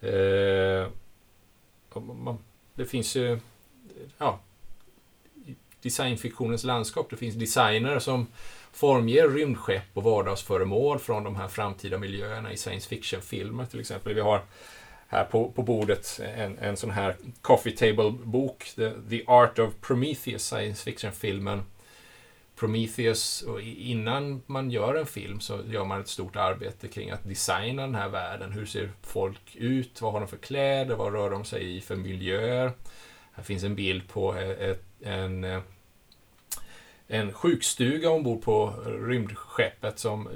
Eh, 0.00 0.86
det 2.74 2.86
finns 2.86 3.16
ju 3.16 3.38
ja, 4.18 4.40
designfiktionens 5.82 6.64
landskap. 6.64 7.10
Det 7.10 7.16
finns 7.16 7.34
designer 7.34 7.98
som 7.98 8.26
formger 8.72 9.28
rymdskepp 9.28 9.84
och 9.94 10.02
vardagsföremål 10.02 10.98
från 10.98 11.24
de 11.24 11.36
här 11.36 11.48
framtida 11.48 11.98
miljöerna 11.98 12.52
i 12.52 12.56
science 12.56 12.88
fiction-filmer 12.88 13.66
till 13.66 13.80
exempel. 13.80 14.14
Vi 14.14 14.20
har 14.20 14.42
här 15.12 15.24
på, 15.24 15.50
på 15.50 15.62
bordet 15.62 16.20
en, 16.36 16.58
en 16.58 16.76
sån 16.76 16.90
här 16.90 17.16
coffee 17.40 17.76
table-bok, 17.76 18.72
The, 18.76 18.90
The 19.10 19.24
Art 19.26 19.58
of 19.58 19.74
Prometheus, 19.80 20.46
science 20.46 20.84
fiction-filmen. 20.84 21.62
Prometheus, 22.56 23.42
och 23.42 23.60
innan 23.62 24.42
man 24.46 24.70
gör 24.70 24.94
en 24.94 25.06
film 25.06 25.40
så 25.40 25.60
gör 25.70 25.84
man 25.84 26.00
ett 26.00 26.08
stort 26.08 26.36
arbete 26.36 26.88
kring 26.88 27.10
att 27.10 27.24
designa 27.24 27.82
den 27.82 27.94
här 27.94 28.08
världen. 28.08 28.52
Hur 28.52 28.66
ser 28.66 28.90
folk 29.02 29.56
ut? 29.56 30.02
Vad 30.02 30.12
har 30.12 30.20
de 30.20 30.28
för 30.28 30.36
kläder? 30.36 30.94
Vad 30.94 31.12
rör 31.12 31.30
de 31.30 31.44
sig 31.44 31.76
i 31.76 31.80
för 31.80 31.96
miljöer? 31.96 32.72
Här 33.32 33.42
finns 33.42 33.64
en 33.64 33.74
bild 33.74 34.08
på 34.08 34.34
ett, 34.34 34.84
en, 35.00 35.44
e, 35.44 35.60
en 37.06 37.32
sjukstuga 37.32 38.10
ombord 38.10 38.42
på 38.42 38.74
rymdskeppet 38.86 39.98
som 39.98 40.28
e, 40.28 40.30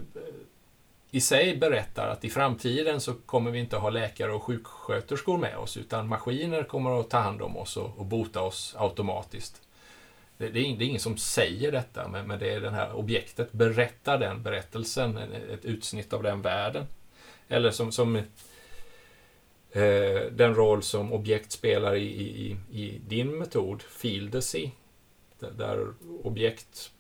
i 1.16 1.20
sig 1.20 1.56
berättar 1.56 2.08
att 2.08 2.24
i 2.24 2.30
framtiden 2.30 3.00
så 3.00 3.14
kommer 3.14 3.50
vi 3.50 3.58
inte 3.58 3.76
ha 3.76 3.90
läkare 3.90 4.32
och 4.32 4.42
sjuksköterskor 4.42 5.38
med 5.38 5.56
oss 5.56 5.76
utan 5.76 6.08
maskiner 6.08 6.62
kommer 6.62 7.00
att 7.00 7.10
ta 7.10 7.18
hand 7.18 7.42
om 7.42 7.56
oss 7.56 7.76
och, 7.76 7.98
och 7.98 8.06
bota 8.06 8.40
oss 8.40 8.74
automatiskt. 8.78 9.62
Det, 10.38 10.48
det, 10.48 10.60
är, 10.60 10.76
det, 10.76 10.84
är, 10.84 10.86
ingen 10.86 11.00
som 11.00 11.16
säger 11.16 11.72
detta, 11.72 12.08
men, 12.08 12.26
men 12.26 12.38
det 12.38 12.50
är 12.50 12.60
det 12.60 12.70
här 12.70 12.92
objektet 12.92 13.52
berättar 13.52 14.18
den 14.18 14.42
berättelsen, 14.42 15.18
ett 15.52 15.64
utsnitt 15.64 16.12
av 16.12 16.22
den 16.22 16.42
världen. 16.42 16.86
Eller 17.48 17.70
som, 17.70 17.92
som 17.92 18.16
eh, 18.16 18.22
den 20.30 20.54
roll 20.54 20.82
som 20.82 21.12
objekt 21.12 21.52
spelar 21.52 21.94
i, 21.94 22.06
i, 22.06 22.56
i 22.70 23.00
din 23.06 23.38
metod, 23.38 23.82
Fieldacy, 23.82 24.70
där, 25.38 25.50
där 25.50 25.86
objekt 26.22 26.90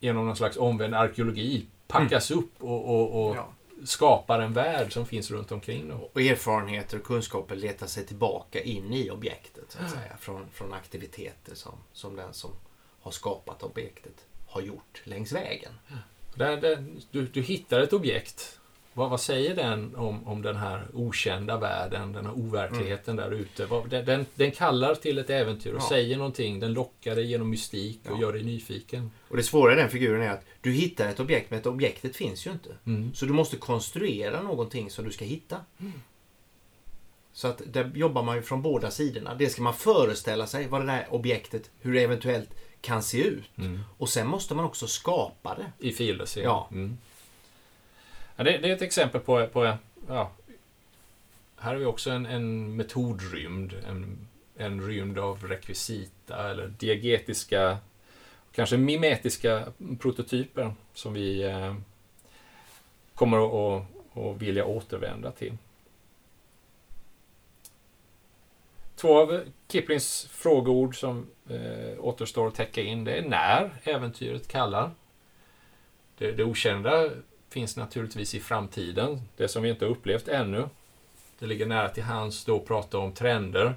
genom 0.00 0.26
någon 0.26 0.36
slags 0.36 0.56
omvänd 0.56 0.94
arkeologi 0.94 1.66
packas 1.88 2.30
upp 2.30 2.62
och, 2.62 2.84
och, 2.84 3.28
och 3.28 3.36
Ja. 3.36 3.48
skapar 3.84 4.40
en 4.40 4.52
värld 4.52 4.92
som 4.92 5.06
finns 5.06 5.30
runt 5.30 5.52
omkring. 5.52 5.88
Då. 5.88 6.10
Och 6.12 6.20
erfarenheter 6.20 6.98
och 6.98 7.04
kunskaper 7.04 7.56
letar 7.56 7.86
sig 7.86 8.06
tillbaka 8.06 8.60
in 8.60 8.92
i 8.92 9.10
objektet 9.10 9.64
så 9.68 9.78
att 9.82 9.90
säga. 9.90 10.16
Från, 10.20 10.46
från 10.52 10.72
aktiviteter 10.72 11.54
som, 11.54 11.72
som 11.92 12.16
den 12.16 12.34
som 12.34 12.50
har 13.00 13.10
skapat 13.10 13.62
objektet 13.62 14.26
har 14.46 14.60
gjort 14.60 15.00
längs 15.04 15.32
vägen. 15.32 15.72
Där, 16.34 16.56
där, 16.56 16.84
du, 17.10 17.26
du 17.26 17.42
hittar 17.42 17.80
ett 17.80 17.92
objekt. 17.92 18.58
Vad, 18.98 19.10
vad 19.10 19.20
säger 19.20 19.56
den 19.56 19.96
om, 19.96 20.26
om 20.28 20.42
den 20.42 20.56
här 20.56 20.86
okända 20.94 21.58
världen, 21.58 22.12
den 22.12 22.26
här 22.26 22.32
overkligheten 22.38 23.16
där 23.16 23.30
ute? 23.30 23.66
Den- 24.02 24.26
den, 24.34 24.50
kallar 24.50 24.94
till 24.94 25.18
ett 25.18 25.30
äventyr 25.30 25.72
och 25.72 25.80
Ja. 25.82 25.88
säger 25.88 26.16
någonting. 26.16 26.60
Den 26.60 26.72
lockar 26.72 27.14
dig 27.16 27.26
genom 27.26 27.50
mystik 27.50 28.00
och 28.04 28.16
Ja. 28.16 28.20
gör 28.20 28.32
dig 28.32 28.42
nyfiken. 28.42 29.10
Och 29.28 29.36
det 29.36 29.42
svåra 29.42 29.72
i 29.72 29.76
den 29.76 29.88
figuren 29.90 30.22
är 30.22 30.30
att 30.30 30.44
du 30.60 30.72
hittar 30.72 31.08
ett 31.08 31.20
objekt 31.20 31.50
men 31.50 31.62
objektet 31.64 32.16
finns 32.16 32.46
ju 32.46 32.50
inte. 32.50 32.70
Mm. 32.86 33.14
Så 33.14 33.26
du 33.26 33.32
måste 33.32 33.56
konstruera 33.56 34.42
någonting 34.42 34.90
som 34.90 35.04
du 35.04 35.10
ska 35.10 35.24
hitta. 35.24 35.56
Så 37.32 37.48
att 37.48 37.62
där 37.66 37.90
jobbar 37.94 38.22
man 38.22 38.36
ju 38.36 38.42
från 38.42 38.62
båda 38.62 38.90
sidorna. 38.90 39.34
Det 39.34 39.48
ska 39.48 39.62
man 39.62 39.74
föreställa 39.74 40.46
sig 40.46 40.66
vad 40.68 40.80
det 40.80 40.86
där 40.86 41.06
objektet, 41.10 41.70
hur 41.80 41.94
det 41.94 42.00
eventuellt 42.02 42.50
kan 42.80 43.02
se 43.02 43.22
ut. 43.22 43.50
Mm. 43.58 43.80
Och 43.98 44.08
sen 44.08 44.26
måste 44.26 44.54
man 44.54 44.64
också 44.64 44.86
skapa 44.86 45.54
det. 45.54 45.88
I 45.88 45.92
filer 45.92 46.26
Ja. 46.36 46.68
Ja 48.38 48.44
det, 48.44 48.58
det 48.58 48.68
är 48.68 48.72
ett 48.72 48.82
exempel 48.82 49.20
på, 49.20 49.46
på 49.46 49.76
ja, 50.08 50.30
här 51.56 51.72
har 51.72 51.76
vi 51.76 51.84
också 51.84 52.10
en, 52.10 52.26
en 52.26 52.76
metodrymd. 52.76 53.74
En, 53.88 54.28
en 54.56 54.86
rymd 54.86 55.18
av 55.18 55.44
rekvisita 55.44 56.50
eller 56.50 56.66
diegetiska, 56.66 57.78
kanske 58.52 58.76
mimetiska 58.76 59.72
prototyper 59.98 60.72
som 60.94 61.12
vi 61.12 61.42
eh, 61.42 61.74
kommer 63.14 63.46
att, 63.46 63.52
att, 63.52 64.24
att 64.24 64.42
vilja 64.42 64.64
återvända 64.64 65.30
till. 65.30 65.56
Två 68.96 69.18
av 69.18 69.42
Kiplings 69.68 70.28
frågeord 70.30 71.00
som 71.00 71.26
eh, 71.48 72.04
återstår 72.04 72.48
att 72.48 72.54
täcka 72.54 72.82
in 72.82 73.04
det 73.04 73.18
är 73.18 73.22
när 73.22 73.70
äventyret 73.82 74.48
kallar. 74.48 74.90
Det, 76.18 76.32
det 76.32 76.44
okända 76.44 77.10
finns 77.50 77.76
naturligtvis 77.76 78.34
i 78.34 78.40
framtiden, 78.40 79.22
det 79.36 79.48
som 79.48 79.62
vi 79.62 79.70
inte 79.70 79.84
upplevt 79.84 80.28
ännu. 80.28 80.68
Det 81.38 81.46
ligger 81.46 81.66
nära 81.66 81.88
till 81.88 82.02
hands 82.02 82.44
då 82.44 82.56
att 82.56 82.66
prata 82.66 82.98
om 82.98 83.12
trender, 83.12 83.74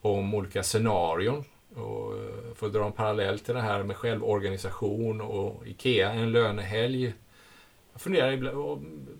om 0.00 0.34
olika 0.34 0.62
scenarion. 0.62 1.44
Och 1.74 2.16
eh, 2.16 2.54
för 2.54 2.66
att 2.66 2.72
dra 2.72 2.86
en 2.86 2.92
parallell 2.92 3.38
till 3.38 3.54
det 3.54 3.60
här 3.60 3.82
med 3.82 3.96
självorganisation 3.96 5.20
och 5.20 5.66
IKEA, 5.66 6.12
en 6.12 6.32
lönehelg. 6.32 7.14
Jag 7.92 8.00
funderar 8.00 8.32
ibland, 8.32 9.18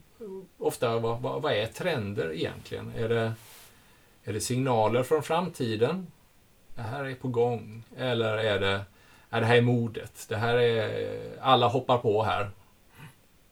ofta, 0.58 0.98
vad, 0.98 1.20
vad, 1.20 1.42
vad 1.42 1.52
är 1.52 1.66
trender 1.66 2.32
egentligen? 2.32 2.92
Är 2.96 3.08
det, 3.08 3.32
är 4.24 4.32
det 4.32 4.40
signaler 4.40 5.02
från 5.02 5.22
framtiden? 5.22 6.06
Det 6.74 6.82
här 6.82 7.04
är 7.04 7.14
på 7.14 7.28
gång. 7.28 7.82
Eller 7.96 8.36
är 8.36 8.60
det, 8.60 8.80
är 9.30 9.40
det 9.40 9.46
här 9.46 9.56
är 9.56 9.62
modet? 9.62 10.26
Det 10.28 10.36
här 10.36 10.56
är, 10.56 11.20
alla 11.40 11.68
hoppar 11.68 11.98
på 11.98 12.22
här. 12.22 12.50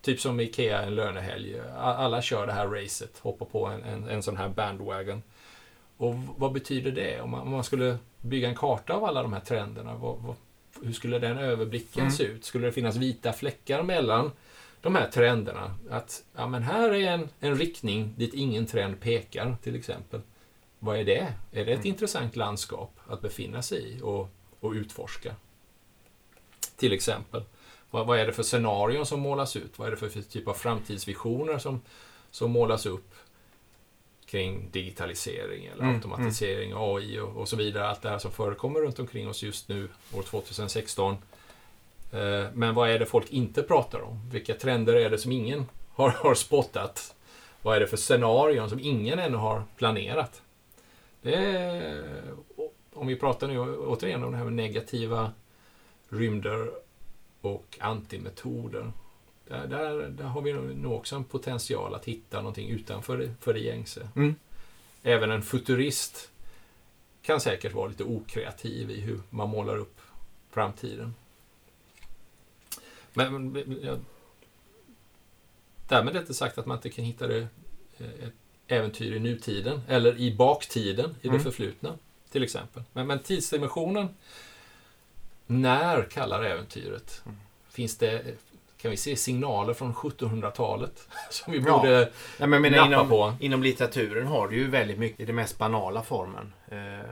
Typ 0.06 0.20
som 0.20 0.40
Ikea 0.40 0.82
en 0.82 0.94
lönehelg. 0.94 1.60
Alla 1.78 2.22
kör 2.22 2.46
det 2.46 2.52
här 2.52 2.66
racet, 2.68 3.18
hoppar 3.18 3.46
på 3.46 3.66
en, 3.66 3.82
en, 3.84 4.08
en 4.08 4.22
sån 4.22 4.36
här 4.36 4.48
bandwagon. 4.48 5.22
Och 5.96 6.14
vad 6.36 6.52
betyder 6.52 6.90
det? 6.92 7.20
Om 7.20 7.30
man, 7.30 7.40
om 7.40 7.50
man 7.50 7.64
skulle 7.64 7.98
bygga 8.20 8.48
en 8.48 8.54
karta 8.54 8.94
av 8.94 9.04
alla 9.04 9.22
de 9.22 9.32
här 9.32 9.40
trenderna, 9.40 9.94
vad, 9.94 10.18
vad, 10.18 10.36
hur 10.82 10.92
skulle 10.92 11.18
den 11.18 11.38
överblicken 11.38 12.00
Mm. 12.00 12.12
se 12.12 12.24
ut? 12.24 12.44
Skulle 12.44 12.66
det 12.66 12.72
finnas 12.72 12.96
vita 12.96 13.32
fläckar 13.32 13.82
mellan 13.82 14.32
de 14.80 14.94
här 14.94 15.08
trenderna? 15.10 15.74
Att 15.90 16.24
ja, 16.36 16.46
men 16.46 16.62
här 16.62 16.90
är 16.94 17.10
en, 17.12 17.28
en 17.40 17.56
riktning 17.58 18.14
dit 18.16 18.34
ingen 18.34 18.66
trend 18.66 19.00
pekar, 19.00 19.56
till 19.62 19.76
exempel. 19.76 20.20
Vad 20.78 20.98
är 20.98 21.04
det? 21.04 21.32
Är 21.52 21.64
det 21.64 21.72
ett 21.72 21.78
Mm. 21.78 21.86
intressant 21.86 22.36
landskap 22.36 23.00
att 23.08 23.20
befinna 23.22 23.62
sig 23.62 23.92
i 23.96 24.00
och, 24.02 24.28
och 24.60 24.72
utforska? 24.72 25.34
Till 26.76 26.92
exempel. 26.92 27.42
Vad, 27.90 28.06
vad 28.06 28.18
är 28.18 28.26
det 28.26 28.32
för 28.32 28.42
scenarion 28.42 29.06
som 29.06 29.20
målas 29.20 29.56
ut? 29.56 29.78
Vad 29.78 29.86
är 29.86 29.90
det 29.90 29.96
för 29.96 30.22
typ 30.22 30.48
av 30.48 30.54
framtidsvisioner 30.54 31.58
som, 31.58 31.80
som 32.30 32.50
målas 32.50 32.86
upp 32.86 33.14
kring 34.26 34.70
digitalisering 34.70 35.66
eller 35.66 35.82
Mm, 35.82 35.94
automatisering, 35.94 36.72
AI 36.76 37.20
och, 37.20 37.36
och 37.36 37.48
så 37.48 37.56
vidare. 37.56 37.88
Allt 37.88 38.02
det 38.02 38.08
här 38.08 38.18
som 38.18 38.30
förekommer 38.32 38.80
runt 38.80 38.98
omkring 38.98 39.28
oss 39.28 39.42
just 39.42 39.68
nu, 39.68 39.88
år 40.12 40.22
2016. 40.22 41.16
Eh, 42.12 42.44
Men 42.54 42.74
vad 42.74 42.90
är 42.90 42.98
det 42.98 43.06
folk 43.06 43.30
inte 43.30 43.62
pratar 43.62 44.00
om? 44.00 44.30
Vilka 44.30 44.54
trender 44.54 44.94
är 44.94 45.10
det 45.10 45.18
som 45.18 45.32
ingen 45.32 45.66
har, 45.94 46.10
har 46.10 46.34
spottat? 46.34 47.14
Vad 47.62 47.76
är 47.76 47.80
det 47.80 47.86
för 47.86 47.96
scenarion 47.96 48.70
som 48.70 48.80
ingen 48.80 49.18
ännu 49.18 49.36
har 49.36 49.62
planerat? 49.76 50.42
Är, 51.22 52.22
om 52.94 53.06
vi 53.06 53.16
pratar 53.16 53.48
nu 53.48 53.58
återigen 53.60 54.24
om 54.24 54.30
det 54.30 54.36
här 54.36 54.44
med 54.44 54.52
negativa 54.52 55.32
rymder 56.08 56.70
och 57.46 57.78
antimetoder. 57.80 58.92
Där, 59.48 59.66
där, 59.66 60.08
där 60.08 60.24
har 60.24 60.42
vi 60.42 60.52
nog 60.52 60.92
också 60.92 61.16
en 61.16 61.24
potential 61.24 61.94
att 61.94 62.04
hitta 62.04 62.36
någonting 62.38 62.68
utanför 62.68 63.18
det, 63.18 63.34
för 63.40 63.54
det 63.54 63.60
gängse. 63.60 64.08
Mm. 64.16 64.34
Även 65.02 65.30
en 65.30 65.42
futurist 65.42 66.30
kan 67.22 67.40
säkert 67.40 67.74
vara 67.74 67.88
lite 67.88 68.04
okreativ 68.04 68.90
i 68.90 69.00
hur 69.00 69.20
man 69.30 69.48
målar 69.48 69.76
upp 69.76 70.00
framtiden. 70.50 71.14
Men, 73.14 73.52
men 73.52 73.80
ja, 73.82 73.96
därmed 75.88 76.16
inte 76.16 76.34
sagt 76.34 76.58
att 76.58 76.66
man 76.66 76.76
inte 76.76 76.90
kan 76.90 77.04
hitta 77.04 77.26
det, 77.26 77.48
eh, 77.98 78.06
ett 78.26 78.34
äventyr 78.68 79.16
i 79.16 79.18
nutiden 79.20 79.80
eller 79.88 80.18
i 80.18 80.34
baktiden, 80.34 81.10
i 81.10 81.28
det 81.28 81.28
Mm. 81.28 81.42
förflutna 81.42 81.98
till 82.30 82.42
exempel. 82.42 82.82
Men, 82.92 83.06
men 83.06 83.18
tidsdimensionen, 83.18 84.08
när 85.46 86.02
kallar 86.02 86.42
äventyret? 86.42 87.22
Finns 87.68 87.98
det, 87.98 88.22
kan 88.76 88.90
vi 88.90 88.96
se 88.96 89.16
signaler 89.16 89.74
från 89.74 89.94
1700-talet 89.94 91.08
som 91.30 91.52
vi 91.52 91.58
Ja. 91.58 91.76
borde 91.78 91.98
Nej, 92.38 92.48
men 92.48 92.52
jag 92.52 92.62
menar, 92.62 92.76
nappa 92.78 92.86
inom, 92.94 93.08
på? 93.08 93.34
inom 93.40 93.62
litteraturen 93.62 94.26
har 94.26 94.48
du 94.48 94.56
ju 94.56 94.70
väldigt 94.70 94.98
mycket 94.98 95.20
i 95.20 95.24
den 95.24 95.36
mest 95.36 95.58
banala 95.58 96.02
formen. 96.02 96.52
Eh, 96.68 97.10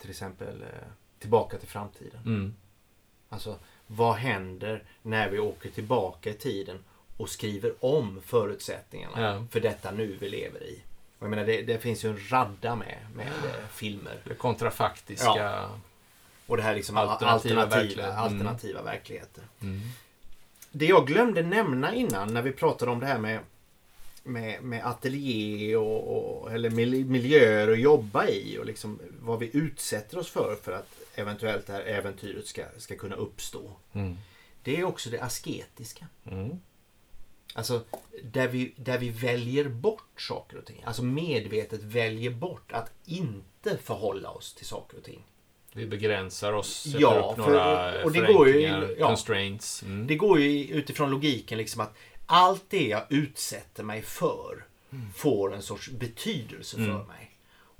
till 0.00 0.10
exempel 0.10 0.62
eh, 0.62 0.68
Tillbaka 1.18 1.58
till 1.58 1.68
framtiden. 1.68 2.20
Mm. 2.26 2.54
Alltså, 3.28 3.56
vad 3.86 4.14
händer 4.14 4.82
när 5.02 5.28
vi 5.30 5.38
åker 5.38 5.70
tillbaka 5.70 6.30
i 6.30 6.34
tiden 6.34 6.78
och 7.16 7.28
skriver 7.28 7.72
om 7.84 8.20
förutsättningarna 8.26 9.20
Ja. 9.22 9.46
för 9.50 9.60
detta 9.60 9.90
nu 9.90 10.16
vi 10.20 10.28
lever 10.28 10.62
i? 10.62 10.82
Och 11.18 11.22
jag 11.24 11.30
menar, 11.30 11.44
det, 11.44 11.62
det 11.62 11.78
finns 11.78 12.04
ju 12.04 12.08
en 12.10 12.18
radda 12.30 12.76
med, 12.76 12.98
med 13.14 13.26
filmer. 13.72 14.16
Det 14.24 14.34
kontrafaktiska. 14.34 15.26
Ja. 15.36 15.70
Och 16.48 16.56
det 16.56 16.62
här 16.62 16.74
liksom 16.74 16.96
Alternativa 16.96 17.30
alternativa, 17.30 17.66
verklighet. 17.76 18.12
Mm. 18.12 18.18
alternativa 18.24 18.82
verkligheter. 18.82 19.44
Mm. 19.62 19.80
Det 20.70 20.86
jag 20.86 21.06
glömde 21.06 21.42
nämna 21.42 21.94
innan 21.94 22.34
när 22.34 22.42
vi 22.42 22.52
pratade 22.52 22.90
om 22.90 23.00
det 23.00 23.06
här 23.06 23.18
med, 23.18 23.40
med, 24.22 24.62
med 24.62 24.86
ateljé 24.86 25.76
och, 25.76 26.16
och, 26.42 26.52
eller 26.52 26.70
mil- 26.70 27.06
miljöer 27.06 27.72
att 27.72 27.78
jobba 27.80 28.26
i 28.28 28.58
och 28.58 28.66
liksom 28.66 29.00
vad 29.20 29.38
vi 29.38 29.50
utsätter 29.56 30.18
oss 30.18 30.28
för 30.30 30.56
för 30.62 30.72
att 30.72 30.88
eventuellt 31.14 31.66
det 31.66 31.72
här 31.72 31.80
äventyret 31.82 32.46
ska, 32.46 32.64
ska 32.78 32.96
kunna 32.96 33.16
uppstå. 33.16 33.70
Mm. 33.92 34.16
Det 34.62 34.76
är 34.80 34.84
också 34.84 35.10
det 35.10 35.20
asketiska. 35.20 36.06
Mm. 36.30 36.60
Alltså 37.54 37.82
där 38.22 38.48
vi, 38.48 38.74
där 38.76 38.98
vi 38.98 39.10
väljer 39.10 39.68
bort 39.68 40.20
saker 40.20 40.56
och 40.58 40.64
ting. 40.66 40.82
Alltså 40.86 41.02
medvetet 41.02 41.82
väljer 41.82 42.30
bort 42.30 42.72
att 42.72 42.90
inte 43.04 43.76
förhålla 43.78 44.30
oss 44.30 44.54
till 44.54 44.66
saker 44.66 44.98
och 44.98 45.04
ting. 45.04 45.24
Vi 45.72 45.86
begränsar 45.86 46.52
oss, 46.52 46.82
sätter 46.82 47.00
Ja, 47.00 47.30
upp 47.36 47.44
för- 47.44 47.50
några 47.52 48.04
och 48.04 48.12
det 48.12 48.20
går 48.32 48.48
ju- 48.48 48.96
ja. 48.98 49.06
constraints. 49.06 49.82
Mm. 49.82 50.06
Det 50.06 50.14
går 50.14 50.40
ju 50.40 50.64
utifrån 50.64 51.10
logiken 51.10 51.58
liksom 51.58 51.80
att 51.80 51.94
allt 52.26 52.64
det 52.68 52.86
jag 52.88 53.02
utsätter 53.08 53.82
mig 53.82 54.02
för 54.02 54.64
får 55.16 55.54
en 55.54 55.62
sorts 55.62 55.88
betydelse 55.90 56.76
för 56.76 56.82
Mm. 56.84 57.06
mig. 57.06 57.30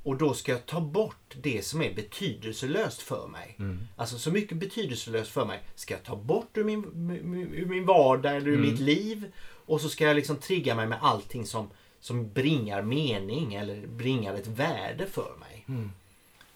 Och 0.02 0.16
då 0.16 0.34
ska 0.34 0.52
jag 0.52 0.66
ta 0.66 0.80
bort 0.80 1.34
det 1.42 1.64
som 1.64 1.82
är 1.82 1.94
betydelselöst 1.94 3.02
för 3.02 3.26
mig. 3.26 3.54
Mm. 3.58 3.78
Alltså 3.96 4.18
så 4.18 4.30
mycket 4.30 4.56
betydelselöst 4.56 5.30
för 5.30 5.44
mig 5.44 5.60
ska 5.74 5.94
jag 5.94 6.04
ta 6.04 6.16
bort 6.16 6.48
ur 6.56 6.64
min, 6.64 6.84
min- 7.06 7.54
ur 7.54 7.66
min 7.66 7.86
vardag 7.86 8.36
eller 8.36 8.48
ur 8.48 8.54
Mm. 8.58 8.70
mitt 8.70 8.80
liv. 8.80 9.32
Och 9.66 9.80
så 9.80 9.88
ska 9.88 10.04
jag 10.04 10.16
liksom 10.16 10.36
trigga 10.36 10.74
mig 10.74 10.86
med 10.86 10.98
allting 11.02 11.46
som, 11.46 11.70
som 12.00 12.32
bringar 12.32 12.82
mening 12.82 13.54
eller 13.54 13.86
bringar 13.86 14.34
ett 14.34 14.46
värde 14.46 15.06
för 15.06 15.32
mig. 15.40 15.64
Mm. 15.68 15.92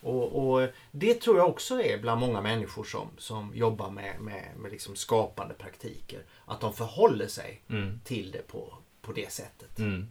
Och, 0.03 0.53
och 0.53 0.69
det 0.91 1.15
tror 1.15 1.37
jag 1.37 1.49
också 1.49 1.83
är 1.83 1.99
bland 1.99 2.21
många 2.21 2.41
människor 2.41 2.85
som, 2.85 3.09
som 3.19 3.53
jobbar 3.55 3.91
med, 3.91 4.21
med, 4.21 4.45
med 4.57 4.71
liksom 4.71 4.97
skapande 4.97 5.55
praktiker. 5.55 6.23
Att 6.45 6.61
de 6.61 6.73
förhåller 6.75 7.27
sig 7.27 7.63
Mm. 7.69 8.01
till 8.05 8.31
det 8.31 8.49
på, 8.49 8.75
på 9.03 9.13
det 9.13 9.33
sättet. 9.33 9.79
Mm. 9.79 10.09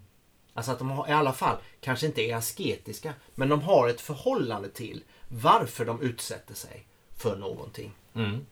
Alltså 0.54 0.72
att 0.72 0.80
de 0.80 0.90
har, 0.92 1.10
i 1.10 1.12
alla 1.12 1.34
fall 1.34 1.58
kanske 1.82 2.06
inte 2.06 2.22
är 2.22 2.36
asketiska, 2.36 3.14
men 3.36 3.50
de 3.50 3.62
har 3.62 3.88
ett 3.88 4.02
förhållande 4.02 4.70
till 4.70 5.04
varför 5.28 5.86
de 5.86 6.02
utsätter 6.02 6.54
sig 6.54 6.86
för 7.18 7.36
någonting. 7.38 7.92
Mm. 8.14 8.46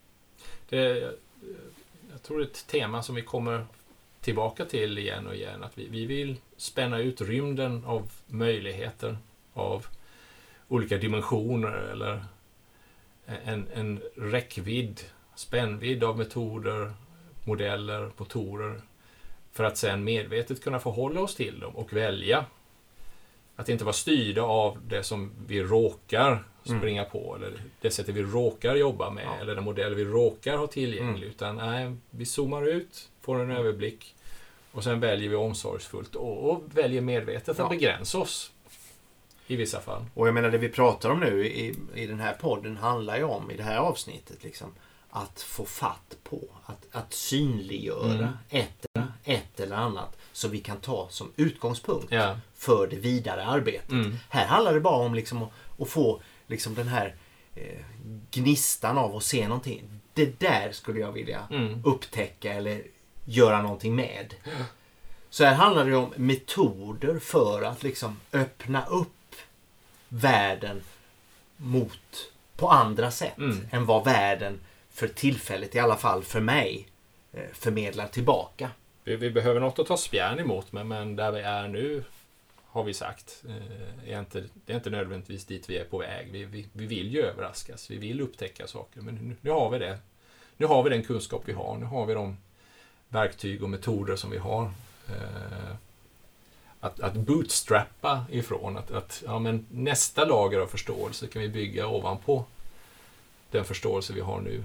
Det, 0.70 1.14
jag 2.12 2.24
tror 2.24 2.38
det 2.40 2.44
är 2.44 2.48
ett 2.48 2.68
tema 2.68 3.04
som 3.04 3.16
vi 3.16 3.22
kommer 3.22 3.66
tillbaka 4.22 4.66
till 4.66 4.98
igen 4.98 5.28
och 5.28 5.36
igen. 5.36 5.64
Att 5.64 5.78
vi, 5.78 5.88
vi 5.88 6.06
vill 6.06 6.36
spänna 6.58 7.00
ut 7.00 7.22
rymden 7.22 7.86
av 7.86 8.12
möjligheter, 8.28 9.18
av 9.54 9.86
olika 10.70 10.98
dimensioner 10.98 11.72
eller 11.72 12.26
en, 13.26 13.68
en 13.74 14.00
räckvidd, 14.16 15.02
spännvidd 15.36 16.04
av 16.04 16.18
metoder, 16.18 16.94
modeller, 17.44 18.12
motorer 18.18 18.82
för 19.52 19.64
att 19.64 19.78
sen 19.78 20.04
medvetet 20.04 20.64
kunna 20.64 20.80
förhålla 20.80 21.22
oss 21.22 21.36
till 21.36 21.60
dem 21.60 21.76
och 21.76 21.94
välja. 21.94 22.46
Att 23.56 23.70
inte 23.70 23.84
vara 23.84 23.94
styrda 23.94 24.42
av 24.42 24.78
det 24.88 25.04
som 25.04 25.32
vi 25.48 25.64
råkar 25.64 26.44
springa 26.64 27.02
mm. 27.02 27.12
på 27.12 27.36
eller 27.36 27.52
det 27.82 27.92
sättet 27.92 28.16
vi 28.16 28.24
råkar 28.24 28.76
jobba 28.76 29.10
med 29.10 29.26
ja. 29.26 29.36
eller 29.42 29.56
den 29.56 29.64
modell 29.64 29.96
vi 29.96 30.06
råkar 30.06 30.58
ha 30.58 30.68
tillgänglig. 30.68 31.24
Mm. 31.24 31.30
Utan 31.30 31.56
nej, 31.56 31.96
vi 32.10 32.26
zoomar 32.26 32.68
ut, 32.68 33.10
får 33.22 33.42
en 33.42 33.52
överblick 33.52 34.16
och 34.72 34.84
sen 34.84 35.00
väljer 35.00 35.30
vi 35.30 35.36
omsorgsfullt 35.36 36.16
och, 36.16 36.50
och 36.50 36.64
väljer 36.74 37.02
medvetet 37.02 37.58
ja. 37.58 37.64
att 37.64 37.70
begränsa 37.70 38.18
oss. 38.18 38.52
I 39.50 39.56
vissa 39.56 39.82
fall. 39.82 40.06
Och 40.14 40.28
jag 40.28 40.34
menar 40.34 40.52
det 40.52 40.58
vi 40.58 40.70
pratar 40.70 41.10
om 41.10 41.20
nu 41.20 41.48
i, 41.48 41.76
i 41.96 42.08
den 42.08 42.20
här 42.20 42.34
podden 42.34 42.78
handlar 42.78 43.18
ju 43.18 43.24
om 43.24 43.52
i 43.52 43.58
det 43.58 43.64
här 43.64 43.78
avsnittet 43.78 44.44
liksom 44.44 44.74
att 45.10 45.42
få 45.42 45.66
fatt 45.66 46.18
på, 46.24 46.42
att, 46.66 46.88
att 46.92 47.14
synliggöra 47.14 48.14
mm. 48.14 48.34
ett, 48.50 48.86
ett 49.24 49.60
eller 49.60 49.76
annat 49.76 50.18
som 50.32 50.52
vi 50.52 50.60
kan 50.60 50.78
ta 50.78 51.08
som 51.10 51.32
utgångspunkt 51.36 52.12
ja. 52.12 52.38
för 52.56 52.88
det 52.88 52.96
vidare 52.96 53.46
arbetet. 53.46 53.92
Mm. 53.92 54.16
Här 54.30 54.46
handlar 54.46 54.74
det 54.74 54.80
bara 54.80 55.06
om 55.06 55.14
liksom 55.14 55.44
att, 55.44 55.52
att 55.80 55.90
få 55.90 56.22
liksom 56.48 56.76
den 56.76 56.88
här 56.88 57.16
eh, 57.56 57.80
gnistan 58.32 58.98
av 58.98 59.16
att 59.16 59.24
se 59.24 59.48
någonting. 59.48 59.84
Det 60.14 60.40
där 60.40 60.72
skulle 60.72 61.00
jag 61.00 61.12
vilja 61.12 61.48
mm. 61.52 61.82
upptäcka 61.86 62.54
eller 62.54 62.84
göra 63.26 63.62
någonting 63.62 63.96
med. 63.96 64.34
Så 65.30 65.44
här 65.44 65.54
handlar 65.54 65.86
det 65.86 65.96
om 65.96 66.14
metoder 66.16 67.20
för 67.20 67.62
att 67.62 67.84
liksom 67.84 68.20
öppna 68.34 68.86
upp 68.86 69.10
världen 70.10 70.82
mot 71.58 72.32
på 72.56 72.70
andra 72.70 73.12
sätt 73.12 73.38
mm. 73.38 73.68
än 73.72 73.86
vad 73.86 74.06
världen 74.06 74.60
för 74.90 75.08
tillfället, 75.08 75.76
i 75.76 75.80
alla 75.80 75.96
fall 75.96 76.24
för 76.24 76.40
mig, 76.40 76.88
eh, 77.34 77.44
förmedlar 77.54 78.08
tillbaka. 78.08 78.70
Vi, 79.04 79.16
vi 79.16 79.32
behöver 79.32 79.60
något 79.60 79.80
att 79.80 79.88
ta 79.88 79.98
spjärn 79.98 80.40
emot, 80.40 80.72
men, 80.72 80.88
men 80.88 81.16
där 81.16 81.32
vi 81.32 81.40
är 81.40 81.68
nu 81.68 82.04
har 82.72 82.84
vi 82.84 82.94
sagt. 82.94 83.44
Eh, 83.48 84.14
är 84.14 84.20
inte, 84.20 84.44
det 84.66 84.74
är 84.74 84.78
inte 84.78 84.90
nödvändigtvis 84.90 85.46
dit 85.46 85.70
vi 85.70 85.78
är 85.78 85.86
på 85.86 85.98
väg. 85.98 86.32
Vi, 86.32 86.46
vi, 86.46 86.68
vi 86.74 86.86
vill 86.86 87.14
ju 87.14 87.22
överraskas, 87.22 87.92
vi 87.92 87.98
vill 87.98 88.22
upptäcka 88.22 88.68
saker. 88.68 89.02
Men 89.02 89.16
nu, 89.16 89.36
nu, 89.42 89.50
har 89.50 89.70
vi 89.70 89.80
det. 89.80 89.98
Nu 90.58 90.66
har 90.66 90.84
vi 90.84 90.90
den 90.90 91.04
kunskap 91.04 91.42
vi 91.46 91.54
har. 91.54 91.78
Nu 91.78 91.86
har 91.86 92.06
vi 92.06 92.14
de 92.14 92.38
verktyg 93.08 93.64
och 93.64 93.70
metoder 93.70 94.16
som 94.16 94.32
vi 94.32 94.38
har. 94.38 94.72
Att, 96.80 97.00
att 97.00 97.14
bootstrappa 97.14 98.26
ifrån. 98.32 98.78
Att, 98.78 98.92
att 98.92 99.24
ja, 99.26 99.40
men 99.40 99.66
nästa 99.72 100.26
lager 100.26 100.60
av 100.60 100.68
förståelse 100.68 101.28
kan 101.28 101.42
vi 101.42 101.50
bygga 101.50 101.88
ovanpå 101.88 102.46
den 103.52 103.66
förståelse 103.66 104.14
vi 104.14 104.22
har 104.22 104.42
nu. 104.42 104.64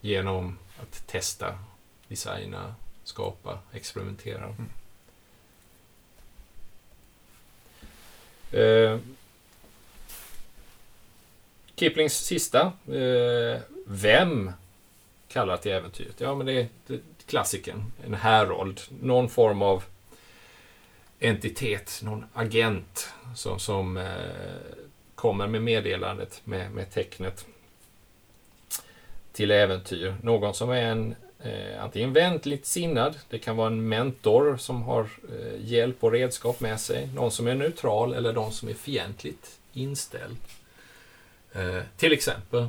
Genom 0.00 0.58
att 0.80 1.06
testa, 1.06 1.58
designa, 2.08 2.74
skapa, 3.04 3.58
experimentera. 3.72 4.44
Mm. 4.44 4.68
Eh, 8.52 8.98
Kiplings 11.76 12.14
sista. 12.14 12.72
Eh, 12.86 13.60
vem 13.86 14.52
kallar 15.28 15.56
till 15.56 15.72
äventyret? 15.72 16.20
Ja, 16.20 16.34
men 16.34 16.46
det 16.46 16.52
är, 16.52 16.68
klassikern. 17.26 17.92
En 18.04 18.14
härold. 18.14 18.80
Någon 19.00 19.28
form 19.28 19.62
av 19.62 19.84
entitet, 21.20 22.00
någon 22.02 22.24
agent 22.34 23.12
som, 23.34 23.58
som 23.58 23.96
eh, 23.96 24.04
kommer 25.14 25.46
med 25.46 25.62
meddelandet, 25.62 26.40
med, 26.44 26.70
med 26.70 26.90
tecknet 26.90 27.46
till 29.32 29.50
äventyr. 29.50 30.16
Någon 30.22 30.54
som 30.54 30.70
är 30.70 30.82
en 30.82 31.14
eh, 31.38 31.84
antingen 31.84 32.12
vänligt 32.12 32.66
sinnad, 32.66 33.18
det 33.28 33.38
kan 33.38 33.56
vara 33.56 33.66
en 33.66 33.88
mentor 33.88 34.56
som 34.56 34.82
har 34.82 35.00
eh, 35.02 35.60
hjälp 35.60 36.04
och 36.04 36.12
redskap 36.12 36.60
med 36.60 36.80
sig, 36.80 37.08
någon 37.14 37.30
som 37.30 37.46
är 37.46 37.54
neutral 37.54 38.14
eller 38.14 38.32
någon 38.32 38.52
som 38.52 38.68
är 38.68 38.74
fientligt 38.74 39.58
inställd. 39.72 40.36
Eh, 41.52 41.82
till 41.96 42.12
exempel. 42.12 42.68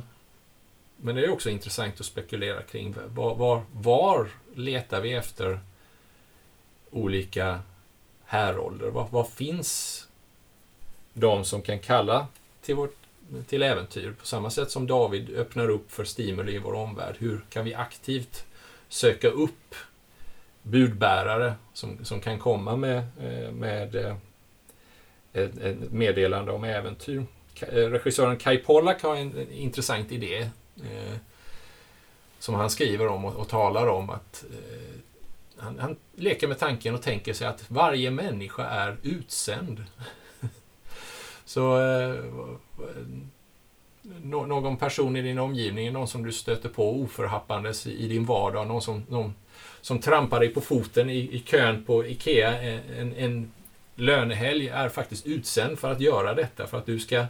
Men 0.96 1.16
det 1.16 1.24
är 1.24 1.30
också 1.30 1.50
intressant 1.50 2.00
att 2.00 2.06
spekulera 2.06 2.62
kring 2.62 2.94
var, 3.06 3.34
var, 3.34 3.62
var 3.72 4.28
letar 4.54 5.00
vi 5.00 5.12
efter 5.12 5.60
olika 6.90 7.60
härålder? 8.30 8.88
Var, 8.88 9.08
vad 9.10 9.28
finns 9.28 10.08
de 11.12 11.44
som 11.44 11.62
kan 11.62 11.78
kalla 11.78 12.26
till, 12.62 12.74
vårt, 12.74 12.96
till 13.46 13.62
äventyr 13.62 14.14
på 14.20 14.26
samma 14.26 14.50
sätt 14.50 14.70
som 14.70 14.86
David 14.86 15.36
öppnar 15.36 15.68
upp 15.68 15.92
för 15.92 16.04
stimuli 16.04 16.54
i 16.54 16.58
vår 16.58 16.74
omvärld? 16.74 17.16
Hur 17.18 17.40
kan 17.50 17.64
vi 17.64 17.74
aktivt 17.74 18.44
söka 18.88 19.28
upp 19.28 19.74
budbärare 20.62 21.54
som, 21.72 22.04
som 22.04 22.20
kan 22.20 22.38
komma 22.38 22.76
med, 22.76 22.98
eh, 22.98 23.52
med 23.52 23.94
eh, 23.94 24.16
ett, 25.32 25.58
ett 25.58 25.92
meddelande 25.92 26.52
om 26.52 26.64
äventyr. 26.64 27.26
Eh, 27.60 27.74
regissören 27.74 28.36
Kai 28.36 28.56
Pollak 28.56 29.02
har 29.02 29.16
en 29.16 29.52
intressant 29.52 30.12
idé 30.12 30.50
som 32.38 32.54
han 32.54 32.70
skriver 32.70 33.06
om 33.06 33.24
och, 33.24 33.36
och 33.36 33.48
talar 33.48 33.86
om 33.86 34.10
att 34.10 34.44
eh, 34.50 34.99
han, 35.60 35.78
han, 35.78 35.96
leker 36.16 36.48
med 36.48 36.58
tanken 36.58 36.94
och 36.94 37.02
tänker 37.02 37.32
sig 37.32 37.46
att 37.46 37.64
varje 37.68 38.10
människa 38.10 38.64
är 38.64 38.96
utsänd. 39.02 39.84
Så 41.44 41.80
eh, 41.80 42.24
någon 44.22 44.76
person 44.76 45.16
i 45.16 45.22
din 45.22 45.38
omgivning, 45.38 45.92
någon 45.92 46.08
som 46.08 46.22
du 46.22 46.32
stöter 46.32 46.68
på 46.68 47.00
oförhappandes 47.00 47.86
i 47.86 48.08
din 48.08 48.24
vardag, 48.24 48.66
någon 48.66 48.82
som, 48.82 49.04
någon 49.08 49.34
som 49.80 49.98
trampar 49.98 50.40
dig 50.40 50.48
på 50.48 50.60
foten 50.60 51.10
i, 51.10 51.18
i 51.18 51.42
kön 51.46 51.84
på 51.84 52.06
IKEA 52.06 52.62
en, 52.98 53.14
en 53.16 53.52
lönehelg 53.94 54.68
är 54.68 54.88
faktiskt 54.88 55.26
utsänd 55.26 55.78
för 55.78 55.92
att 55.92 56.00
göra 56.00 56.34
detta, 56.34 56.66
för 56.66 56.78
att 56.78 56.86
du 56.86 56.98
ska 56.98 57.26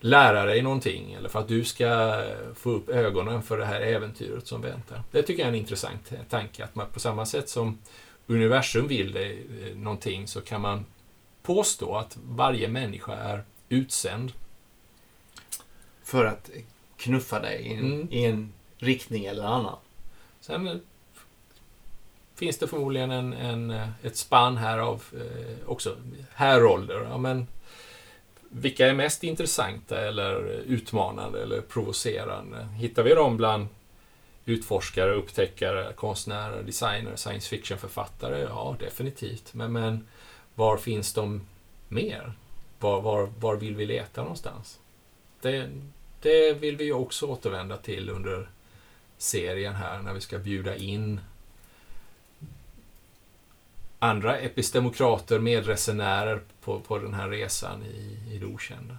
lära 0.00 0.44
dig 0.44 0.62
någonting 0.62 1.12
eller 1.12 1.28
för 1.28 1.38
att 1.38 1.48
du 1.48 1.64
ska 1.64 2.22
få 2.54 2.70
upp 2.70 2.88
ögonen 2.88 3.42
för 3.42 3.58
det 3.58 3.64
här 3.64 3.80
äventyret 3.80 4.46
som 4.46 4.60
väntar. 4.60 5.02
Det 5.10 5.22
tycker 5.22 5.42
jag 5.42 5.46
är 5.46 5.52
en 5.52 5.58
intressant 5.58 6.12
tanke, 6.30 6.64
att 6.64 6.74
man 6.74 6.86
på 6.92 7.00
samma 7.00 7.26
sätt 7.26 7.48
som 7.48 7.78
universum 8.26 8.88
vill 8.88 9.12
det, 9.12 9.32
eh, 9.32 9.76
någonting 9.76 10.28
så 10.28 10.40
kan 10.40 10.60
man 10.60 10.84
påstå 11.42 11.96
att 11.96 12.18
varje 12.24 12.68
människa 12.68 13.12
är 13.12 13.44
utsänd 13.68 14.32
för 16.02 16.24
att 16.24 16.50
knuffa 16.96 17.40
dig 17.40 17.60
i 17.62 17.72
en, 17.72 17.92
mm. 17.92 18.08
i 18.10 18.24
en 18.24 18.52
riktning 18.78 19.24
eller 19.24 19.44
annan. 19.44 19.76
Sen 20.40 20.68
eh, 20.68 20.76
finns 22.34 22.58
det 22.58 22.68
förmodligen 22.68 23.10
en, 23.10 23.32
en, 23.32 23.70
eh, 23.70 23.88
ett 24.02 24.16
spann 24.16 24.56
här 24.56 24.78
av 24.78 25.02
eh, 25.12 25.70
också 25.70 25.96
härålder. 26.32 27.06
Ja, 27.10 27.18
men 27.18 27.46
vilka 28.48 28.86
är 28.86 28.94
mest 28.94 29.24
intressanta 29.24 30.00
eller 30.00 30.42
utmanande 30.66 31.42
eller 31.42 31.60
provocerande? 31.60 32.68
Hittar 32.76 33.02
vi 33.02 33.14
dem 33.14 33.36
bland 33.36 33.68
utforskare, 34.44 35.14
upptäckare, 35.14 35.92
konstnärer, 35.92 36.62
designer, 36.62 37.16
science 37.16 37.48
fiction-författare? 37.48 38.40
Ja, 38.40 38.76
definitivt. 38.80 39.54
Men, 39.54 39.72
men 39.72 40.06
var 40.54 40.76
finns 40.76 41.14
de 41.14 41.40
mer? 41.88 42.32
Var, 42.80 43.00
var, 43.00 43.32
var 43.38 43.56
vill 43.56 43.76
vi 43.76 43.86
leta 43.86 44.22
någonstans? 44.22 44.78
Det, 45.40 45.70
det 46.22 46.52
vill 46.52 46.76
vi 46.76 46.92
också 46.92 47.26
återvända 47.26 47.76
till 47.76 48.10
under 48.10 48.48
serien 49.18 49.74
här 49.74 49.98
när 50.02 50.14
vi 50.14 50.20
ska 50.20 50.38
bjuda 50.38 50.76
in 50.76 51.20
andra 53.98 54.38
epistemokrater, 54.38 55.38
medresenärer 55.38 56.40
på, 56.60 56.80
på 56.80 56.98
den 56.98 57.14
här 57.14 57.28
resan 57.28 57.82
i, 57.82 58.34
i 58.34 58.38
det 58.38 58.46
okända. 58.46 58.96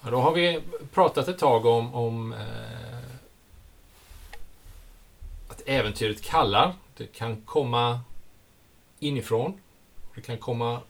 Ja, 0.00 0.10
då 0.10 0.20
har 0.20 0.32
vi 0.32 0.60
pratat 0.92 1.28
ett 1.28 1.38
tag 1.38 1.66
om, 1.66 1.94
om 1.94 2.32
eh, 2.32 2.38
att 5.48 5.62
äventyret 5.66 6.22
kallar. 6.22 6.74
Det 6.96 7.06
kan 7.06 7.40
komma 7.40 8.00
inifrån 8.98 9.60
det 10.14 10.20
kan 10.20 10.38
komma 10.38 10.80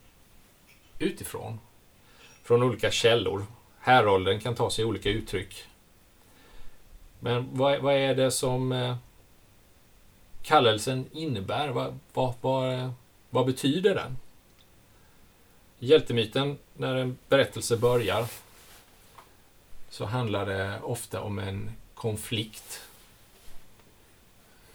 utifrån. 0.98 1.60
Från 2.42 2.62
olika 2.62 2.90
källor. 2.90 3.46
Häråldern 3.80 4.40
kan 4.40 4.54
ta 4.54 4.70
sig 4.70 4.84
olika 4.84 5.10
uttryck. 5.10 5.64
Men 7.24 7.48
vad, 7.52 7.80
vad 7.80 7.94
är 7.94 8.14
det 8.14 8.30
som 8.30 8.72
eh, 8.72 8.96
kallelsen 10.42 11.06
innebär? 11.12 11.68
Vad, 11.68 11.98
vad, 12.12 12.34
vad, 12.40 12.92
vad 13.30 13.46
betyder 13.46 13.94
den? 13.94 14.16
hjältemyten, 15.78 16.58
när 16.76 16.94
en 16.94 17.18
berättelse 17.28 17.76
börjar, 17.76 18.26
så 19.88 20.04
handlar 20.04 20.46
det 20.46 20.80
ofta 20.82 21.20
om 21.20 21.38
en 21.38 21.70
konflikt 21.94 22.82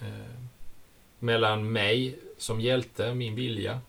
eh, 0.02 0.42
mellan 1.20 1.72
mig 1.72 2.20
som 2.38 2.62
hjälte, 2.62 3.14
min 3.14 3.36
vilja, 3.36 3.82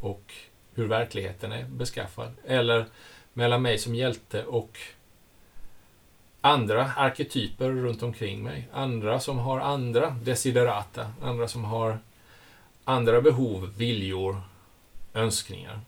och 0.00 0.34
hur 0.74 0.86
verkligheten 0.86 1.52
är 1.52 1.64
beskaffad. 1.64 2.32
Eller 2.46 2.86
mellan 3.32 3.62
mig 3.62 3.78
som 3.78 3.94
hjälte 3.94 4.44
och 4.44 4.78
andra 6.46 6.92
arketyper 6.92 7.70
runt 7.70 8.02
omkring 8.02 8.42
mig. 8.42 8.68
Andra 8.72 9.20
som 9.20 9.38
har 9.38 9.60
andra 9.60 10.10
desiderata, 10.10 11.12
andra 11.22 11.48
som 11.48 11.64
har 11.64 11.98
andra 12.84 13.20
behov, 13.20 13.72
viljor, 13.76 14.40
önskningar. 15.14 15.80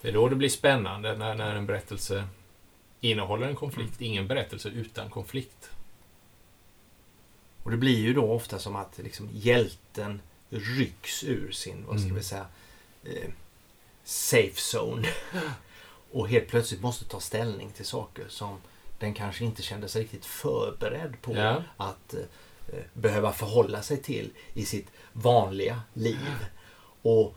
Det 0.00 0.08
är 0.08 0.12
då 0.12 0.28
det 0.28 0.36
blir 0.36 0.48
spännande 0.48 1.16
när, 1.16 1.34
när 1.34 1.56
en 1.56 1.66
berättelse 1.66 2.24
innehåller 3.00 3.48
en 3.48 3.56
konflikt. 3.56 4.00
Mm. 4.00 4.12
Ingen 4.12 4.26
berättelse 4.26 4.68
utan 4.68 5.10
konflikt. 5.10 5.70
Och 7.62 7.70
det 7.70 7.76
blir 7.76 7.98
ju 7.98 8.14
då 8.14 8.32
ofta 8.32 8.58
som 8.58 8.76
att 8.76 8.98
liksom, 8.98 9.28
hjälten 9.32 10.20
rycks 10.50 11.24
ur 11.24 11.50
sin, 11.50 11.84
vad 11.86 11.98
ska 11.98 12.04
mm. 12.04 12.16
vi 12.16 12.22
säga, 12.22 12.46
eh, 13.04 13.30
safe 14.04 14.76
zone. 14.76 15.08
och 16.12 16.28
helt 16.28 16.48
plötsligt 16.48 16.82
måste 16.82 17.04
ta 17.04 17.20
ställning 17.20 17.70
till 17.70 17.86
saker 17.86 18.24
som 18.28 18.58
den 19.02 19.14
kanske 19.14 19.44
inte 19.44 19.62
kände 19.62 19.88
sig 19.88 20.02
riktigt 20.02 20.26
förberedd 20.26 21.14
på 21.22 21.36
ja. 21.36 21.62
att 21.76 22.14
eh, 22.14 22.78
behöva 22.92 23.32
förhålla 23.32 23.82
sig 23.82 23.96
till 23.96 24.30
i 24.54 24.64
sitt 24.64 24.86
vanliga 25.12 25.80
liv. 25.92 26.46
Och 27.02 27.34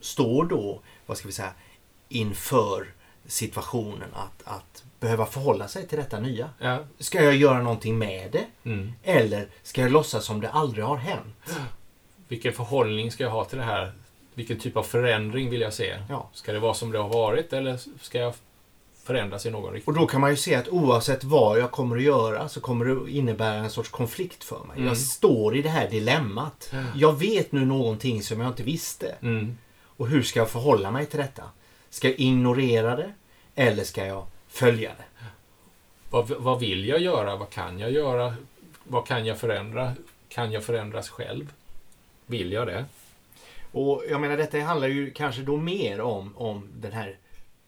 står 0.00 0.44
då, 0.44 0.80
vad 1.06 1.18
ska 1.18 1.28
vi 1.28 1.32
säga, 1.32 1.52
inför 2.08 2.92
situationen 3.26 4.08
att, 4.14 4.42
att 4.44 4.84
behöva 5.00 5.26
förhålla 5.26 5.68
sig 5.68 5.86
till 5.86 5.98
detta 5.98 6.20
nya. 6.20 6.50
Ja. 6.58 6.78
Ska 6.98 7.22
jag 7.22 7.36
göra 7.36 7.62
någonting 7.62 7.98
med 7.98 8.30
det? 8.32 8.70
Mm. 8.70 8.92
Eller 9.02 9.48
ska 9.62 9.80
jag 9.80 9.92
låtsas 9.92 10.24
som 10.24 10.40
det 10.40 10.50
aldrig 10.50 10.84
har 10.84 10.96
hänt? 10.96 11.58
Vilken 12.28 12.52
förhållning 12.52 13.12
ska 13.12 13.24
jag 13.24 13.30
ha 13.30 13.44
till 13.44 13.58
det 13.58 13.64
här? 13.64 13.92
Vilken 14.34 14.58
typ 14.58 14.76
av 14.76 14.82
förändring 14.82 15.50
vill 15.50 15.60
jag 15.60 15.72
se? 15.72 15.98
Ja. 16.08 16.30
Ska 16.32 16.52
det 16.52 16.58
vara 16.58 16.74
som 16.74 16.92
det 16.92 16.98
har 16.98 17.08
varit 17.08 17.52
eller 17.52 17.80
ska 18.00 18.18
jag 18.18 18.34
förändras 19.06 19.46
i 19.46 19.50
någon 19.50 19.72
riktning? 19.72 19.94
Och 19.94 20.00
då 20.00 20.06
kan 20.06 20.20
man 20.20 20.30
ju 20.30 20.36
se 20.36 20.54
att 20.54 20.68
oavsett 20.68 21.24
vad 21.24 21.58
jag 21.58 21.70
kommer 21.70 21.96
att 21.96 22.02
göra 22.02 22.48
så 22.48 22.60
kommer 22.60 22.84
det 22.84 23.10
innebära 23.10 23.54
en 23.54 23.70
sorts 23.70 23.88
konflikt 23.88 24.44
för 24.44 24.64
mig. 24.64 24.76
Mm. 24.76 24.88
Jag 24.88 24.96
står 24.96 25.56
i 25.56 25.62
det 25.62 25.68
här 25.68 25.90
dilemmat. 25.90 26.68
Mm. 26.72 26.86
Jag 26.94 27.18
vet 27.18 27.52
nu 27.52 27.64
någonting 27.64 28.22
som 28.22 28.40
jag 28.40 28.50
inte 28.50 28.62
visste. 28.62 29.14
Mm. 29.20 29.58
Och 29.82 30.08
hur 30.08 30.22
ska 30.22 30.38
jag 30.38 30.50
förhålla 30.50 30.90
mig 30.90 31.06
till 31.06 31.18
detta? 31.18 31.42
Ska 31.90 32.08
jag 32.08 32.18
ignorera 32.18 32.96
det? 32.96 33.12
Eller 33.54 33.84
ska 33.84 34.06
jag 34.06 34.26
följa 34.48 34.90
det? 34.90 35.24
Vad, 36.10 36.28
vad 36.28 36.60
vill 36.60 36.88
jag 36.88 37.00
göra? 37.00 37.36
Vad 37.36 37.50
kan 37.50 37.78
jag 37.78 37.90
göra? 37.90 38.34
Vad 38.84 39.06
kan 39.06 39.26
jag 39.26 39.38
förändra? 39.38 39.94
Kan 40.28 40.52
jag 40.52 40.64
förändras 40.64 41.08
själv? 41.08 41.52
Vill 42.26 42.52
jag 42.52 42.66
det? 42.66 42.84
Och 43.72 44.04
jag 44.10 44.20
menar 44.20 44.36
detta 44.36 44.60
handlar 44.60 44.88
ju 44.88 45.10
kanske 45.10 45.42
då 45.42 45.56
mer 45.56 46.00
om, 46.00 46.36
om 46.36 46.68
den 46.74 46.92
här 46.92 47.16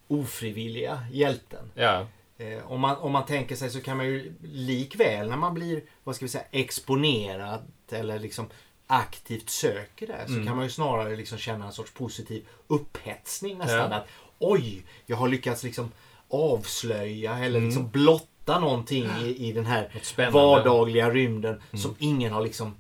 ofrivilliga 0.09 1.01
hjälten. 1.13 1.71
Ja. 1.75 2.07
Eh, 2.39 2.73
om, 2.73 2.81
man, 2.81 2.97
om 2.97 3.13
man 3.13 3.27
tänker 3.27 3.57
sig 3.57 3.71
så 3.71 3.81
kan 3.81 3.97
man 3.97 4.07
ju 4.07 4.35
likväl 4.43 5.29
när 5.29 5.37
man 5.37 5.55
blir 5.55 5.83
vad 6.05 6.17
ska 6.17 6.25
vi 6.25 6.29
säga, 6.29 6.45
exponerad 6.51 7.73
eller 7.91 8.19
liksom 8.19 8.49
aktivt 8.87 9.51
söker 9.51 10.07
det 10.07 10.25
så 10.27 10.33
mm. 10.33 10.47
kan 10.47 10.57
man 10.57 10.65
ju 10.65 10.71
snarare 10.71 11.17
liksom 11.17 11.39
känna 11.39 11.67
en 11.67 11.73
sorts 11.73 11.93
positiv 11.93 12.47
upphetsning 12.67 13.59
nästan. 13.59 13.91
Ja. 13.91 13.97
Att, 13.97 14.07
Oj, 14.39 14.83
jag 15.07 15.17
har 15.17 15.29
lyckats 15.29 15.63
liksom 15.63 15.93
avslöja 16.29 17.39
eller 17.39 17.61
liksom 17.61 17.83
mm. 17.83 17.93
blotta 17.93 18.61
någonting 18.61 19.11
i, 19.21 19.49
i 19.49 19.53
den 19.53 19.67
här 19.67 19.91
vardagliga 20.31 21.11
rymden 21.11 21.55
mm. 21.55 21.83
som 21.83 21.95
ingen 21.99 22.33
har 22.33 22.43
liksom 22.43 22.77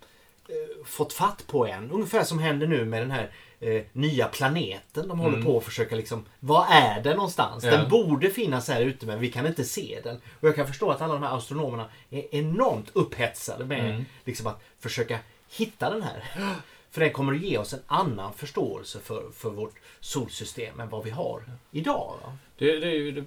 eh, 0.49 0.85
fått 0.85 1.13
fatt 1.13 1.45
på 1.47 1.67
än. 1.67 1.91
Ungefär 1.91 2.25
som 2.25 2.39
händer 2.39 2.67
nu 2.67 2.85
med 2.85 3.03
den 3.03 3.11
här 3.11 3.31
eh, 3.61 3.83
nya 3.93 4.29
planeten 4.29 5.09
de 5.09 5.19
håller 5.19 5.37
mm. 5.37 5.47
på 5.47 5.59
att 5.59 5.65
försöka 5.65 5.97
liksom, 5.97 6.25
vad 6.41 6.67
är 6.71 7.03
den 7.03 7.17
någonstans? 7.17 7.65
Ja. 7.65 7.71
Den 7.71 7.89
borde 7.89 8.31
finnas 8.31 8.69
här 8.69 8.81
ute 8.81 9.07
men 9.07 9.21
vi 9.21 9.31
kan 9.33 9.47
inte 9.47 9.65
se 9.65 10.01
den. 10.05 10.21
Och 10.41 10.49
jag 10.49 10.57
kan 10.57 10.67
förstå 10.67 10.91
att 10.91 11.03
alla 11.03 11.15
de 11.15 11.23
här 11.23 11.37
astronomerna 11.37 11.89
är 12.11 12.35
enormt 12.35 12.91
upphetsade 12.93 13.65
med 13.65 13.91
mm. 13.91 14.05
liksom, 14.25 14.47
att 14.47 14.61
försöka 14.79 15.19
hitta 15.51 15.91
den 15.91 16.03
här. 16.03 16.25
För 16.91 17.01
den 17.01 17.13
kommer 17.13 17.35
att 17.35 17.41
ge 17.41 17.59
oss 17.59 17.73
en 17.73 17.83
annan 17.87 18.33
förståelse 18.33 19.01
för, 19.01 19.31
för 19.31 19.51
vårt 19.51 19.75
solsystem 20.01 20.81
än 20.81 20.89
vad 20.89 21.05
vi 21.05 21.11
har 21.11 21.43
idag. 21.71 22.15
Det, 22.59 22.79
det, 22.79 22.87
är 22.87 22.95
ju 22.95 23.25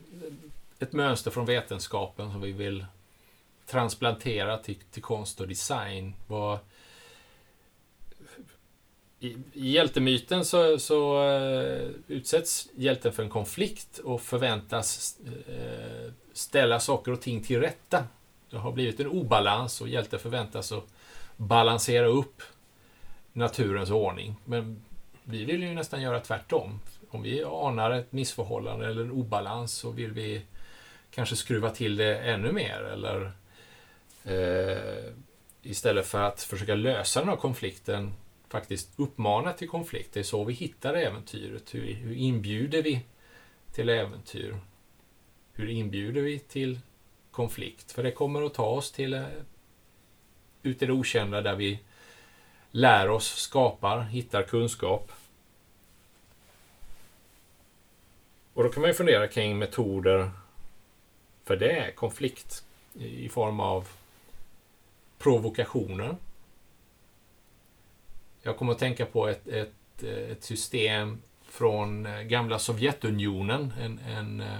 ett 0.80 0.94
mönster 0.94 1.32
från 1.32 1.46
vetenskapen 1.46 2.32
som 2.32 2.42
vi 2.42 2.52
vill 2.52 2.86
transplantera 3.66 4.58
till, 4.58 4.78
till 4.92 5.02
konst 5.02 5.42
och 5.42 5.48
design. 5.48 6.14
Vad, 6.28 6.60
i, 9.22 9.38
I 9.54 9.72
hjältemyten 9.72 10.46
så, 10.46 10.80
så 10.80 11.30
uh, 11.30 11.90
utsätts 12.08 12.70
hjälten 12.76 13.14
för 13.14 13.24
en 13.24 13.30
konflikt 13.30 13.98
och 13.98 14.22
förväntas 14.22 15.18
uh, 15.28 16.12
ställa 16.34 16.80
saker 16.80 17.12
och 17.12 17.22
ting 17.22 17.44
till 17.44 17.60
rätta. 17.60 18.04
Det 18.50 18.58
har 18.58 18.72
blivit 18.72 19.00
en 19.00 19.08
obalans 19.08 19.82
och 19.82 19.88
hjälten 19.88 20.20
förväntas 20.20 20.72
att 20.72 20.84
balansera 21.38 22.06
upp 22.06 22.42
naturens 23.34 23.92
ordning. 23.92 24.36
Men 24.46 24.84
vi 25.24 25.46
vill 25.46 25.64
ju 25.64 25.74
nästan 25.74 26.02
göra 26.02 26.20
tvärtom. 26.20 26.80
Om 27.10 27.22
vi 27.22 27.44
anar 27.44 27.92
ett 27.92 28.12
missförhållande 28.12 28.88
eller 28.88 29.02
en 29.02 29.12
obalans 29.12 29.74
så 29.74 29.92
vill 29.92 30.12
vi 30.12 30.42
kanske 31.12 31.36
skruva 31.36 31.70
till 31.70 31.98
det 31.98 32.18
ännu 32.18 32.52
mer 32.52 32.84
eller 32.94 33.32
uh, 34.28 35.14
istället 35.62 36.08
för 36.08 36.22
att 36.22 36.42
försöka 36.42 36.76
lösa 36.76 37.20
den 37.20 37.30
här 37.30 37.36
konflikten 37.36 38.14
faktiskt 38.52 38.90
uppmana 38.96 39.54
till 39.54 39.70
konflikt. 39.70 40.14
Det 40.14 40.20
är 40.20 40.24
så 40.24 40.44
vi 40.44 40.54
hittar 40.54 40.94
äventyret. 40.94 41.74
Hur, 41.76 41.94
hur 41.94 42.16
inbjuder 42.16 42.82
vi 42.82 43.02
till 43.72 43.90
äventyr? 43.90 44.58
Hur 45.54 45.70
inbjuder 45.70 46.22
vi 46.22 46.40
till 46.40 46.80
konflikt? 47.32 47.92
För 47.92 48.04
det 48.04 48.12
kommer 48.12 48.42
att 48.42 48.54
ta 48.54 48.66
oss 48.66 48.92
till 48.92 49.14
eh, 49.14 49.24
ut 50.64 50.84
i 50.84 50.86
det 50.86 50.92
okända 50.92 51.42
där 51.42 51.56
vi 51.56 51.80
lär 52.72 53.10
oss, 53.10 53.28
skapar, 53.28 54.02
hittar 54.02 54.44
kunskap. 54.44 55.12
Och 58.54 58.64
då 58.64 58.70
kan 58.70 58.82
man 58.82 58.90
ju 58.90 58.94
fundera 58.94 59.28
kring 59.28 59.58
metoder 59.58 60.32
för 61.44 61.58
det, 61.58 61.92
konflikt 61.96 62.66
i 62.94 63.30
form 63.30 63.60
av 63.60 63.88
provokationer. 65.18 66.16
Jag 68.44 68.58
kommer 68.58 68.72
att 68.72 68.80
tänka 68.80 69.06
på 69.06 69.28
ett, 69.28 69.48
ett, 69.48 70.04
eh, 70.04 70.32
ett 70.32 70.44
system 70.44 71.22
från 71.44 72.06
eh, 72.06 72.22
gamla 72.22 72.60
Sovjetunionen. 72.60 73.74
En, 73.82 74.00
en 74.00 74.42
eh, 74.42 74.60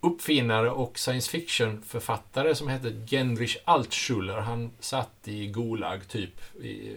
uppfinnare 0.00 0.70
och 0.70 0.98
science 0.98 1.30
fiction-författare 1.30 2.54
som 2.54 2.68
hette 2.68 3.06
Genrich 3.06 3.56
Altschuller. 3.64 4.34
Han 4.34 4.70
satt 4.80 5.28
i 5.28 5.46
Gulag 5.46 6.08
typ 6.08 6.56
i, 6.56 6.96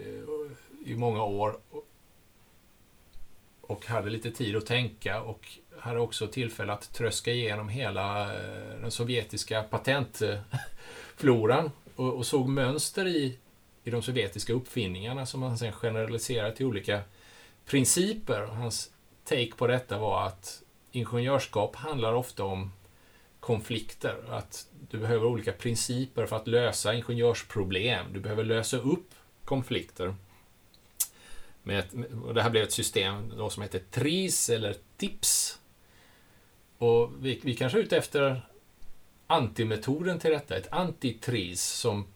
i 0.84 0.94
många 0.94 1.24
år 1.24 1.58
och 3.60 3.86
hade 3.86 4.10
lite 4.10 4.30
tid 4.30 4.56
att 4.56 4.66
tänka 4.66 5.22
och 5.22 5.48
hade 5.78 6.00
också 6.00 6.26
tillfälle 6.26 6.72
att 6.72 6.92
tröska 6.92 7.32
igenom 7.32 7.68
hela 7.68 8.26
den 8.80 8.90
sovjetiska 8.90 9.62
patentfloran 9.62 11.70
och, 11.96 12.14
och 12.14 12.26
såg 12.26 12.48
mönster 12.48 13.06
i, 13.06 13.38
i 13.84 13.90
de 13.90 14.02
sovjetiska 14.02 14.52
uppfinningarna 14.52 15.26
som 15.26 15.42
han 15.42 15.58
sen 15.58 15.72
generaliserade 15.72 16.56
till 16.56 16.66
olika 16.66 17.00
principer. 17.66 18.42
Hans 18.42 18.90
take 19.24 19.52
på 19.56 19.66
detta 19.66 19.98
var 19.98 20.26
att 20.26 20.62
ingenjörskap 20.92 21.76
handlar 21.76 22.12
ofta 22.12 22.44
om 22.44 22.72
konflikter. 23.40 24.24
Att 24.28 24.66
du 24.90 24.98
behöver 24.98 25.26
olika 25.26 25.52
principer 25.52 26.26
för 26.26 26.36
att 26.36 26.46
lösa 26.46 26.94
ingenjörsproblem. 26.94 28.06
Du 28.12 28.20
behöver 28.20 28.44
lösa 28.44 28.76
upp 28.76 29.14
konflikter. 29.44 30.14
Med 31.62 31.78
ett, 31.78 31.94
och 32.24 32.34
det 32.34 32.42
här 32.42 32.50
blev 32.50 32.62
ett 32.62 32.72
system 32.72 33.32
då 33.36 33.50
som 33.50 33.62
heter 33.62 33.82
TRIS 33.90 34.50
eller 34.50 34.76
TIPS. 34.96 35.58
Och 36.78 37.10
vi, 37.20 37.40
vi 37.42 37.56
kanske 37.56 37.78
är 37.78 37.82
ute 37.82 37.96
efter 37.96 38.48
antimetoden 39.26 40.18
till 40.18 40.30
detta, 40.30 40.56
ett 40.56 40.72
antitris 40.72 41.62
som 41.62 42.06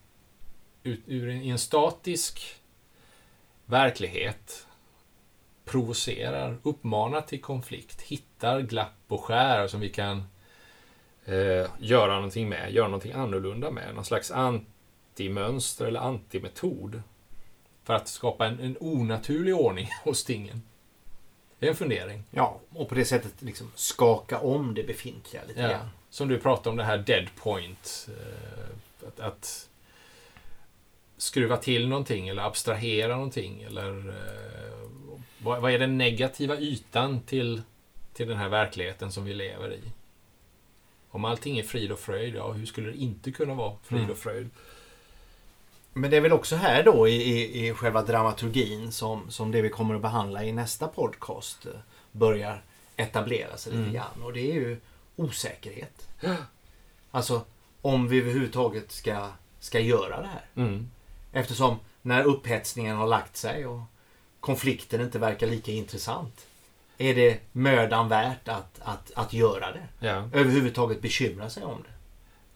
ut, 0.85 1.01
ur 1.07 1.29
en, 1.29 1.43
i 1.43 1.49
en 1.49 1.59
statisk 1.59 2.61
verklighet 3.67 4.67
provocerar, 5.65 6.57
uppmanar 6.63 7.21
till 7.21 7.41
konflikt, 7.41 8.01
hittar 8.01 8.61
glapp 8.61 8.93
och 9.09 9.25
skär 9.25 9.67
som 9.69 9.81
vi 9.81 9.89
kan 9.89 10.25
eh, 11.25 11.67
göra 11.79 12.15
någonting 12.15 12.49
med, 12.49 12.73
göra 12.73 12.89
någonting 12.89 13.13
annorlunda 13.13 13.71
med. 13.71 13.95
Någon 13.95 14.05
slags 14.05 14.31
antimönster 14.31 15.87
eller 15.87 16.01
antimetod. 16.01 17.03
För 17.85 17.95
att 17.95 18.09
skapa 18.09 18.47
en, 18.47 18.61
en 18.61 18.77
onaturlig 18.81 19.55
ordning 19.57 19.89
hos 20.05 20.25
tingen. 20.25 20.63
Det 21.59 21.67
är 21.67 21.71
en 21.71 21.77
fundering. 21.77 22.25
Ja, 22.31 22.61
och 22.75 22.89
på 22.89 22.95
det 22.95 23.05
sättet 23.05 23.43
liksom 23.43 23.73
skaka 23.75 24.39
om 24.41 24.75
det 24.75 24.83
befintliga 24.83 25.43
lite 25.49 25.61
Ja. 25.61 25.69
grann. 25.69 25.89
Som 26.11 26.29
du 26.29 26.39
pratade 26.39 26.71
om 26.71 26.77
det 26.77 26.85
här 26.85 26.99
dead 26.99 27.29
point. 27.37 28.09
eh, 28.09 29.09
Att, 29.09 29.21
att 29.21 29.69
skruva 31.25 31.57
till 31.57 31.89
någonting 31.89 32.29
eller 32.29 32.43
abstrahera 32.43 33.15
någonting. 33.15 33.63
Eller 33.63 34.09
eh, 34.09 34.89
vad, 35.39 35.63
vad 35.63 35.73
är 35.73 35.79
den 35.79 35.99
negativa 35.99 36.57
ytan 36.59 37.21
till, 37.21 37.63
till 38.13 38.29
den 38.29 38.37
här 38.39 38.49
verkligheten 38.49 39.13
som 39.13 39.25
vi 39.25 39.35
lever 39.35 39.73
i? 39.73 39.81
Om 41.11 41.25
allting 41.25 41.59
är 41.59 41.63
frid 41.63 41.93
och 41.93 41.99
fröjd, 41.99 42.35
ja 42.35 42.53
hur 42.53 42.67
skulle 42.67 42.91
det 42.91 42.97
inte 42.97 43.33
kunna 43.33 43.55
vara 43.55 43.77
frid 43.83 43.99
Mm. 44.01 44.11
och 44.11 44.19
fröjd? 44.19 44.51
Men 45.93 46.11
det 46.11 46.17
är 46.17 46.21
väl 46.21 46.33
också 46.33 46.57
här 46.57 46.83
då 46.83 47.09
i, 47.09 47.13
i, 47.23 47.69
i 47.69 47.73
själva 47.75 48.03
dramaturgin 48.03 48.93
som, 48.93 49.31
som 49.31 49.51
det 49.51 49.63
vi 49.63 49.69
kommer 49.69 49.95
att 49.95 50.03
behandla 50.03 50.45
i 50.45 50.53
nästa 50.53 50.89
podcast 50.89 51.67
eh, 51.67 51.73
börjar 52.13 52.63
etablera 52.97 53.57
sig 53.57 53.73
lite 53.73 53.83
Mm. 53.83 53.95
grann. 53.95 54.23
Och 54.23 54.33
det 54.33 54.51
är 54.51 54.55
ju 54.55 54.77
osäkerhet. 55.17 56.09
Alltså 57.11 57.45
om 57.83 58.09
vi 58.09 58.19
överhuvudtaget 58.21 58.93
ska, 58.93 59.29
ska 59.61 59.81
göra 59.81 60.21
det 60.21 60.27
här. 60.29 60.45
Mm. 60.65 60.91
Eftersom 61.35 61.77
när 62.03 62.25
upphetsningen 62.25 62.97
har 62.97 63.07
lagt 63.07 63.37
sig 63.37 63.67
och 63.67 63.81
konflikten 64.41 65.01
inte 65.01 65.19
verkar 65.19 65.47
lika 65.47 65.73
intressant. 65.73 66.47
Är 66.99 67.15
det 67.15 67.41
mödan 67.53 68.09
värt 68.09 68.49
att, 68.49 68.81
att, 68.83 69.13
att 69.15 69.33
göra 69.33 69.73
det? 69.73 70.07
Ja. 70.07 70.29
Överhuvudtaget 70.33 71.03
bekymra 71.03 71.51
sig 71.51 71.65
om 71.65 71.85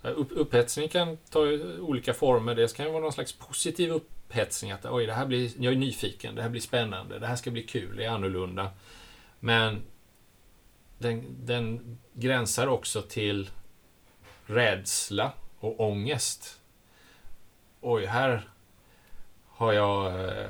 det? 0.02 0.08
Upp, 0.10 0.28
upphetsning 0.30 0.88
kan 0.88 1.16
ta 1.30 1.40
olika 1.80 2.14
former. 2.14 2.54
Det 2.54 2.76
kan 2.76 2.92
vara 2.92 3.02
någon 3.02 3.12
slags 3.12 3.32
positiv 3.32 3.92
upphetsning. 3.92 4.70
Att 4.70 4.84
oj, 4.84 5.06
det 5.06 5.12
här 5.12 5.26
blir, 5.26 5.50
jag 5.58 5.72
är 5.72 5.76
nyfiken, 5.76 6.34
det 6.34 6.42
här 6.42 6.48
blir 6.48 6.60
spännande, 6.60 7.18
det 7.18 7.26
här 7.26 7.36
ska 7.36 7.50
bli 7.50 7.62
kul, 7.62 7.96
det 7.96 8.04
är 8.04 8.10
annorlunda. 8.10 8.70
Men 9.40 9.82
den, 10.98 11.24
den 11.44 11.98
gränsar 12.12 12.66
också 12.66 13.02
till 13.02 13.50
rädsla 14.46 15.32
och 15.60 15.80
ångest. 15.80 16.60
Oj, 17.80 18.06
här 18.06 18.48
har 19.58 19.72
jag 19.72 20.24
eh, 20.24 20.46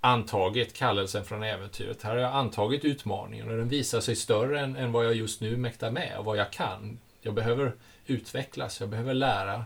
antagit 0.00 0.74
kallelsen 0.74 1.24
från 1.24 1.42
äventyret. 1.42 2.02
Här 2.02 2.10
har 2.10 2.18
jag 2.18 2.32
antagit 2.32 2.84
utmaningen 2.84 3.50
och 3.50 3.56
den 3.56 3.68
visar 3.68 4.00
sig 4.00 4.16
större 4.16 4.60
än, 4.60 4.76
än 4.76 4.92
vad 4.92 5.04
jag 5.06 5.14
just 5.14 5.40
nu 5.40 5.56
mäktar 5.56 5.90
med 5.90 6.18
och 6.18 6.24
vad 6.24 6.36
jag 6.36 6.52
kan. 6.52 6.98
Jag 7.20 7.34
behöver 7.34 7.72
utvecklas, 8.06 8.80
jag 8.80 8.88
behöver 8.88 9.14
lära. 9.14 9.64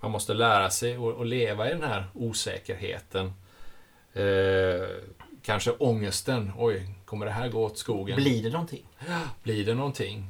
Man 0.00 0.10
måste 0.10 0.34
lära 0.34 0.70
sig 0.70 0.96
att 1.20 1.26
leva 1.26 1.70
i 1.70 1.72
den 1.72 1.82
här 1.82 2.04
osäkerheten. 2.14 3.32
Eh, 4.12 4.88
kanske 5.42 5.70
ångesten. 5.70 6.52
Oj, 6.58 6.88
kommer 7.04 7.26
det 7.26 7.32
här 7.32 7.48
gå 7.48 7.64
åt 7.64 7.78
skogen? 7.78 8.16
Blir 8.16 8.42
det 8.42 8.50
någonting? 8.50 8.86
Blir 9.42 9.66
det 9.66 9.74
någonting? 9.74 10.26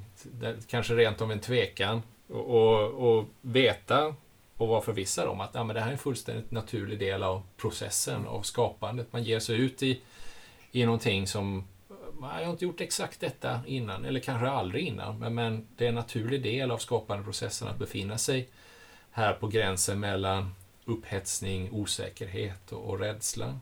Kanske 0.66 0.94
rent 0.94 1.20
om 1.20 1.30
en 1.30 1.40
tvekan. 1.40 2.02
Och, 2.28 2.44
och, 2.44 3.18
och 3.18 3.24
veta 3.40 4.14
och 4.62 4.68
vara 4.68 4.80
förvissad 4.80 5.28
om 5.28 5.40
att 5.40 5.50
ja, 5.54 5.64
men 5.64 5.74
det 5.74 5.80
här 5.80 5.88
är 5.88 5.92
en 5.92 5.98
fullständigt 5.98 6.50
naturlig 6.50 6.98
del 6.98 7.22
av 7.22 7.42
processen, 7.56 8.26
av 8.26 8.42
skapandet. 8.42 9.12
Man 9.12 9.22
ger 9.24 9.40
sig 9.40 9.56
ut 9.60 9.82
i, 9.82 10.00
i 10.72 10.84
någonting 10.84 11.26
som 11.26 11.64
"Nej, 12.20 12.30
jag 12.38 12.44
har 12.44 12.52
inte 12.52 12.64
gjort 12.64 12.80
exakt 12.80 13.20
detta 13.20 13.60
innan, 13.66 14.04
eller 14.04 14.20
kanske 14.20 14.48
aldrig 14.48 14.86
innan, 14.86 15.18
men, 15.18 15.34
men 15.34 15.66
det 15.76 15.84
är 15.84 15.88
en 15.88 15.94
naturlig 15.94 16.42
del 16.42 16.70
av 16.70 16.78
skapandeprocessen 16.78 17.68
att 17.68 17.78
befinna 17.78 18.18
sig 18.18 18.48
här 19.10 19.32
på 19.32 19.46
gränsen 19.48 20.00
mellan 20.00 20.54
upphetsning, 20.84 21.70
osäkerhet 21.72 22.72
och, 22.72 22.90
och 22.90 22.98
rädsla. 22.98 23.58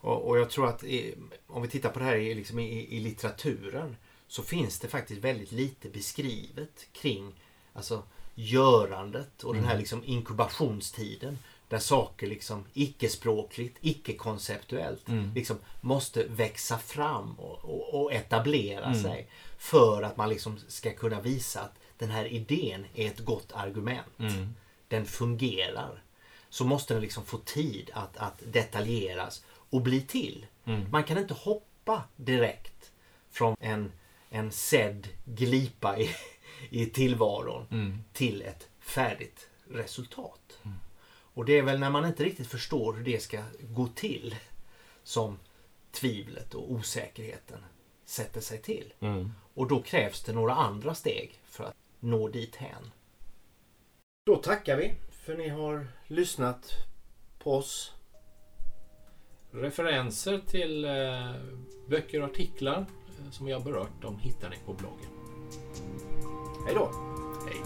Och, 0.00 0.28
och 0.28 0.38
jag 0.38 0.50
tror 0.50 0.68
att 0.68 0.84
i, 0.84 1.14
om 1.46 1.62
vi 1.62 1.68
tittar 1.68 1.90
på 1.90 1.98
det 1.98 2.04
här 2.04 2.16
i, 2.16 2.34
liksom 2.34 2.58
i, 2.58 2.96
i 2.96 3.00
litteraturen 3.00 3.96
så 4.28 4.42
finns 4.42 4.80
det 4.80 4.88
faktiskt 4.88 5.20
väldigt 5.20 5.52
lite 5.52 5.88
beskrivet 5.88 6.86
kring 6.92 7.32
alltså, 7.72 8.02
görandet 8.40 9.44
och 9.44 9.54
den 9.54 9.64
här 9.64 9.70
Mm. 9.70 9.78
liksom 9.80 10.02
inkubationstiden 10.04 11.38
där 11.68 11.78
saker 11.78 12.26
liksom 12.26 12.64
icke-språkligt, 12.74 13.76
icke-konceptuellt 13.80 15.08
Mm. 15.08 15.32
liksom 15.34 15.58
måste 15.80 16.24
växa 16.24 16.78
fram 16.78 17.32
och, 17.38 17.64
och, 17.64 17.94
och 18.02 18.12
etablera 18.12 18.84
Mm. 18.84 19.02
sig 19.02 19.26
för 19.58 20.02
att 20.02 20.16
man 20.16 20.28
liksom 20.28 20.58
ska 20.68 20.92
kunna 20.92 21.20
visa 21.20 21.60
att 21.60 21.74
den 21.98 22.10
här 22.10 22.24
idén 22.26 22.86
är 22.94 23.06
ett 23.06 23.18
gott 23.24 23.52
argument. 23.52 24.18
Mm. 24.18 24.54
Den 24.88 25.06
fungerar. 25.06 26.02
Så 26.50 26.64
måste 26.64 26.94
den 26.94 27.00
liksom 27.02 27.24
få 27.24 27.38
tid 27.38 27.90
att, 27.94 28.16
att 28.16 28.42
detaljeras 28.52 29.44
och 29.70 29.80
bli 29.82 30.00
till. 30.00 30.46
Mm. 30.64 30.90
Man 30.90 31.04
kan 31.04 31.18
inte 31.18 31.34
hoppa 31.34 32.02
direkt 32.16 32.90
från 33.30 33.56
en, 33.60 33.92
en 34.30 34.52
sedd 34.52 35.08
glipa 35.24 35.98
i, 35.98 36.10
i 36.70 36.86
tillvaron 36.86 37.66
Mm. 37.70 37.98
till 38.12 38.42
ett 38.42 38.68
färdigt 38.80 39.48
resultat. 39.70 40.58
Och 41.34 41.44
det 41.44 41.58
är 41.58 41.62
väl 41.62 41.78
när 41.80 41.90
man 41.90 42.04
inte 42.06 42.24
riktigt 42.24 42.46
förstår 42.46 42.92
hur 42.94 43.04
det 43.04 43.22
ska 43.22 43.42
gå 43.60 43.86
till 43.86 44.36
som 45.02 45.38
tvivlet 45.90 46.54
och 46.54 46.72
osäkerheten 46.72 47.58
sätter 48.04 48.40
sig 48.40 48.58
till. 48.62 48.92
Mm. 49.00 49.32
Och 49.54 49.68
då 49.68 49.82
krävs 49.82 50.22
det 50.22 50.32
några 50.32 50.54
andra 50.54 50.94
steg 50.94 51.40
för 51.44 51.64
att 51.64 51.74
nå 52.00 52.28
dit 52.28 52.56
hän. 52.56 52.90
Då 54.26 54.36
tackar 54.36 54.76
vi 54.76 54.94
för 55.24 55.36
ni 55.36 55.48
har 55.48 55.86
lyssnat 56.06 56.72
på 57.38 57.54
oss. 57.54 57.92
Referenser 59.50 60.38
till 60.46 60.84
eh, 60.84 61.34
böcker 61.88 62.22
och 62.22 62.30
artiklar 62.30 62.78
eh, 62.78 63.30
som 63.30 63.46
vi 63.46 63.52
har 63.52 63.60
berört, 63.60 64.02
de 64.02 64.18
hittar 64.18 64.50
ni 64.50 64.56
på 64.66 64.72
bloggen. 64.74 65.10
Hej 66.64 66.74
då! 66.74 66.88
Hej! 67.46 67.62